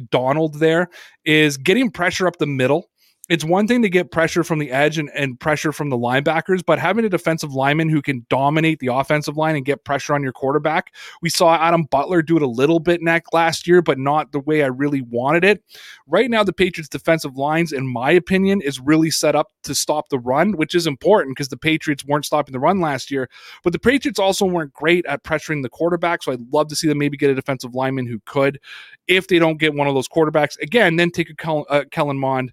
Donald 0.09 0.55
there, 0.55 0.89
is 1.23 1.57
getting 1.57 1.91
pressure 1.91 2.25
up 2.27 2.37
the 2.37 2.47
middle 2.47 2.89
it's 3.31 3.45
one 3.45 3.65
thing 3.65 3.81
to 3.81 3.89
get 3.89 4.11
pressure 4.11 4.43
from 4.43 4.59
the 4.59 4.71
edge 4.71 4.97
and, 4.97 5.09
and 5.15 5.39
pressure 5.39 5.71
from 5.71 5.89
the 5.89 5.97
linebackers, 5.97 6.65
but 6.65 6.79
having 6.79 7.05
a 7.05 7.09
defensive 7.09 7.53
lineman 7.53 7.87
who 7.87 8.01
can 8.01 8.25
dominate 8.29 8.79
the 8.79 8.87
offensive 8.87 9.37
line 9.37 9.55
and 9.55 9.63
get 9.63 9.85
pressure 9.85 10.13
on 10.13 10.21
your 10.21 10.33
quarterback. 10.33 10.93
We 11.21 11.29
saw 11.29 11.55
Adam 11.55 11.83
Butler 11.83 12.23
do 12.23 12.35
it 12.35 12.41
a 12.41 12.47
little 12.47 12.81
bit 12.81 13.01
neck 13.01 13.27
last 13.31 13.67
year, 13.67 13.81
but 13.81 13.97
not 13.97 14.33
the 14.33 14.41
way 14.41 14.63
I 14.63 14.67
really 14.67 15.01
wanted 15.01 15.45
it. 15.45 15.63
Right 16.07 16.29
now, 16.29 16.43
the 16.43 16.51
Patriots' 16.51 16.89
defensive 16.89 17.37
lines, 17.37 17.71
in 17.71 17.87
my 17.87 18.11
opinion, 18.11 18.59
is 18.59 18.81
really 18.81 19.09
set 19.09 19.33
up 19.33 19.47
to 19.63 19.73
stop 19.73 20.09
the 20.09 20.19
run, 20.19 20.57
which 20.57 20.75
is 20.75 20.85
important 20.85 21.37
because 21.37 21.47
the 21.47 21.55
Patriots 21.55 22.03
weren't 22.03 22.25
stopping 22.25 22.51
the 22.51 22.59
run 22.59 22.81
last 22.81 23.09
year. 23.09 23.29
But 23.63 23.71
the 23.71 23.79
Patriots 23.79 24.19
also 24.19 24.45
weren't 24.45 24.73
great 24.73 25.05
at 25.05 25.23
pressuring 25.23 25.63
the 25.63 25.69
quarterback. 25.69 26.21
So 26.23 26.33
I'd 26.33 26.51
love 26.51 26.67
to 26.67 26.75
see 26.75 26.89
them 26.89 26.97
maybe 26.97 27.15
get 27.15 27.29
a 27.29 27.35
defensive 27.35 27.75
lineman 27.75 28.07
who 28.07 28.19
could. 28.25 28.59
If 29.07 29.29
they 29.29 29.39
don't 29.39 29.57
get 29.57 29.73
one 29.73 29.87
of 29.87 29.93
those 29.93 30.09
quarterbacks, 30.09 30.59
again, 30.59 30.97
then 30.97 31.11
take 31.11 31.29
a 31.29 31.35
Kellen, 31.35 31.63
uh, 31.69 31.85
Kellen 31.91 32.19
Mond 32.19 32.51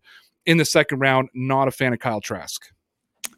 in 0.49 0.57
the 0.57 0.65
second 0.65 0.99
round. 0.99 1.29
Not 1.35 1.69
a 1.69 1.71
fan 1.71 1.93
of 1.93 2.01
Kyle 2.01 2.23
Trask. 2.23 2.65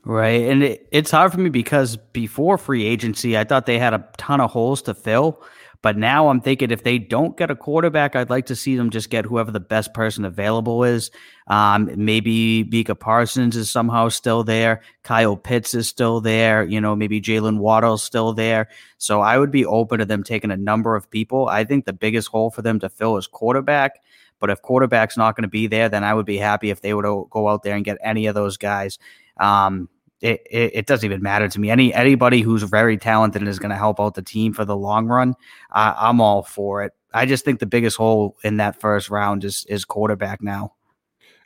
Right. 0.05 0.49
And 0.49 0.63
it, 0.63 0.89
it's 0.93 1.11
hard 1.11 1.33
for 1.33 1.41
me 1.41 1.51
because 1.51 1.97
before 2.13 2.57
free 2.57 2.87
agency, 2.87 3.37
I 3.37 3.45
thought 3.45 3.67
they 3.67 3.79
had 3.79 3.93
a 3.93 4.09
ton 4.17 4.41
of 4.41 4.51
holes 4.51 4.81
to 4.83 4.95
fill. 4.95 5.43
But 5.83 5.97
now 5.97 6.29
I'm 6.29 6.43
thinking 6.43 6.71
if 6.71 6.85
they 6.85 6.99
don't 6.99 7.39
get 7.39 7.51
a 7.51 7.57
quarterback, 7.57 8.15
I'd 8.15 8.29
like 8.29 8.47
to 8.47 8.57
see 8.57 8.77
them 8.77 8.91
just 8.91 9.09
get 9.09 9.25
whoever 9.25 9.51
the 9.51 9.61
best 9.61 9.95
person 9.95 10.27
available 10.27 10.85
is. 10.85 11.11
Um, 11.47 11.91
maybe 11.97 12.65
Micah 12.65 12.95
Parsons 12.95 13.57
is 13.57 13.71
somehow 13.71 14.11
still 14.11 14.45
there. 14.45 14.83
Kyle 15.05 15.37
Pitts 15.37 15.73
is 15.73 15.89
still 15.89 16.21
there. 16.21 16.65
You 16.65 16.83
know, 16.83 16.95
maybe 16.95 17.21
Jaylen 17.21 17.59
Waddle's 17.59 18.03
still 18.03 18.35
there. 18.35 18.69
So 18.99 19.23
I 19.23 19.39
would 19.39 19.51
be 19.51 19.65
open 19.65 19.99
to 19.99 20.05
them 20.05 20.23
taking 20.23 20.51
a 20.51 20.57
number 20.57 20.97
of 20.97 21.11
people. 21.11 21.49
I 21.49 21.65
think 21.65 21.87
the 21.87 21.95
biggest 21.95 22.29
hole 22.29 22.51
for 22.51 22.61
them 22.61 22.79
to 22.81 22.91
fill 22.91 23.17
is 23.17 23.27
quarterback. 23.27 24.01
But 24.41 24.51
if 24.51 24.63
quarterback's 24.63 25.17
not 25.17 25.37
going 25.37 25.43
to 25.43 25.49
be 25.49 25.67
there, 25.67 25.89
then 25.89 26.03
I 26.03 26.15
would 26.15 26.27
be 26.27 26.39
happy 26.39 26.71
if 26.71 26.81
they 26.81 26.95
would 26.95 27.05
go 27.05 27.49
out 27.49 27.63
there 27.63 27.77
and 27.77 27.85
get 27.85 27.99
any 28.03 28.27
of 28.27 28.35
those 28.35 28.57
guys. 28.57 28.99
Um, 29.39 29.89
it, 30.21 30.43
it, 30.51 30.71
it, 30.75 30.87
doesn't 30.87 31.05
even 31.05 31.23
matter 31.23 31.49
to 31.49 31.61
me. 31.61 31.71
Any 31.71 31.95
anybody 31.95 32.43
who's 32.43 32.63
very 32.63 32.99
talented 32.99 33.41
and 33.41 33.49
is 33.49 33.59
going 33.59 33.71
to 33.71 33.77
help 33.77 33.99
out 33.99 34.15
the 34.15 34.23
team 34.23 34.53
for 34.53 34.67
the 34.67 34.77
long 34.77 35.07
run, 35.07 35.35
uh, 35.71 35.95
I'm 35.97 36.21
all 36.21 36.43
for 36.43 36.83
it. 36.85 36.93
I 37.13 37.27
just 37.27 37.45
think 37.45 37.59
the 37.59 37.67
biggest 37.67 37.97
hole 37.97 38.37
in 38.45 38.59
that 38.59 38.81
first 38.81 39.09
round 39.09 39.45
is 39.45 39.65
is 39.69 39.85
quarterback 39.85 40.43
now. 40.43 40.75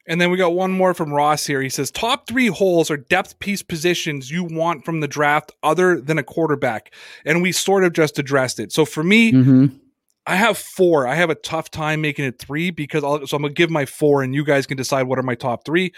And 0.07 0.21
then 0.21 0.31
we 0.31 0.37
got 0.37 0.53
one 0.53 0.71
more 0.71 0.93
from 0.93 1.13
Ross 1.13 1.47
here. 1.47 1.63
He 1.63 1.71
says 1.71 1.91
top 1.91 2.27
three 2.27 2.49
holes 2.49 2.91
or 2.91 2.99
depth 2.99 3.39
piece 3.39 3.63
positions 3.63 4.31
you 4.31 4.45
want 4.45 4.85
from 4.85 5.01
the 5.01 5.09
draft 5.09 5.53
other 5.63 5.99
than 5.99 6.19
a 6.19 6.23
quarterback. 6.23 6.93
And 7.25 7.41
we 7.41 7.53
sort 7.53 7.85
of 7.85 7.95
just 7.95 8.19
addressed 8.19 8.61
it. 8.61 8.71
So 8.71 8.85
for 8.85 9.03
me, 9.03 9.33
mm-hmm. 9.33 9.67
I 10.27 10.37
have 10.37 10.57
four. 10.57 11.07
I 11.07 11.15
have 11.15 11.31
a 11.31 11.35
tough 11.35 11.71
time 11.71 12.01
making 12.01 12.25
it 12.25 12.39
three 12.39 12.71
because 12.71 13.05
I'll, 13.05 13.27
so 13.27 13.37
I'm 13.37 13.43
gonna 13.43 13.55
give 13.55 13.71
my 13.71 13.85
four, 13.87 14.23
and 14.23 14.35
you 14.35 14.45
guys 14.45 14.67
can 14.67 14.77
decide 14.77 15.05
what 15.05 15.19
are 15.19 15.23
my 15.23 15.35
top 15.35 15.65
three. 15.65 15.93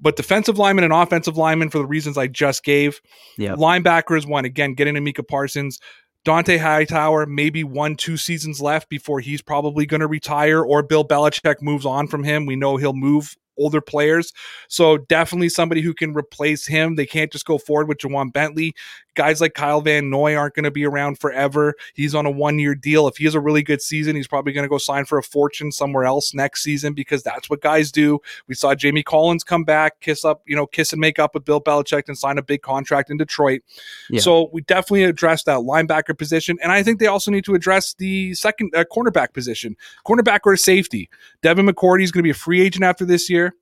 But 0.00 0.16
defensive 0.16 0.58
lineman 0.58 0.84
and 0.84 0.92
offensive 0.92 1.36
lineman 1.36 1.70
for 1.70 1.78
the 1.78 1.86
reasons 1.86 2.16
I 2.16 2.26
just 2.26 2.64
gave. 2.64 3.00
Yeah. 3.36 3.54
Linebacker 3.54 4.16
is 4.16 4.26
one. 4.26 4.44
Again, 4.44 4.74
getting 4.74 5.02
Micah 5.02 5.22
Parsons. 5.22 5.80
Dont'a 6.24 6.58
Hightower, 6.58 7.26
maybe 7.26 7.64
one, 7.64 7.96
two 7.96 8.16
seasons 8.16 8.60
left 8.60 8.88
before 8.88 9.20
he's 9.20 9.42
probably 9.42 9.84
going 9.84 10.00
to 10.00 10.06
retire, 10.06 10.62
or 10.62 10.82
Bill 10.82 11.06
Belichick 11.06 11.60
moves 11.60 11.84
on 11.84 12.06
from 12.06 12.24
him. 12.24 12.46
We 12.46 12.56
know 12.56 12.78
he'll 12.78 12.94
move 12.94 13.36
older 13.58 13.80
players. 13.80 14.32
So 14.68 14.98
definitely 14.98 15.48
somebody 15.48 15.82
who 15.82 15.94
can 15.94 16.14
replace 16.14 16.66
him. 16.66 16.96
They 16.96 17.06
can't 17.06 17.30
just 17.30 17.44
go 17.44 17.58
forward 17.58 17.88
with 17.88 17.98
Ja'Whaun 17.98 18.32
Bentley. 18.32 18.74
Guys 19.14 19.40
like 19.40 19.54
Kyle 19.54 19.80
Van 19.80 20.10
Noy 20.10 20.34
aren't 20.34 20.54
going 20.54 20.64
to 20.64 20.70
be 20.70 20.84
around 20.84 21.18
forever. 21.18 21.74
He's 21.94 22.14
on 22.14 22.26
a 22.26 22.30
one 22.30 22.58
year 22.58 22.74
deal. 22.74 23.06
If 23.08 23.16
he 23.16 23.24
has 23.24 23.34
a 23.34 23.40
really 23.40 23.62
good 23.62 23.80
season, 23.80 24.16
he's 24.16 24.26
probably 24.26 24.52
going 24.52 24.64
to 24.64 24.68
go 24.68 24.78
sign 24.78 25.04
for 25.04 25.18
a 25.18 25.22
fortune 25.22 25.72
somewhere 25.72 26.04
else 26.04 26.34
next 26.34 26.62
season 26.62 26.94
because 26.94 27.22
that's 27.22 27.48
what 27.48 27.60
guys 27.60 27.92
do. 27.92 28.20
We 28.48 28.54
saw 28.54 28.74
Jamie 28.74 29.02
Collins 29.02 29.44
come 29.44 29.64
back, 29.64 30.00
kiss 30.00 30.24
up, 30.24 30.42
you 30.46 30.56
know, 30.56 30.66
kiss 30.66 30.92
and 30.92 31.00
make 31.00 31.18
up 31.18 31.34
with 31.34 31.44
Bill 31.44 31.60
Belichick 31.60 32.08
and 32.08 32.18
sign 32.18 32.38
a 32.38 32.42
big 32.42 32.62
contract 32.62 33.10
in 33.10 33.16
Detroit. 33.16 33.62
Yeah. 34.10 34.20
So 34.20 34.50
we 34.52 34.62
definitely 34.62 35.04
address 35.04 35.44
that 35.44 35.58
linebacker 35.58 36.16
position. 36.16 36.58
And 36.62 36.72
I 36.72 36.82
think 36.82 36.98
they 36.98 37.06
also 37.06 37.30
need 37.30 37.44
to 37.44 37.54
address 37.54 37.94
the 37.94 38.34
second 38.34 38.74
uh, 38.74 38.84
cornerback 38.92 39.32
position, 39.32 39.76
cornerback 40.06 40.40
or 40.44 40.56
safety. 40.56 41.08
Devin 41.42 41.66
McCourty 41.66 42.02
is 42.02 42.12
going 42.12 42.20
to 42.20 42.24
be 42.24 42.30
a 42.30 42.34
free 42.34 42.60
agent 42.60 42.84
after 42.84 43.04
this 43.04 43.30
year 43.30 43.54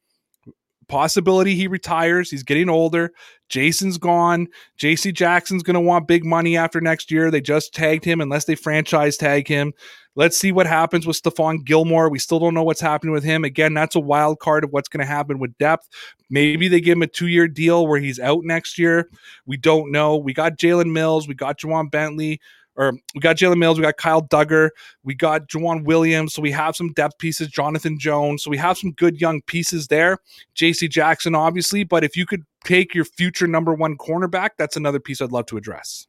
possibility 0.92 1.54
he 1.54 1.66
retires. 1.66 2.30
He's 2.30 2.42
getting 2.42 2.68
older. 2.68 3.12
Jason's 3.48 3.96
gone. 3.96 4.46
JC 4.78 5.14
Jackson's 5.14 5.62
going 5.62 5.74
to 5.74 5.80
want 5.80 6.06
big 6.06 6.22
money 6.22 6.54
after 6.54 6.82
next 6.82 7.10
year. 7.10 7.30
They 7.30 7.40
just 7.40 7.72
tagged 7.72 8.04
him 8.04 8.20
unless 8.20 8.44
they 8.44 8.54
franchise 8.54 9.16
tag 9.16 9.48
him. 9.48 9.72
Let's 10.16 10.36
see 10.36 10.52
what 10.52 10.66
happens 10.66 11.06
with 11.06 11.20
Stephon 11.20 11.64
Gilmore. 11.64 12.10
We 12.10 12.18
still 12.18 12.38
don't 12.38 12.52
know 12.52 12.62
what's 12.62 12.82
happening 12.82 13.14
with 13.14 13.24
him. 13.24 13.42
Again, 13.42 13.72
that's 13.72 13.96
a 13.96 14.00
wild 14.00 14.40
card 14.40 14.64
of 14.64 14.70
what's 14.70 14.90
going 14.90 15.00
to 15.00 15.06
happen 15.06 15.38
with 15.38 15.56
depth. 15.56 15.88
Maybe 16.28 16.68
they 16.68 16.82
give 16.82 16.98
him 16.98 17.02
a 17.02 17.06
two 17.06 17.28
year 17.28 17.48
deal 17.48 17.86
where 17.86 17.98
he's 17.98 18.20
out 18.20 18.44
next 18.44 18.78
year. 18.78 19.08
We 19.46 19.56
don't 19.56 19.90
know. 19.90 20.18
We 20.18 20.34
got 20.34 20.58
Jalen 20.58 20.92
Mills. 20.92 21.26
We 21.26 21.34
got 21.34 21.58
Ja'Whaun 21.58 21.90
Bentley 21.90 22.38
or 22.76 22.92
we 23.14 23.20
got 23.20 23.36
Jalen 23.36 23.58
Mills, 23.58 23.78
we 23.78 23.82
got 23.82 23.96
Kyle 23.96 24.22
Dugger, 24.22 24.70
we 25.02 25.14
got 25.14 25.48
Joejuan 25.48 25.84
Williams. 25.84 26.34
So 26.34 26.42
we 26.42 26.50
have 26.52 26.76
some 26.76 26.92
depth 26.92 27.18
pieces, 27.18 27.48
Jonathan 27.48 27.98
Jones. 27.98 28.42
So 28.42 28.50
we 28.50 28.56
have 28.58 28.78
some 28.78 28.92
good 28.92 29.20
young 29.20 29.42
pieces 29.42 29.88
there. 29.88 30.18
JC 30.56 30.88
Jackson, 30.90 31.34
obviously. 31.34 31.84
But 31.84 32.04
if 32.04 32.16
you 32.16 32.26
could 32.26 32.44
take 32.64 32.94
your 32.94 33.04
future 33.04 33.46
number 33.46 33.74
one 33.74 33.96
cornerback, 33.96 34.50
that's 34.58 34.76
another 34.76 35.00
piece 35.00 35.20
I'd 35.20 35.32
love 35.32 35.46
to 35.46 35.56
address. 35.56 36.06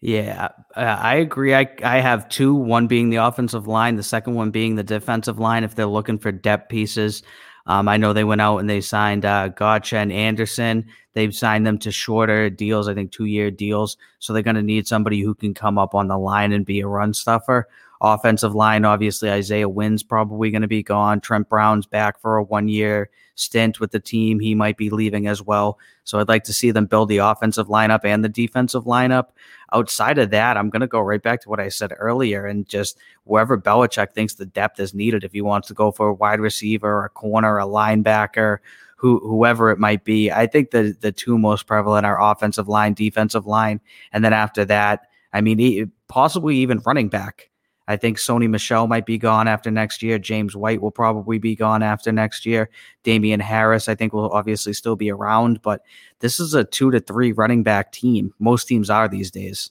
Yeah, 0.00 0.48
uh, 0.76 0.80
I 0.80 1.14
agree. 1.14 1.54
I 1.54 1.66
I 1.82 2.00
have 2.00 2.28
two. 2.28 2.54
One 2.54 2.86
being 2.86 3.08
the 3.08 3.16
offensive 3.16 3.66
line, 3.66 3.96
the 3.96 4.02
second 4.02 4.34
one 4.34 4.50
being 4.50 4.74
the 4.74 4.82
defensive 4.82 5.38
line. 5.38 5.64
If 5.64 5.76
they're 5.76 5.86
looking 5.86 6.18
for 6.18 6.30
depth 6.30 6.68
pieces, 6.68 7.22
um, 7.66 7.88
I 7.88 7.96
know 7.96 8.12
they 8.12 8.24
went 8.24 8.40
out 8.40 8.58
and 8.58 8.68
they 8.68 8.80
signed 8.80 9.24
uh, 9.24 9.48
Godchaux 9.48 9.96
and 9.96 10.12
Anderson. 10.12 10.86
They've 11.14 11.34
signed 11.34 11.66
them 11.66 11.78
to 11.78 11.90
shorter 11.90 12.50
deals, 12.50 12.88
I 12.88 12.94
think 12.94 13.10
two 13.10 13.24
year 13.24 13.50
deals. 13.50 13.96
So 14.18 14.32
they're 14.32 14.42
going 14.42 14.56
to 14.56 14.62
need 14.62 14.86
somebody 14.86 15.20
who 15.20 15.34
can 15.34 15.54
come 15.54 15.78
up 15.78 15.94
on 15.94 16.08
the 16.08 16.18
line 16.18 16.52
and 16.52 16.66
be 16.66 16.80
a 16.80 16.86
run 16.86 17.14
stuffer. 17.14 17.68
Offensive 18.00 18.54
line, 18.54 18.84
obviously, 18.84 19.30
Isaiah 19.30 19.68
Wynn's 19.68 20.02
probably 20.02 20.50
going 20.50 20.62
to 20.62 20.68
be 20.68 20.82
gone. 20.82 21.20
Trent 21.20 21.48
Brown's 21.48 21.86
back 21.86 22.20
for 22.20 22.36
a 22.36 22.42
one 22.42 22.68
year 22.68 23.08
stint 23.34 23.80
with 23.80 23.90
the 23.90 24.00
team. 24.00 24.38
He 24.38 24.54
might 24.54 24.76
be 24.76 24.90
leaving 24.90 25.26
as 25.26 25.42
well. 25.42 25.78
So 26.04 26.18
I'd 26.18 26.28
like 26.28 26.44
to 26.44 26.52
see 26.52 26.70
them 26.70 26.86
build 26.86 27.08
the 27.08 27.18
offensive 27.18 27.68
lineup 27.68 28.04
and 28.04 28.24
the 28.24 28.28
defensive 28.28 28.84
lineup. 28.84 29.28
Outside 29.72 30.18
of 30.18 30.30
that, 30.30 30.56
I'm 30.56 30.70
going 30.70 30.80
to 30.80 30.86
go 30.86 31.00
right 31.00 31.22
back 31.22 31.40
to 31.42 31.48
what 31.48 31.60
I 31.60 31.68
said 31.68 31.92
earlier 31.98 32.46
and 32.46 32.68
just 32.68 32.98
wherever 33.24 33.58
Belichick 33.58 34.12
thinks 34.12 34.34
the 34.34 34.46
depth 34.46 34.78
is 34.78 34.94
needed. 34.94 35.24
If 35.24 35.32
he 35.32 35.40
wants 35.40 35.68
to 35.68 35.74
go 35.74 35.90
for 35.90 36.08
a 36.08 36.14
wide 36.14 36.40
receiver, 36.40 37.04
a 37.04 37.08
corner, 37.08 37.58
a 37.58 37.64
linebacker, 37.64 38.58
who, 38.96 39.18
whoever 39.20 39.70
it 39.70 39.78
might 39.78 40.04
be, 40.04 40.30
I 40.30 40.46
think 40.46 40.70
the 40.70 40.96
the 40.98 41.12
two 41.12 41.36
most 41.36 41.66
prevalent 41.66 42.06
are 42.06 42.22
offensive 42.22 42.68
line, 42.68 42.94
defensive 42.94 43.44
line, 43.44 43.80
and 44.12 44.24
then 44.24 44.32
after 44.32 44.64
that, 44.64 45.08
I 45.32 45.42
mean, 45.42 45.92
possibly 46.08 46.56
even 46.56 46.80
running 46.86 47.08
back. 47.08 47.50
I 47.86 47.96
think 47.96 48.18
Sony 48.18 48.48
Michel 48.48 48.86
might 48.86 49.04
be 49.04 49.18
gone 49.18 49.46
after 49.46 49.70
next 49.70 50.02
year. 50.02 50.18
James 50.18 50.56
White 50.56 50.80
will 50.80 50.90
probably 50.90 51.38
be 51.38 51.54
gone 51.54 51.82
after 51.82 52.12
next 52.12 52.46
year. 52.46 52.70
Damien 53.02 53.40
Harris, 53.40 53.88
I 53.88 53.94
think, 53.94 54.12
will 54.12 54.30
obviously 54.30 54.72
still 54.72 54.96
be 54.96 55.10
around, 55.10 55.60
but 55.60 55.82
this 56.20 56.40
is 56.40 56.54
a 56.54 56.64
two 56.64 56.90
to 56.90 57.00
three 57.00 57.32
running 57.32 57.62
back 57.62 57.92
team. 57.92 58.32
Most 58.38 58.66
teams 58.66 58.88
are 58.88 59.08
these 59.08 59.30
days. 59.30 59.70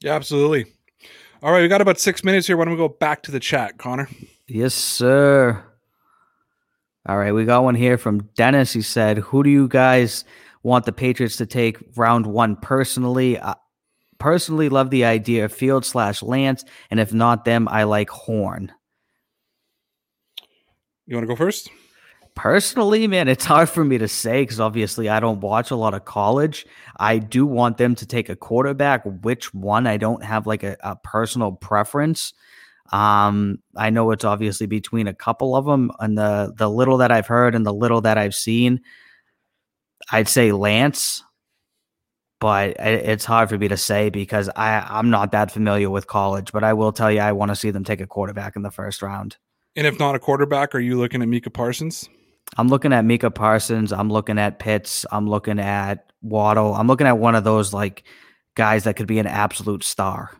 Yeah, 0.00 0.14
absolutely. 0.14 0.66
All 1.42 1.50
right, 1.50 1.62
we 1.62 1.68
got 1.68 1.80
about 1.80 1.98
six 1.98 2.22
minutes 2.22 2.46
here. 2.46 2.56
Why 2.56 2.64
don't 2.64 2.74
we 2.74 2.78
go 2.78 2.88
back 2.88 3.22
to 3.24 3.30
the 3.30 3.40
chat, 3.40 3.78
Connor? 3.78 4.08
Yes, 4.46 4.74
sir. 4.74 5.64
All 7.06 7.18
right, 7.18 7.32
we 7.32 7.44
got 7.44 7.64
one 7.64 7.74
here 7.74 7.98
from 7.98 8.28
Dennis. 8.34 8.72
He 8.72 8.82
said, 8.82 9.18
"Who 9.18 9.42
do 9.42 9.50
you 9.50 9.66
guys 9.66 10.24
want 10.62 10.84
the 10.84 10.92
Patriots 10.92 11.36
to 11.38 11.46
take 11.46 11.78
round 11.96 12.26
one 12.26 12.54
personally?" 12.54 13.38
Uh, 13.38 13.54
personally, 14.22 14.68
love 14.68 14.90
the 14.90 15.04
idea 15.04 15.44
of 15.44 15.52
Field 15.52 15.84
slash 15.84 16.22
Lance, 16.22 16.64
and 16.92 17.00
if 17.00 17.12
not 17.12 17.44
them, 17.44 17.66
I 17.68 17.82
like 17.82 18.08
Horn. 18.08 18.72
You 21.06 21.16
want 21.16 21.24
to 21.24 21.28
go 21.28 21.36
first? 21.36 21.68
Personally, 22.36 23.08
man, 23.08 23.26
it's 23.26 23.44
hard 23.44 23.68
for 23.68 23.84
me 23.84 23.98
to 23.98 24.06
say 24.06 24.42
because 24.42 24.60
obviously 24.60 25.08
I 25.08 25.18
don't 25.18 25.40
watch 25.40 25.72
a 25.72 25.76
lot 25.76 25.92
of 25.92 26.04
college. 26.04 26.64
I 26.98 27.18
do 27.18 27.44
want 27.44 27.78
them 27.78 27.96
to 27.96 28.06
take 28.06 28.28
a 28.28 28.36
quarterback. 28.36 29.02
Which 29.04 29.52
one? 29.52 29.88
I 29.88 29.96
don't 29.96 30.22
have 30.22 30.46
like 30.46 30.62
a, 30.62 30.76
a 30.80 30.94
personal 30.94 31.52
preference. 31.52 32.32
Um, 32.92 33.58
I 33.76 33.90
know 33.90 34.12
it's 34.12 34.24
obviously 34.24 34.66
between 34.66 35.08
a 35.08 35.14
couple 35.14 35.56
of 35.56 35.64
them, 35.64 35.90
and 35.98 36.16
the 36.16 36.54
the 36.56 36.70
little 36.70 36.98
that 36.98 37.10
I've 37.10 37.26
heard 37.26 37.56
and 37.56 37.66
the 37.66 37.74
little 37.74 38.02
that 38.02 38.18
I've 38.18 38.34
seen, 38.36 38.82
I'd 40.12 40.28
say 40.28 40.52
Lance, 40.52 41.24
but 42.42 42.70
it's 42.80 43.24
hard 43.24 43.48
for 43.48 43.56
me 43.56 43.68
to 43.68 43.76
say 43.76 44.10
because 44.10 44.50
I 44.56 44.84
I'm 44.90 45.10
not 45.10 45.30
that 45.30 45.52
familiar 45.52 45.88
with 45.88 46.08
college. 46.08 46.50
But 46.50 46.64
I 46.64 46.72
will 46.72 46.90
tell 46.90 47.08
you, 47.08 47.20
I 47.20 47.30
want 47.30 47.52
to 47.52 47.56
see 47.56 47.70
them 47.70 47.84
take 47.84 48.00
a 48.00 48.06
quarterback 48.06 48.56
in 48.56 48.62
the 48.62 48.70
first 48.72 49.00
round. 49.00 49.36
And 49.76 49.86
if 49.86 50.00
not 50.00 50.16
a 50.16 50.18
quarterback, 50.18 50.74
are 50.74 50.80
you 50.80 50.98
looking 50.98 51.22
at 51.22 51.28
Micah 51.28 51.50
Parsons? 51.50 52.08
I'm 52.56 52.66
looking 52.66 52.92
at 52.92 53.04
Micah 53.04 53.30
Parsons. 53.30 53.92
I'm 53.92 54.10
looking 54.10 54.40
at 54.40 54.58
Pitts. 54.58 55.06
I'm 55.12 55.30
looking 55.30 55.60
at 55.60 56.10
Waddle. 56.20 56.74
I'm 56.74 56.88
looking 56.88 57.06
at 57.06 57.16
one 57.16 57.36
of 57.36 57.44
those 57.44 57.72
like 57.72 58.02
guys 58.56 58.84
that 58.84 58.96
could 58.96 59.06
be 59.06 59.20
an 59.20 59.28
absolute 59.28 59.84
star. 59.84 60.36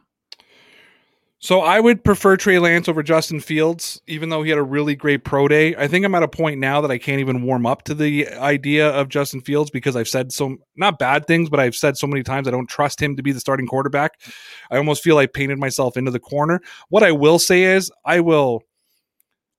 So 1.42 1.60
I 1.60 1.80
would 1.80 2.04
prefer 2.04 2.36
Trey 2.36 2.60
Lance 2.60 2.88
over 2.88 3.02
Justin 3.02 3.40
Fields, 3.40 4.00
even 4.06 4.28
though 4.28 4.44
he 4.44 4.50
had 4.50 4.60
a 4.60 4.62
really 4.62 4.94
great 4.94 5.24
pro 5.24 5.48
day. 5.48 5.74
I 5.74 5.88
think 5.88 6.04
I'm 6.04 6.14
at 6.14 6.22
a 6.22 6.28
point 6.28 6.60
now 6.60 6.80
that 6.80 6.90
I 6.92 6.98
can't 6.98 7.18
even 7.18 7.42
warm 7.42 7.66
up 7.66 7.82
to 7.84 7.94
the 7.94 8.28
idea 8.28 8.88
of 8.88 9.08
Justin 9.08 9.40
Fields 9.40 9.68
because 9.68 9.96
I've 9.96 10.06
said 10.06 10.30
so 10.30 10.56
not 10.76 11.00
bad 11.00 11.26
things, 11.26 11.50
but 11.50 11.58
I've 11.58 11.74
said 11.74 11.96
so 11.96 12.06
many 12.06 12.22
times 12.22 12.46
I 12.46 12.52
don't 12.52 12.68
trust 12.68 13.02
him 13.02 13.16
to 13.16 13.24
be 13.24 13.32
the 13.32 13.40
starting 13.40 13.66
quarterback. 13.66 14.20
I 14.70 14.76
almost 14.76 15.02
feel 15.02 15.18
I 15.18 15.26
painted 15.26 15.58
myself 15.58 15.96
into 15.96 16.12
the 16.12 16.20
corner. 16.20 16.60
What 16.90 17.02
I 17.02 17.10
will 17.10 17.40
say 17.40 17.64
is 17.64 17.90
I 18.04 18.20
will 18.20 18.62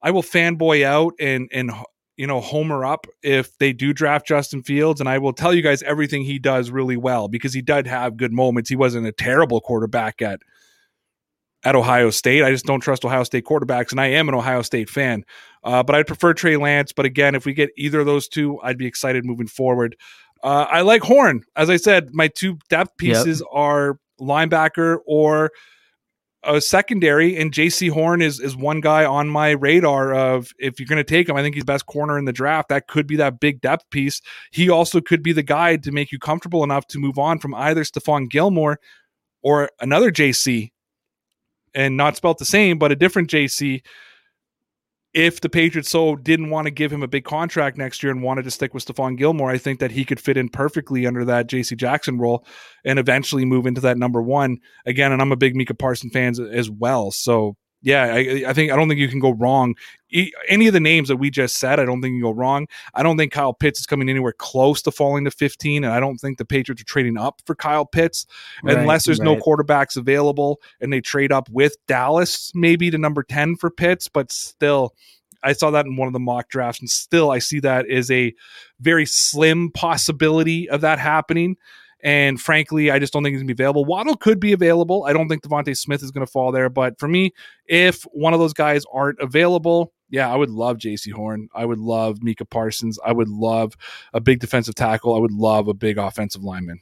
I 0.02 0.12
will 0.12 0.24
fanboy 0.24 0.86
out 0.86 1.16
and 1.20 1.50
and 1.52 1.70
you 2.16 2.28
know, 2.28 2.40
homer 2.40 2.86
up 2.86 3.08
if 3.24 3.58
they 3.58 3.74
do 3.74 3.92
draft 3.92 4.26
Justin 4.26 4.64
Fields. 4.64 5.02
And 5.02 5.10
I 5.10 5.18
will 5.18 5.34
tell 5.34 5.54
you 5.54 5.62
guys 5.62 5.84
everything 5.84 6.24
he 6.24 6.40
does 6.40 6.70
really 6.70 6.96
well 6.96 7.28
because 7.28 7.54
he 7.54 7.62
did 7.62 7.88
have 7.88 8.16
good 8.16 8.32
moments. 8.32 8.70
He 8.70 8.76
wasn't 8.78 9.08
a 9.08 9.12
terrible 9.12 9.60
quarterback 9.60 10.22
at 10.22 10.40
at 11.64 11.76
Ohio 11.76 12.09
State. 12.09 12.43
I 12.43 12.51
just 12.51 12.66
don't 12.66 12.80
trust 12.80 13.05
Ohio 13.05 13.24
State 13.24 13.45
quarterbacks, 13.45 13.91
and 13.91 13.99
I 13.99 14.07
am 14.07 14.28
an 14.28 14.36
Ohio 14.36 14.61
State 14.61 14.89
fan. 14.89 15.24
Uh, 15.64 15.84
but 15.84 15.95
I'd 15.95 16.07
prefer 16.07 16.34
Trey 16.34 16.57
Lance. 16.57 16.91
But 16.91 17.05
again, 17.05 17.36
if 17.36 17.45
we 17.45 17.53
get 17.53 17.70
either 17.78 18.01
of 18.01 18.05
those 18.05 18.28
two, 18.28 18.59
I'd 18.61 18.78
be 18.78 18.86
excited 18.86 19.26
moving 19.26 19.47
forward. 19.47 19.95
Uh, 20.43 20.68
I 20.70 20.82
like 20.82 21.03
Horn. 21.03 21.43
As 21.55 21.70
I 21.70 21.78
said, 21.78 22.09
my 22.14 22.28
two 22.28 22.57
depth 22.70 22.97
pieces 22.97 23.39
yep. 23.39 23.47
are 23.51 23.97
linebacker 24.20 24.97
or 25.07 25.51
a 26.43 26.59
secondary, 26.59 27.38
and 27.38 27.53
Jaycee 27.53 27.89
Horn 27.89 28.22
is 28.22 28.41
is 28.41 28.55
one 28.55 28.82
guy 28.82 29.05
on 29.05 29.30
my 29.30 29.51
radar 29.51 30.14
of 30.14 30.51
if 30.59 30.78
you're 30.78 30.88
going 30.88 30.97
to 30.97 31.03
take 31.03 31.30
him, 31.30 31.38
I 31.38 31.41
think 31.41 31.55
he's 31.55 31.64
best 31.64 31.86
corner 31.86 32.18
in 32.18 32.26
the 32.26 32.34
draft. 32.34 32.68
That 32.68 32.88
could 32.89 33.07
be 33.07 33.16
that 33.16 33.39
big 33.39 33.61
depth 33.61 33.89
piece. 33.89 34.22
He 34.51 34.70
also 34.70 34.99
could 34.99 35.24
be 35.24 35.32
the 35.32 35.43
guy 35.43 35.78
to 35.78 35.91
make 35.93 36.11
you 36.11 36.20
comfortable 36.20 36.64
enough 36.64 36.86
to 36.88 36.99
move 36.99 37.18
on 37.18 37.39
from 37.39 37.55
either 37.55 37.84
Stephon 37.86 38.30
Gilmore 38.30 38.80
or 39.41 39.70
another 39.80 40.11
JC, 40.11 40.72
and 41.76 41.97
not 41.97 42.15
spelt 42.15 42.38
the 42.38 42.45
same, 42.45 42.78
but 42.78 42.91
a 42.91 42.95
different 42.95 43.30
JC 43.30 43.82
if 45.13 45.41
the 45.41 45.49
Patriots 45.49 45.89
so 45.89 46.15
didn't 46.15 46.49
want 46.49 46.65
to 46.65 46.71
give 46.71 46.91
him 46.91 47.03
a 47.03 47.07
big 47.07 47.24
contract 47.24 47.78
next 47.78 48.01
year 48.01 48.11
and 48.11 48.24
wanted 48.24 48.43
to 48.43 48.51
stick 48.51 48.74
with 48.74 48.84
Stephon 48.84 49.15
Gilmore, 49.15 49.51
I 49.51 49.59
think 49.59 49.80
that 49.80 49.91
he 49.91 50.05
could 50.05 50.19
fit 50.19 50.38
in 50.38 50.49
perfectly 50.49 51.05
under 51.05 51.24
that 51.26 51.47
JC 51.47 51.78
Jackson 51.78 52.17
role 52.17 52.45
and 52.84 52.97
eventually 52.97 53.45
move 53.45 53.67
into 53.67 53.82
that 53.82 53.97
number 53.97 54.21
one 54.21 54.57
again. 54.88 55.11
And 55.11 55.21
I'm 55.21 55.32
a 55.32 55.38
big 55.38 55.55
Micah 55.55 55.76
Parson 55.76 56.09
fan 56.09 56.34
as 56.51 56.69
well. 56.69 57.11
So 57.11 57.55
yeah, 57.84 58.06
I, 58.06 58.44
I, 58.48 58.54
think 58.54 58.72
I 58.72 58.78
don't 58.78 58.88
think 58.88 59.00
you 59.00 59.10
can 59.10 59.20
go 59.20 59.32
wrong. 59.32 59.76
Any 60.48 60.68
of 60.68 60.74
the 60.74 60.80
names 60.80 61.10
that 61.10 61.18
we 61.18 61.30
just 61.30 61.58
said, 61.58 61.82
I 61.82 61.86
don't 61.86 62.02
think 62.02 62.14
you 62.14 62.22
can 62.22 62.32
go 62.32 62.36
wrong. 62.36 62.68
I 62.94 63.04
don't 63.04 63.18
think 63.18 63.34
Kyle 63.34 63.54
Pitts 63.54 63.82
is 63.82 63.86
coming 63.86 64.10
anywhere 64.10 64.32
close 64.32 64.82
to 64.84 64.92
falling 64.92 65.26
to 65.26 65.32
15, 65.32 65.84
and 65.84 65.94
I 65.94 66.00
don't 66.00 66.18
think 66.18 66.38
the 66.38 66.46
Patriots 66.46 66.82
are 66.82 66.86
trading 66.86 67.18
up 67.18 67.42
for 67.46 67.56
Kyle 67.56 67.86
Pitts 67.86 68.26
right, 68.64 68.78
unless 68.78 69.06
there's 69.06 69.20
right. 69.20 69.26
no 69.26 69.36
quarterbacks 69.36 69.98
available 69.98 70.62
and 70.80 70.94
they 70.94 71.02
trade 71.02 71.34
up 71.34 71.50
with 71.50 71.76
Dallas 71.88 72.52
maybe 72.56 72.90
to 72.90 72.98
number 72.98 73.22
10 73.22 73.58
for 73.58 73.70
Pitts. 73.70 74.08
But 74.08 74.32
still, 74.32 74.94
I 75.44 75.52
saw 75.52 75.70
that 75.72 75.86
in 75.86 75.98
one 75.98 76.08
of 76.08 76.14
the 76.14 76.20
mock 76.20 76.48
drafts, 76.48 76.80
and 76.80 76.90
still 76.90 77.32
I 77.32 77.40
see 77.40 77.60
that 77.60 77.90
as 77.90 78.10
a 78.10 78.34
very 78.80 79.06
slim 79.06 79.72
possibility 79.72 80.70
of 80.70 80.82
that 80.82 81.00
happening. 81.00 81.58
And 82.04 82.39
frankly, 82.39 82.91
I 82.91 82.99
just 82.99 83.14
don't 83.14 83.24
think 83.24 83.34
he's 83.34 83.39
going 83.39 83.47
to 83.47 83.56
be 83.56 83.64
available. 83.64 83.86
Waddle 83.86 84.18
could 84.18 84.39
be 84.39 84.51
available. 84.51 85.06
I 85.08 85.14
don't 85.14 85.30
think 85.30 85.41
DeVonta 85.41 85.76
Smith 85.76 86.04
is 86.04 86.12
going 86.12 86.26
to 86.26 86.32
fall 86.32 86.51
there. 86.51 86.70
But 86.70 86.99
for 86.99 87.08
me, 87.08 87.32
if 87.66 88.04
one 88.12 88.34
of 88.34 88.39
those 88.39 88.54
guys 88.54 88.84
aren't 88.91 89.20
available, 89.20 89.93
yeah, 90.10 90.32
I 90.32 90.36
would 90.36 90.49
love 90.49 90.78
Jaycee 90.78 91.14
Horn. 91.14 91.47
I 91.56 91.66
would 91.66 91.80
love 91.80 92.22
Micah 92.22 92.45
Parsons. 92.45 92.99
I 93.06 93.14
would 93.14 93.30
love 93.30 93.74
a 94.14 94.20
big 94.20 94.41
defensive 94.41 94.76
tackle. 94.76 95.16
I 95.16 95.20
would 95.20 95.32
love 95.32 95.70
a 95.70 95.74
big 95.74 95.97
offensive 95.97 96.43
lineman. 96.43 96.82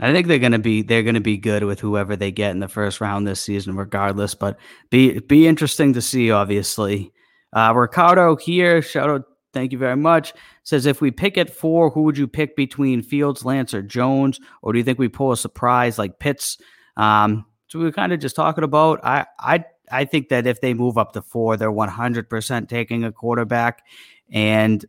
I 0.00 0.12
think 0.12 0.26
they're 0.26 0.40
gonna 0.40 0.58
be 0.58 0.82
they're 0.82 1.04
gonna 1.04 1.20
be 1.20 1.36
good 1.36 1.62
with 1.62 1.78
whoever 1.78 2.16
they 2.16 2.32
get 2.32 2.50
in 2.50 2.58
the 2.58 2.66
first 2.66 3.00
round 3.00 3.28
this 3.28 3.40
season, 3.40 3.76
regardless. 3.76 4.34
But 4.34 4.58
be 4.90 5.20
be 5.20 5.46
interesting 5.46 5.92
to 5.92 6.02
see, 6.02 6.32
obviously. 6.32 7.12
Uh, 7.52 7.72
Ricardo 7.76 8.34
here, 8.34 8.82
shout 8.82 9.08
out 9.08 9.22
Thank 9.54 9.72
you 9.72 9.78
very 9.78 9.96
much. 9.96 10.34
Says 10.64 10.84
if 10.84 11.00
we 11.00 11.10
pick 11.10 11.38
at 11.38 11.48
four, 11.48 11.88
who 11.88 12.02
would 12.02 12.18
you 12.18 12.26
pick 12.26 12.56
between 12.56 13.00
Fields, 13.00 13.44
Lance, 13.44 13.72
or 13.72 13.82
Jones? 13.82 14.40
Or 14.60 14.72
do 14.72 14.78
you 14.78 14.84
think 14.84 14.98
we 14.98 15.08
pull 15.08 15.32
a 15.32 15.36
surprise 15.36 15.98
like 15.98 16.18
Pitts? 16.18 16.58
Um, 16.96 17.46
so 17.68 17.78
we 17.78 17.86
were 17.86 17.92
kind 17.92 18.12
of 18.12 18.20
just 18.20 18.36
talking 18.36 18.64
about. 18.64 19.00
I 19.04 19.26
I 19.38 19.64
I 19.90 20.04
think 20.04 20.28
that 20.28 20.46
if 20.46 20.60
they 20.60 20.74
move 20.74 20.98
up 20.98 21.12
to 21.12 21.22
four, 21.22 21.56
they're 21.56 21.72
one 21.72 21.88
hundred 21.88 22.28
percent 22.28 22.68
taking 22.68 23.04
a 23.04 23.12
quarterback, 23.12 23.82
and 24.30 24.84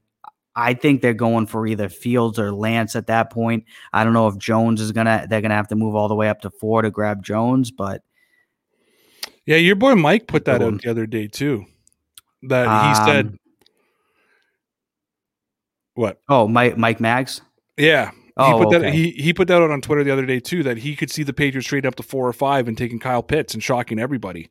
I 0.55 0.73
think 0.73 1.01
they're 1.01 1.13
going 1.13 1.47
for 1.47 1.67
either 1.67 1.89
Fields 1.89 2.39
or 2.39 2.51
Lance 2.51 2.95
at 2.95 3.07
that 3.07 3.31
point. 3.31 3.65
I 3.91 4.03
don't 4.03 4.13
know 4.13 4.27
if 4.27 4.37
Jones 4.37 4.81
is 4.81 4.91
gonna 4.91 5.25
they're 5.29 5.41
gonna 5.41 5.55
have 5.55 5.67
to 5.69 5.75
move 5.75 5.95
all 5.95 6.07
the 6.07 6.15
way 6.15 6.29
up 6.29 6.41
to 6.41 6.49
four 6.49 6.81
to 6.81 6.89
grab 6.89 7.23
Jones, 7.23 7.71
but 7.71 8.03
yeah, 9.45 9.57
your 9.57 9.75
boy 9.75 9.95
Mike 9.95 10.27
put 10.27 10.45
that 10.45 10.61
out 10.61 10.81
the 10.81 10.89
other 10.89 11.05
day 11.05 11.27
too. 11.27 11.65
That 12.43 12.65
he 12.65 13.01
um, 13.01 13.07
said 13.07 13.37
what? 15.95 16.21
Oh, 16.29 16.47
Mike 16.47 16.77
Mike 16.77 16.99
Mags. 16.99 17.41
Yeah. 17.77 18.11
Oh, 18.37 18.57
he 18.57 18.63
put 18.65 18.81
that 18.81 18.93
he, 18.93 19.11
he 19.11 19.33
put 19.33 19.47
that 19.47 19.61
out 19.61 19.71
on 19.71 19.81
Twitter 19.81 20.03
the 20.03 20.11
other 20.11 20.25
day 20.25 20.41
too 20.41 20.61
that 20.63 20.77
he 20.77 20.95
could 20.95 21.09
see 21.09 21.23
the 21.23 21.33
Patriots 21.33 21.67
trading 21.67 21.87
up 21.87 21.95
to 21.95 22.03
four 22.03 22.27
or 22.27 22.33
five 22.33 22.67
and 22.67 22.77
taking 22.77 22.99
Kyle 22.99 23.23
Pitts 23.23 23.53
and 23.53 23.63
shocking 23.63 23.97
everybody. 23.97 24.49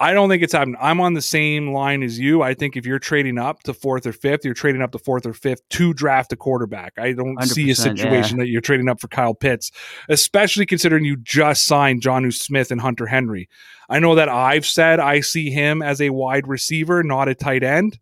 I 0.00 0.12
don't 0.12 0.28
think 0.28 0.42
it's 0.42 0.52
happening. 0.52 0.76
I'm 0.80 1.00
on 1.00 1.14
the 1.14 1.22
same 1.22 1.72
line 1.72 2.02
as 2.02 2.18
you. 2.18 2.42
I 2.42 2.54
think 2.54 2.76
if 2.76 2.84
you're 2.84 2.98
trading 2.98 3.38
up 3.38 3.62
to 3.62 3.72
fourth 3.72 4.06
or 4.06 4.12
fifth, 4.12 4.44
you're 4.44 4.54
trading 4.54 4.82
up 4.82 4.90
to 4.92 4.98
fourth 4.98 5.24
or 5.24 5.32
fifth 5.32 5.68
to 5.70 5.94
draft 5.94 6.32
a 6.32 6.36
quarterback. 6.36 6.94
I 6.98 7.12
don't 7.12 7.40
see 7.44 7.70
a 7.70 7.76
situation 7.76 8.38
yeah. 8.38 8.44
that 8.44 8.48
you're 8.48 8.60
trading 8.60 8.88
up 8.88 9.00
for 9.00 9.06
Kyle 9.06 9.34
Pitts, 9.34 9.70
especially 10.08 10.66
considering 10.66 11.04
you 11.04 11.16
just 11.16 11.66
signed 11.66 12.02
Jonnu 12.02 12.32
Smith 12.32 12.72
and 12.72 12.80
Hunter 12.80 13.06
Henry. 13.06 13.48
I 13.88 14.00
know 14.00 14.16
that 14.16 14.28
I've 14.28 14.66
said 14.66 14.98
I 14.98 15.20
see 15.20 15.50
him 15.50 15.80
as 15.80 16.00
a 16.00 16.10
wide 16.10 16.48
receiver, 16.48 17.04
not 17.04 17.28
a 17.28 17.34
tight 17.34 17.62
end 17.62 18.00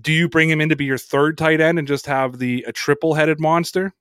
do 0.00 0.12
you 0.12 0.28
bring 0.28 0.50
him 0.50 0.60
in 0.60 0.68
to 0.68 0.76
be 0.76 0.84
your 0.84 0.98
third 0.98 1.38
tight 1.38 1.60
end 1.60 1.78
and 1.78 1.88
just 1.88 2.06
have 2.06 2.38
the 2.38 2.64
a 2.66 2.72
triple 2.72 3.14
headed 3.14 3.40
monster? 3.40 3.94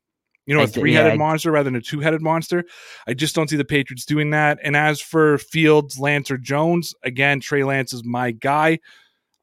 You 0.45 0.55
know, 0.55 0.61
a 0.61 0.67
three 0.67 0.93
headed 0.93 1.13
yeah, 1.13 1.17
monster 1.17 1.51
rather 1.51 1.65
than 1.65 1.75
a 1.75 1.81
two 1.81 2.01
headed 2.01 2.21
monster. 2.21 2.65
I 3.07 3.15
just 3.15 3.33
don't 3.33 3.49
see 3.49 3.55
the 3.55 3.65
Patriots 3.65 4.05
doing 4.05 4.29
that. 4.29 4.59
And 4.63 4.75
as 4.75 5.01
for 5.01 5.39
Fields, 5.39 5.97
Lance, 5.97 6.29
or 6.29 6.37
Jones, 6.37 6.93
again, 7.03 7.39
Trey 7.39 7.63
Lance 7.63 7.93
is 7.93 8.03
my 8.03 8.29
guy. 8.29 8.79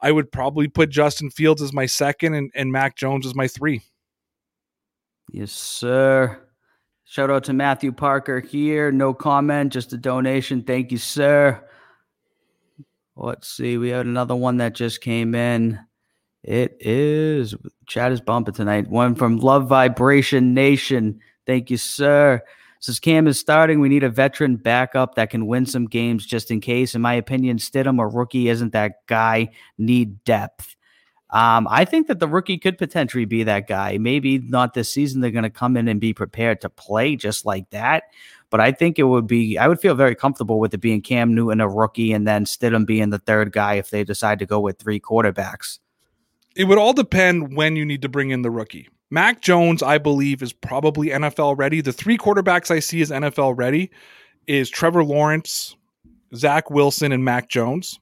I 0.00 0.12
would 0.12 0.30
probably 0.30 0.68
put 0.68 0.90
Justin 0.90 1.30
Fields 1.30 1.61
as 1.61 1.72
my 1.72 1.86
second 1.86 2.34
and, 2.34 2.53
and 2.55 2.70
Mac 2.70 2.96
Jones 2.96 3.26
as 3.26 3.34
my 3.34 3.48
three. 3.48 3.82
Yes, 5.32 5.50
sir. 5.50 6.40
Shout 7.05 7.30
out 7.30 7.44
to 7.44 7.53
Matthew 7.53 7.90
Parker 7.90 8.40
here. 8.40 8.92
No 8.92 9.12
comment, 9.12 9.72
just 9.72 9.92
a 9.92 9.96
donation. 9.96 10.62
Thank 10.62 10.92
you, 10.92 10.98
sir. 10.98 11.68
Let's 13.16 13.48
see. 13.48 13.76
We 13.76 13.90
had 13.90 14.07
another 14.07 14.36
one 14.36 14.59
that 14.59 14.74
just 14.74 15.00
came 15.00 15.34
in. 15.34 15.78
It 16.43 16.76
is. 16.80 17.55
Chat 17.86 18.12
is 18.12 18.20
bumping 18.20 18.55
tonight. 18.55 18.88
One 18.88 19.14
from 19.14 19.38
Love 19.38 19.68
Vibration 19.68 20.55
Nation. 20.55 21.20
Thank 21.47 21.70
you, 21.70 21.76
sir. 21.76 22.43
Says 22.80 22.99
Cam 22.99 23.28
is 23.28 23.38
starting. 23.38 23.78
We 23.78 23.88
need 23.88 24.03
a 24.03 24.09
veteran 24.09 24.57
backup 24.57 25.14
that 25.14 25.30
can 25.30 25.47
win 25.47 25.66
some 25.66 25.86
games 25.86 26.26
just 26.26 26.51
in 26.51 26.61
case. 26.61 26.97
In 26.97 27.01
my 27.01 27.14
opinion, 27.14 27.59
Stidham 27.59 28.01
or 28.01 28.09
rookie 28.09 28.49
isn't 28.49 28.72
that 28.72 29.07
guy. 29.07 29.51
Need 29.78 30.24
depth. 30.24 30.74
Um, 31.30 31.68
I 31.70 31.84
think 31.84 32.09
that 32.09 32.18
the 32.18 32.28
rookie 32.28 32.59
could 32.59 32.76
potentially 32.76 33.24
be 33.24 33.45
that 33.45 33.68
guy. 33.68 33.99
Maybe 33.99 34.38
not 34.38 34.74
this 34.74 34.93
season. 34.93 35.20
They're 35.20 35.30
going 35.30 35.45
to 35.45 35.51
come 35.51 35.76
in 35.76 35.86
and 35.86 36.01
be 36.01 36.12
prepared 36.12 36.61
to 36.62 36.68
play 36.68 37.14
just 37.14 37.47
like 37.47 37.70
that. 37.70 38.05
But 38.51 38.61
I 38.61 38.72
think 38.72 38.99
it 38.99 39.05
would 39.05 39.28
be, 39.28 39.57
I 39.57 39.68
would 39.68 39.80
feel 39.80 39.95
very 39.95 40.16
comfortable 40.16 40.59
with 40.59 40.74
it 40.74 40.78
being 40.78 41.01
Cam 41.03 41.34
Newton, 41.34 41.61
a 41.61 41.68
rookie, 41.68 42.12
and 42.12 42.26
then 42.26 42.45
Stidham 42.45 42.84
being 42.84 43.11
the 43.11 43.18
third 43.18 43.53
guy 43.53 43.74
if 43.74 43.90
they 43.90 44.03
decide 44.03 44.40
to 44.40 44.47
go 44.47 44.61
with 44.61 44.78
three 44.78 45.01
quarterbacks. 45.01 45.78
It 46.57 46.64
would 46.64 46.78
all 46.78 46.92
depend 46.92 47.57
when 47.57 47.76
you 47.76 47.84
need 47.84 48.03
to 48.03 48.09
bring 48.09 48.30
in 48.30 48.42
the 48.42 48.50
rookie. 48.50 48.88
Mac 49.11 49.42
Jones, 49.42 49.82
I 49.82 49.98
believe, 49.98 50.42
is 50.42 50.53
probably 50.53 51.09
NFL 51.09 51.59
ready. 51.59 51.80
The 51.80 51.92
three 51.92 52.16
quarterbacks 52.16 52.70
I 52.70 52.78
see 52.78 53.03
as 53.03 53.11
NFL 53.11 53.57
ready 53.57 53.90
is 54.46 54.70
Trevor 54.70 55.05
Lawrence, 55.05 55.76
Zach 56.34 56.70
Wilson, 56.70 57.12
and 57.12 57.24
Mac 57.24 57.48
Jones, 57.48 58.00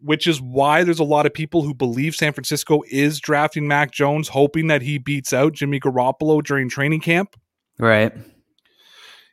which 0.00 0.26
is 0.26 0.40
why 0.40 0.82
there's 0.82 0.98
a 0.98 1.04
lot 1.04 1.26
of 1.26 1.34
people 1.34 1.62
who 1.62 1.74
believe 1.74 2.14
San 2.14 2.32
Francisco 2.32 2.82
is 2.90 3.20
drafting 3.20 3.68
Mac 3.68 3.92
Jones, 3.92 4.28
hoping 4.28 4.66
that 4.66 4.82
he 4.82 4.98
beats 4.98 5.32
out 5.32 5.52
Jimmy 5.52 5.78
Garoppolo 5.78 6.42
during 6.42 6.68
training 6.68 7.00
camp. 7.00 7.36
Right 7.78 8.12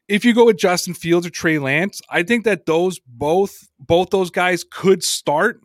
if 0.08 0.26
you 0.26 0.34
go 0.34 0.46
with 0.46 0.58
Justin 0.58 0.94
Fields 0.94 1.26
or 1.26 1.30
Trey 1.30 1.60
Lance, 1.60 2.02
I 2.10 2.24
think 2.24 2.46
that 2.46 2.66
those 2.66 3.00
both 3.08 3.70
both 3.80 4.10
those 4.10 4.30
guys 4.30 4.64
could 4.64 5.04
start 5.04 5.62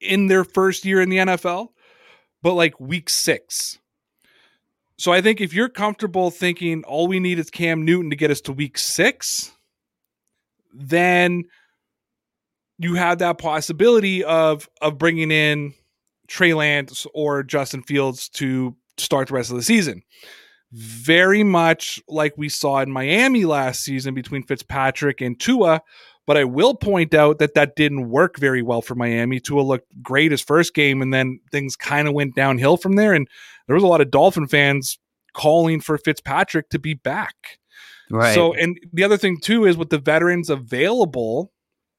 in 0.00 0.26
their 0.26 0.44
first 0.44 0.84
year 0.84 1.00
in 1.00 1.08
the 1.08 1.18
NFL, 1.18 1.68
but 2.42 2.54
like 2.54 2.78
week 2.80 3.10
6. 3.10 3.78
So 4.98 5.12
I 5.12 5.20
think 5.20 5.40
if 5.40 5.52
you're 5.52 5.68
comfortable 5.68 6.30
thinking 6.30 6.82
all 6.84 7.06
we 7.06 7.20
need 7.20 7.38
is 7.38 7.50
Cam 7.50 7.84
Newton 7.84 8.10
to 8.10 8.16
get 8.16 8.30
us 8.30 8.40
to 8.42 8.52
week 8.52 8.78
6, 8.78 9.52
then 10.72 11.44
you 12.78 12.94
have 12.94 13.18
that 13.18 13.38
possibility 13.38 14.24
of 14.24 14.68
of 14.80 14.98
bringing 14.98 15.30
in 15.30 15.74
Trey 16.28 16.54
Lance 16.54 17.06
or 17.14 17.42
Justin 17.42 17.82
Fields 17.82 18.28
to 18.30 18.76
start 18.98 19.28
the 19.28 19.34
rest 19.34 19.50
of 19.50 19.56
the 19.56 19.62
season 19.62 20.02
very 20.72 21.42
much 21.42 22.02
like 22.08 22.34
we 22.36 22.48
saw 22.48 22.80
in 22.80 22.90
Miami 22.90 23.44
last 23.44 23.82
season 23.82 24.14
between 24.14 24.42
Fitzpatrick 24.42 25.20
and 25.20 25.38
Tua. 25.38 25.80
But 26.26 26.36
I 26.36 26.44
will 26.44 26.74
point 26.74 27.14
out 27.14 27.38
that 27.38 27.54
that 27.54 27.76
didn't 27.76 28.10
work 28.10 28.38
very 28.38 28.62
well 28.62 28.82
for 28.82 28.94
Miami. 28.96 29.38
Tua 29.38 29.60
looked 29.60 29.86
great 30.02 30.32
his 30.32 30.42
first 30.42 30.74
game, 30.74 31.00
and 31.00 31.14
then 31.14 31.40
things 31.52 31.76
kind 31.76 32.08
of 32.08 32.14
went 32.14 32.34
downhill 32.34 32.76
from 32.76 32.96
there. 32.96 33.12
And 33.12 33.28
there 33.66 33.74
was 33.74 33.84
a 33.84 33.88
lot 33.88 34.00
of 34.00 34.10
Dolphin 34.10 34.48
fans 34.48 34.98
calling 35.34 35.80
for 35.80 35.98
Fitzpatrick 35.98 36.68
to 36.70 36.78
be 36.78 36.94
back. 36.94 37.58
Right. 38.10 38.34
So, 38.34 38.54
and 38.54 38.78
the 38.92 39.04
other 39.04 39.16
thing 39.16 39.38
too 39.40 39.66
is 39.66 39.76
with 39.76 39.90
the 39.90 39.98
veterans 39.98 40.50
available, 40.50 41.52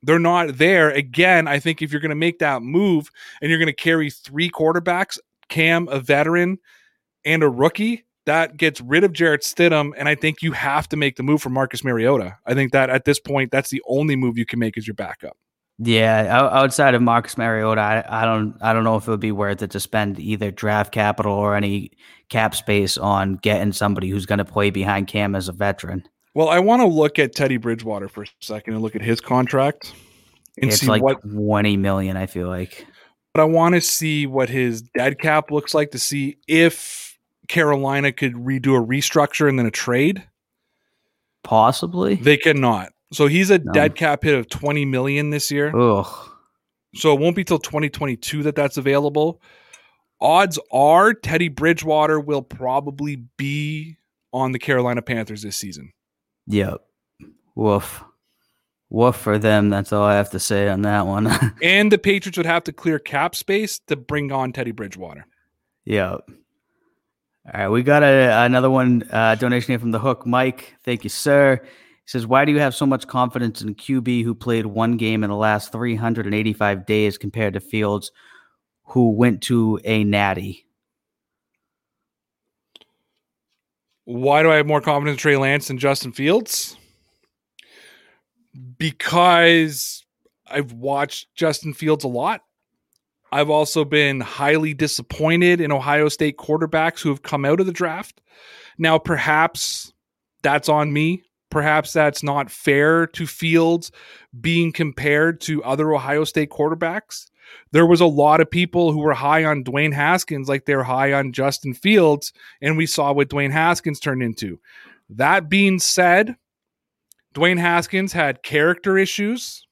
they're 0.04 0.20
not 0.20 0.58
there. 0.58 0.90
Again, 0.90 1.48
I 1.48 1.60
think 1.60 1.82
if 1.82 1.92
you're 1.92 2.02
going 2.02 2.10
to 2.10 2.16
make 2.16 2.40
that 2.40 2.62
move 2.62 3.10
and 3.42 3.50
you're 3.50 3.60
going 3.60 3.68
to 3.68 3.74
carry 3.74 4.10
three 4.10 4.50
quarterbacks, 4.50 5.18
Cam, 5.50 5.88
a 5.90 6.00
veteran, 6.00 6.58
and 7.26 7.44
a 7.44 7.50
rookie, 7.50 8.06
that 8.28 8.58
gets 8.58 8.80
rid 8.82 9.04
of 9.04 9.14
Jarrett 9.14 9.42
Stidham, 9.42 9.92
and 9.98 10.08
I 10.08 10.16
think 10.16 10.42
you 10.42 10.52
have 10.52 10.88
to 10.90 10.98
make 10.98 11.16
the 11.16 11.24
move 11.24 11.42
for 11.42 11.50
Marcus 11.50 11.84
Mariota. 11.84 12.38
I 12.46 12.54
think 12.54 12.72
that 12.74 12.90
at 12.90 13.06
this 13.06 13.20
point, 13.20 13.52
that's 13.52 13.70
the 13.70 13.82
only 13.88 14.16
move 14.16 14.38
you 14.38 14.46
can 14.46 14.60
make 14.60 14.78
as 14.78 14.86
your 14.86 14.94
backup. 14.94 15.36
Yeah, 15.80 16.40
outside 16.52 16.96
of 16.96 17.02
Marcus 17.02 17.38
Mariota, 17.38 17.82
I, 17.82 18.22
I, 18.24 18.26
don't, 18.26 18.58
I 18.62 18.74
don't 18.74 18.84
know 18.84 18.96
if 18.96 19.08
it 19.08 19.12
would 19.12 19.20
be 19.20 19.32
worth 19.32 19.62
it 19.62 19.72
to 19.72 19.80
spend 19.80 20.20
either 20.20 20.50
draft 20.50 20.92
capital 20.92 21.34
or 21.34 21.56
any 21.56 21.92
cap 22.30 22.56
space 22.56 22.98
on 22.98 23.36
getting 23.36 23.72
somebody 23.72 24.10
who's 24.10 24.26
going 24.26 24.40
to 24.40 24.46
play 24.46 24.72
behind 24.72 25.08
Cam 25.08 25.36
as 25.36 25.48
a 25.50 25.54
veteran. 25.54 26.04
Well, 26.34 26.50
I 26.50 26.60
want 26.60 26.82
to 26.82 26.88
look 26.88 27.20
at 27.20 27.34
Teddy 27.34 27.58
Bridgewater 27.58 28.10
for 28.10 28.24
a 28.24 28.28
second 28.42 28.74
and 28.74 28.82
look 28.82 28.96
at 28.96 29.02
his 29.04 29.22
contract 29.22 29.94
and 30.62 30.72
it's 30.72 30.82
see 30.82 30.88
like 30.88 31.02
what 31.02 31.22
twenty 31.22 31.78
million. 31.78 32.18
I 32.18 32.26
feel 32.26 32.48
like, 32.48 32.86
but 33.34 33.42
I 33.42 33.46
want 33.46 33.76
to 33.76 33.82
see 33.82 34.26
what 34.26 34.50
his 34.50 34.82
dead 34.82 35.20
cap 35.20 35.52
looks 35.52 35.74
like 35.74 35.92
to 35.92 36.00
see 36.00 36.38
if 36.48 37.07
Carolina 37.48 38.12
could 38.12 38.34
redo 38.34 38.78
a 38.78 38.86
restructure 38.86 39.48
and 39.50 39.58
then 39.58 39.66
a 39.66 39.72
trade? 39.72 40.28
Possibly. 41.44 42.16
They 42.16 42.38
cannot. 42.38 42.92
So 43.14 43.28
he's 43.28 43.50
a 43.50 43.60
no. 43.60 43.72
dead 43.72 43.96
cap 43.96 44.24
hit 44.24 44.36
of 44.36 44.50
20 44.50 44.86
million 44.86 45.30
this 45.30 45.50
year. 45.50 45.76
Ugh. 45.76 46.30
So 46.96 47.14
it 47.14 47.20
won't 47.20 47.36
be 47.36 47.44
till 47.44 47.60
2022 47.60 48.44
that 48.44 48.56
that's 48.56 48.78
available. 48.78 49.42
Odds 50.20 50.60
are 50.72 51.14
Teddy 51.14 51.48
Bridgewater 51.48 52.20
will 52.20 52.42
probably 52.42 53.24
be 53.38 53.98
on 54.34 54.52
the 54.52 54.60
Carolina 54.60 55.02
Panthers 55.02 55.44
this 55.44 55.58
season. 55.58 55.94
Yep. 56.48 56.82
Woof. 57.56 58.04
Woof 58.90 59.16
for 59.16 59.38
them. 59.38 59.70
That's 59.70 59.92
all 59.92 60.04
I 60.04 60.16
have 60.16 60.32
to 60.32 60.40
say 60.40 60.70
on 60.70 60.82
that 60.84 61.06
one. 61.06 61.28
and 61.62 61.92
the 61.92 61.98
Patriots 61.98 62.38
would 62.38 62.46
have 62.46 62.64
to 62.66 62.74
clear 62.74 63.00
cap 63.00 63.36
space 63.36 63.80
to 63.88 63.96
bring 63.96 64.32
on 64.32 64.54
Teddy 64.54 64.72
Bridgewater. 64.72 65.28
Yep. 65.86 66.30
All 67.54 67.62
right, 67.62 67.70
we 67.70 67.82
got 67.82 68.04
a, 68.04 68.44
another 68.44 68.70
one 68.70 69.04
uh, 69.10 69.36
donation 69.36 69.72
here 69.72 69.80
from 69.80 69.92
the 69.92 70.00
Hook. 70.00 70.26
Mike, 70.26 70.76
thank 70.84 71.06
you, 71.06 71.10
sir. 71.10 71.62
He 71.64 71.70
says, 72.06 72.28
"Why 72.28 72.44
do 72.44 72.52
you 72.52 72.60
have 72.60 72.76
so 72.76 72.86
much 72.86 73.08
confidence 73.08 73.62
in 73.62 73.74
QB 73.74 74.26
who 74.26 74.36
played 74.36 74.66
one 74.66 74.98
game 74.98 75.24
in 75.24 75.30
the 75.30 75.36
last 75.38 75.72
385 75.72 76.86
days 76.86 77.18
compared 77.18 77.54
to 77.54 77.62
Fields, 77.62 78.12
who 78.88 79.12
went 79.12 79.42
to 79.44 79.80
a 79.86 80.04
natty?" 80.04 80.66
Why 84.04 84.44
do 84.44 84.52
I 84.52 84.56
have 84.56 84.68
more 84.68 84.82
confidence 84.82 85.16
in 85.16 85.20
Trey 85.20 85.38
Lance 85.38 85.70
than 85.70 85.78
Justin 85.78 86.12
Fields? 86.12 86.76
Because 88.78 90.06
I've 90.46 90.74
watched 90.74 91.34
Justin 91.34 91.74
Fields 91.74 92.04
a 92.04 92.10
lot. 92.10 92.42
I've 93.32 93.50
also 93.50 93.84
been 93.84 94.22
highly 94.22 94.74
disappointed 94.74 95.60
in 95.60 95.72
Ohio 95.72 96.10
State 96.10 96.38
quarterbacks 96.38 97.02
who 97.02 97.10
have 97.10 97.24
come 97.24 97.46
out 97.46 97.60
of 97.60 97.66
the 97.66 97.74
draft. 97.74 98.22
Now, 98.78 98.98
perhaps 98.98 99.94
that's 100.44 100.70
on 100.70 100.94
me. 100.94 101.24
Perhaps 101.50 101.94
that's 101.94 102.24
not 102.24 102.52
fair 102.52 103.08
to 103.08 103.26
Fields 103.26 103.92
being 104.40 104.72
compared 104.72 105.42
to 105.42 105.64
other 105.64 105.94
Ohio 105.94 106.24
State 106.24 106.50
quarterbacks. 106.50 107.28
There 107.72 107.86
was 107.86 108.02
a 108.02 108.06
lot 108.06 108.42
of 108.42 108.52
people 108.52 108.92
who 108.92 109.00
were 109.00 109.14
high 109.14 109.46
on 109.46 109.64
Dwayne 109.64 109.94
Haskins, 109.94 110.50
like 110.50 110.66
they're 110.66 110.84
high 110.84 111.14
on 111.14 111.32
Justin 111.32 111.74
Fields, 111.74 112.34
and 112.62 112.76
we 112.76 112.86
saw 112.86 113.14
what 113.14 113.30
Dwayne 113.30 113.52
Haskins 113.52 114.00
turned 114.00 114.22
into. 114.22 114.60
That 115.10 115.50
being 115.50 115.80
said, 115.80 116.36
Dwayne 117.34 117.60
Haskins 117.60 118.12
had 118.12 118.44
character 118.44 118.98
issues. 118.98 119.66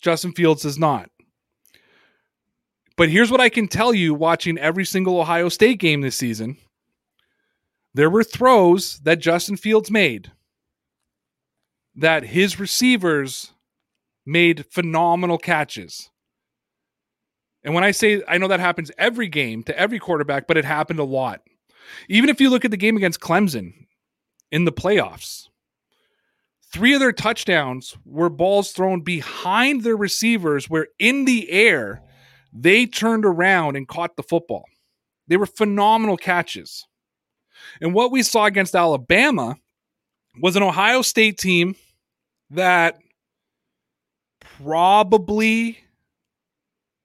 Justin 0.00 0.32
Fields 0.32 0.62
does 0.62 0.78
not. 0.78 1.08
But 2.96 3.10
here's 3.10 3.30
what 3.30 3.40
I 3.40 3.48
can 3.48 3.68
tell 3.68 3.92
you 3.92 4.14
watching 4.14 4.58
every 4.58 4.84
single 4.84 5.20
Ohio 5.20 5.48
State 5.48 5.78
game 5.78 6.00
this 6.00 6.16
season 6.16 6.56
there 7.94 8.10
were 8.10 8.24
throws 8.24 8.98
that 9.00 9.20
Justin 9.20 9.56
Fields 9.56 9.90
made 9.90 10.30
that 11.94 12.24
his 12.24 12.60
receivers 12.60 13.52
made 14.26 14.66
phenomenal 14.66 15.38
catches. 15.38 16.10
And 17.64 17.74
when 17.74 17.84
I 17.84 17.92
say 17.92 18.22
I 18.28 18.36
know 18.36 18.48
that 18.48 18.60
happens 18.60 18.90
every 18.98 19.28
game 19.28 19.62
to 19.64 19.78
every 19.78 19.98
quarterback, 19.98 20.46
but 20.46 20.58
it 20.58 20.64
happened 20.66 20.98
a 20.98 21.04
lot. 21.04 21.40
Even 22.08 22.28
if 22.28 22.40
you 22.40 22.50
look 22.50 22.64
at 22.66 22.70
the 22.70 22.76
game 22.76 22.96
against 22.98 23.20
Clemson 23.20 23.72
in 24.52 24.66
the 24.66 24.72
playoffs, 24.72 25.48
three 26.70 26.92
of 26.92 27.00
their 27.00 27.12
touchdowns 27.12 27.96
were 28.04 28.28
balls 28.28 28.72
thrown 28.72 29.00
behind 29.00 29.82
their 29.82 29.96
receivers, 29.96 30.68
where 30.68 30.88
in 30.98 31.24
the 31.24 31.50
air, 31.50 32.02
they 32.58 32.86
turned 32.86 33.24
around 33.24 33.76
and 33.76 33.86
caught 33.86 34.16
the 34.16 34.22
football. 34.22 34.64
They 35.28 35.36
were 35.36 35.46
phenomenal 35.46 36.16
catches. 36.16 36.86
And 37.80 37.92
what 37.94 38.10
we 38.10 38.22
saw 38.22 38.46
against 38.46 38.74
Alabama 38.74 39.56
was 40.40 40.56
an 40.56 40.62
Ohio 40.62 41.02
State 41.02 41.38
team 41.38 41.74
that 42.50 42.98
probably 44.40 45.78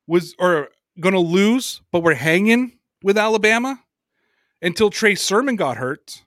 was 0.07 0.35
or 0.39 0.69
going 0.99 1.13
to 1.13 1.19
lose, 1.19 1.81
but 1.91 2.03
we're 2.03 2.13
hanging 2.13 2.73
with 3.03 3.17
Alabama 3.17 3.81
until 4.61 4.89
Trey 4.89 5.15
Sermon 5.15 5.55
got 5.55 5.77
hurt. 5.77 6.23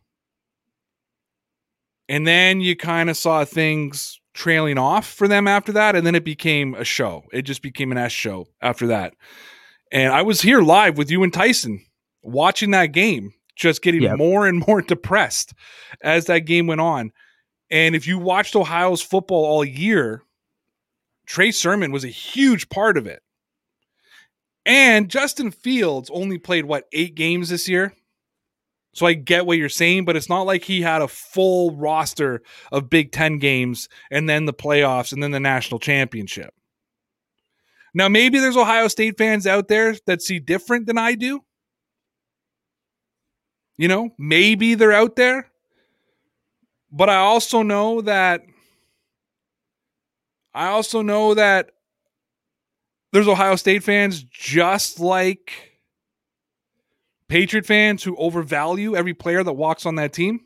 And 2.09 2.27
then 2.27 2.61
you 2.61 2.77
kind 2.77 3.09
of 3.09 3.17
saw 3.17 3.45
things 3.45 4.21
trailing 4.35 4.79
off 4.79 5.07
for 5.07 5.27
them 5.27 5.49
after 5.49 5.73
that. 5.73 5.97
And 5.97 6.07
then 6.07 6.15
it 6.15 6.25
became 6.25 6.75
a 6.75 6.85
show. 6.85 7.25
It 7.33 7.43
just 7.43 7.63
became 7.63 7.93
an 7.93 7.99
S 7.99 8.13
show 8.13 8.47
after 8.61 8.89
that. 8.89 9.15
And 9.93 10.13
I 10.13 10.23
was 10.23 10.43
here 10.43 10.61
live 10.61 10.99
with 10.99 11.11
you 11.11 11.23
and 11.23 11.33
Tyson 11.33 11.85
watching 12.23 12.73
that 12.73 12.87
game, 12.87 13.33
just 13.57 13.81
getting 13.81 14.03
yep. 14.03 14.19
more 14.19 14.47
and 14.47 14.65
more 14.67 14.83
depressed 14.87 15.55
as 16.03 16.27
that 16.27 16.41
game 16.41 16.67
went 16.67 16.81
on. 16.81 17.13
And 17.71 17.95
if 17.95 18.07
you 18.07 18.19
watched 18.19 18.57
Ohio's 18.57 19.01
football 19.01 19.45
all 19.45 19.65
year, 19.65 20.23
Trey 21.27 21.51
Sermon 21.51 21.93
was 21.93 22.05
a 22.05 22.09
huge 22.09 22.69
part 22.69 22.97
of 22.97 23.07
it. 23.07 23.23
And 24.67 25.11
Justin 25.11 25.51
Fields 25.51 26.11
only 26.13 26.39
played, 26.39 26.65
what, 26.65 26.85
eight 26.93 27.15
games 27.15 27.51
this 27.51 27.69
year? 27.69 27.95
So 28.95 29.07
I 29.07 29.15
get 29.15 29.45
what 29.45 29.59
you're 29.59 29.69
saying, 29.69 30.05
but 30.05 30.17
it's 30.17 30.29
not 30.29 30.43
like 30.43 30.65
he 30.65 30.81
had 30.81 31.03
a 31.03 31.09
full 31.09 31.77
roster 31.77 32.43
of 32.73 32.89
Big 32.89 33.13
Ten 33.13 33.39
games 33.39 33.89
and 34.11 34.29
then 34.29 34.47
the 34.47 34.55
playoffs 34.55 35.13
and 35.13 35.23
then 35.23 35.33
the 35.33 35.41
national 35.41 35.81
championship. 35.81 36.55
Now, 37.93 38.09
maybe 38.09 38.39
there's 38.39 38.57
Ohio 38.57 38.89
State 38.89 39.19
fans 39.19 39.47
out 39.47 39.69
there 39.69 39.95
that 40.07 40.23
see 40.23 40.39
different 40.39 40.87
than 40.87 40.99
I 40.99 41.15
do. 41.15 41.41
You 43.77 43.89
know, 43.89 44.11
maybe 44.19 44.75
they're 44.75 44.93
out 44.93 45.17
there. 45.17 45.51
But 46.91 47.11
I 47.11 47.17
also 47.17 47.63
know 47.63 48.01
that 48.03 48.43
I 50.55 50.69
also 50.69 51.03
know 51.03 51.35
that 51.35 51.71
there's 53.13 53.27
Ohio 53.27 53.57
State 53.57 53.83
fans 53.83 54.23
just 54.23 55.01
like 55.01 55.74
Patriot 57.29 57.67
fans 57.67 58.03
who 58.03 58.17
overvalue 58.17 58.95
every 58.95 59.15
player 59.15 59.43
that 59.43 59.53
walks 59.53 59.87
on 59.87 59.95
that 59.97 60.13
team. 60.13 60.41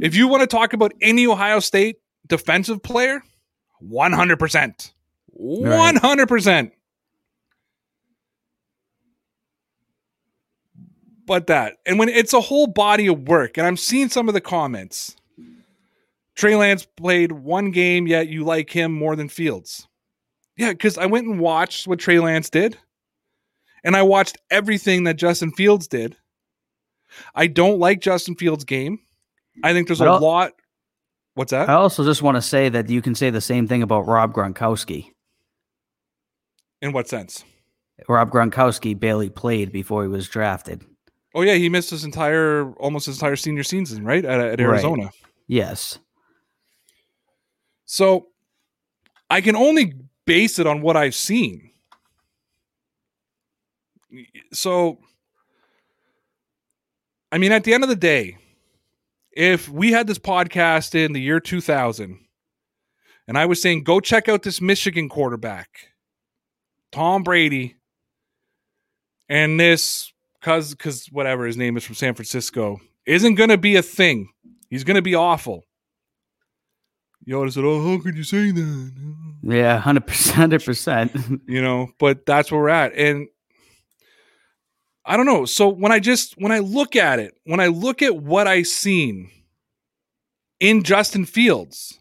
If 0.00 0.14
you 0.14 0.28
want 0.28 0.42
to 0.42 0.46
talk 0.46 0.72
about 0.72 0.92
any 1.00 1.26
Ohio 1.26 1.60
State 1.60 1.96
defensive 2.26 2.82
player, 2.82 3.22
100%. 3.82 4.92
100%. 5.40 6.70
But 11.26 11.46
that, 11.48 11.76
and 11.84 11.98
when 11.98 12.08
it's 12.08 12.32
a 12.32 12.40
whole 12.40 12.66
body 12.66 13.06
of 13.06 13.28
work, 13.28 13.58
and 13.58 13.66
I'm 13.66 13.76
seeing 13.76 14.08
some 14.08 14.28
of 14.28 14.34
the 14.34 14.40
comments. 14.40 15.14
Trey 16.34 16.54
Lance 16.54 16.86
played 16.96 17.32
one 17.32 17.72
game, 17.72 18.06
yet 18.06 18.28
you 18.28 18.44
like 18.44 18.70
him 18.70 18.92
more 18.92 19.16
than 19.16 19.28
Fields. 19.28 19.88
Yeah, 20.56 20.70
because 20.70 20.96
I 20.96 21.06
went 21.06 21.26
and 21.26 21.40
watched 21.40 21.88
what 21.88 21.98
Trey 21.98 22.20
Lance 22.20 22.48
did, 22.48 22.78
and 23.84 23.96
I 23.96 24.02
watched 24.02 24.38
everything 24.50 25.04
that 25.04 25.14
Justin 25.14 25.50
Fields 25.52 25.86
did. 25.88 26.16
I 27.34 27.46
don't 27.46 27.78
like 27.78 28.00
Justin 28.00 28.34
Fields' 28.34 28.64
game. 28.64 28.98
I 29.64 29.72
think 29.72 29.88
there's 29.88 30.00
a 30.00 30.04
Well- 30.04 30.20
lot. 30.20 30.52
What's 31.34 31.52
that? 31.52 31.68
I 31.68 31.74
also 31.74 32.04
just 32.04 32.20
want 32.20 32.36
to 32.36 32.42
say 32.42 32.68
that 32.68 32.90
you 32.90 33.00
can 33.00 33.14
say 33.14 33.30
the 33.30 33.40
same 33.40 33.68
thing 33.68 33.82
about 33.82 34.06
Rob 34.08 34.32
Gronkowski. 34.34 35.12
In 36.82 36.92
what 36.92 37.08
sense? 37.08 37.44
Rob 38.08 38.30
Gronkowski 38.30 38.98
barely 38.98 39.28
played 39.30 39.70
before 39.72 40.02
he 40.02 40.08
was 40.08 40.28
drafted. 40.28 40.84
Oh 41.34 41.42
yeah, 41.42 41.54
he 41.54 41.68
missed 41.68 41.90
his 41.90 42.04
entire, 42.04 42.72
almost 42.74 43.06
his 43.06 43.16
entire 43.18 43.36
senior 43.36 43.62
season, 43.62 44.04
right? 44.04 44.24
At, 44.24 44.40
at 44.40 44.48
Right. 44.50 44.60
Arizona. 44.60 45.10
Yes. 45.46 45.98
So 47.84 48.28
I 49.30 49.40
can 49.40 49.56
only 49.56 49.94
base 50.26 50.58
it 50.58 50.66
on 50.66 50.80
what 50.82 50.96
I've 50.96 51.14
seen. 51.14 51.70
So, 54.52 54.98
I 57.30 57.38
mean, 57.38 57.52
at 57.52 57.64
the 57.64 57.74
end 57.74 57.82
of 57.82 57.88
the 57.88 57.96
day, 57.96 58.38
if 59.32 59.68
we 59.68 59.92
had 59.92 60.06
this 60.06 60.18
podcast 60.18 60.94
in 60.94 61.12
the 61.12 61.20
year 61.20 61.40
2000 61.40 62.18
and 63.26 63.38
I 63.38 63.46
was 63.46 63.60
saying, 63.60 63.84
go 63.84 64.00
check 64.00 64.28
out 64.28 64.42
this 64.42 64.60
Michigan 64.60 65.08
quarterback, 65.08 65.68
Tom 66.90 67.22
Brady, 67.22 67.76
and 69.28 69.60
this, 69.60 70.12
cause, 70.40 70.74
cause 70.74 71.08
whatever 71.12 71.46
his 71.46 71.56
name 71.56 71.76
is 71.76 71.84
from 71.84 71.94
San 71.94 72.14
Francisco, 72.14 72.80
isn't 73.04 73.34
going 73.34 73.50
to 73.50 73.58
be 73.58 73.76
a 73.76 73.82
thing. 73.82 74.30
He's 74.70 74.84
going 74.84 74.96
to 74.96 75.02
be 75.02 75.14
awful. 75.14 75.64
Yoda 77.28 77.52
said, 77.52 77.64
"Oh, 77.64 77.82
how 77.82 78.02
could 78.02 78.16
you 78.16 78.24
say 78.24 78.50
that?" 78.52 78.92
Yeah, 79.42 79.80
100%. 79.82 80.00
100%. 80.00 81.40
You 81.46 81.60
know, 81.60 81.90
but 81.98 82.24
that's 82.24 82.50
where 82.50 82.60
we're 82.60 82.68
at, 82.70 82.94
and 82.94 83.28
I 85.08 85.16
don't 85.16 85.24
know. 85.24 85.46
So 85.46 85.70
when 85.70 85.90
I 85.90 86.00
just 86.00 86.34
when 86.36 86.52
I 86.52 86.58
look 86.58 86.94
at 86.94 87.18
it, 87.18 87.34
when 87.44 87.60
I 87.60 87.68
look 87.68 88.02
at 88.02 88.14
what 88.14 88.46
I 88.46 88.62
seen 88.62 89.30
in 90.60 90.82
Justin 90.82 91.24
Fields, 91.24 91.98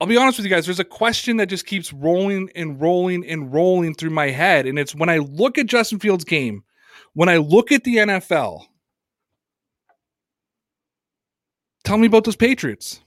I'll 0.00 0.08
be 0.08 0.16
honest 0.16 0.38
with 0.38 0.46
you 0.46 0.50
guys. 0.50 0.66
There's 0.66 0.80
a 0.80 0.84
question 0.84 1.36
that 1.36 1.46
just 1.46 1.66
keeps 1.66 1.92
rolling 1.92 2.50
and 2.56 2.80
rolling 2.80 3.24
and 3.24 3.52
rolling 3.52 3.94
through 3.94 4.10
my 4.10 4.30
head, 4.30 4.66
and 4.66 4.76
it's 4.76 4.92
when 4.92 5.08
I 5.08 5.18
look 5.18 5.56
at 5.56 5.66
Justin 5.66 6.00
Fields' 6.00 6.24
game, 6.24 6.64
when 7.12 7.28
I 7.28 7.36
look 7.36 7.70
at 7.70 7.84
the 7.84 7.98
NFL. 7.98 8.64
Tell 11.84 11.96
me 11.96 12.08
about 12.08 12.24
those 12.24 12.36
Patriots. 12.36 13.00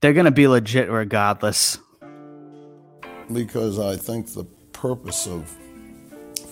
They're 0.00 0.12
going 0.12 0.24
to 0.24 0.32
be 0.32 0.48
legit 0.48 0.90
regardless. 0.90 1.78
because 3.32 3.78
I 3.78 3.96
think 3.96 4.32
the 4.32 4.44
purpose 4.72 5.26
of 5.26 5.56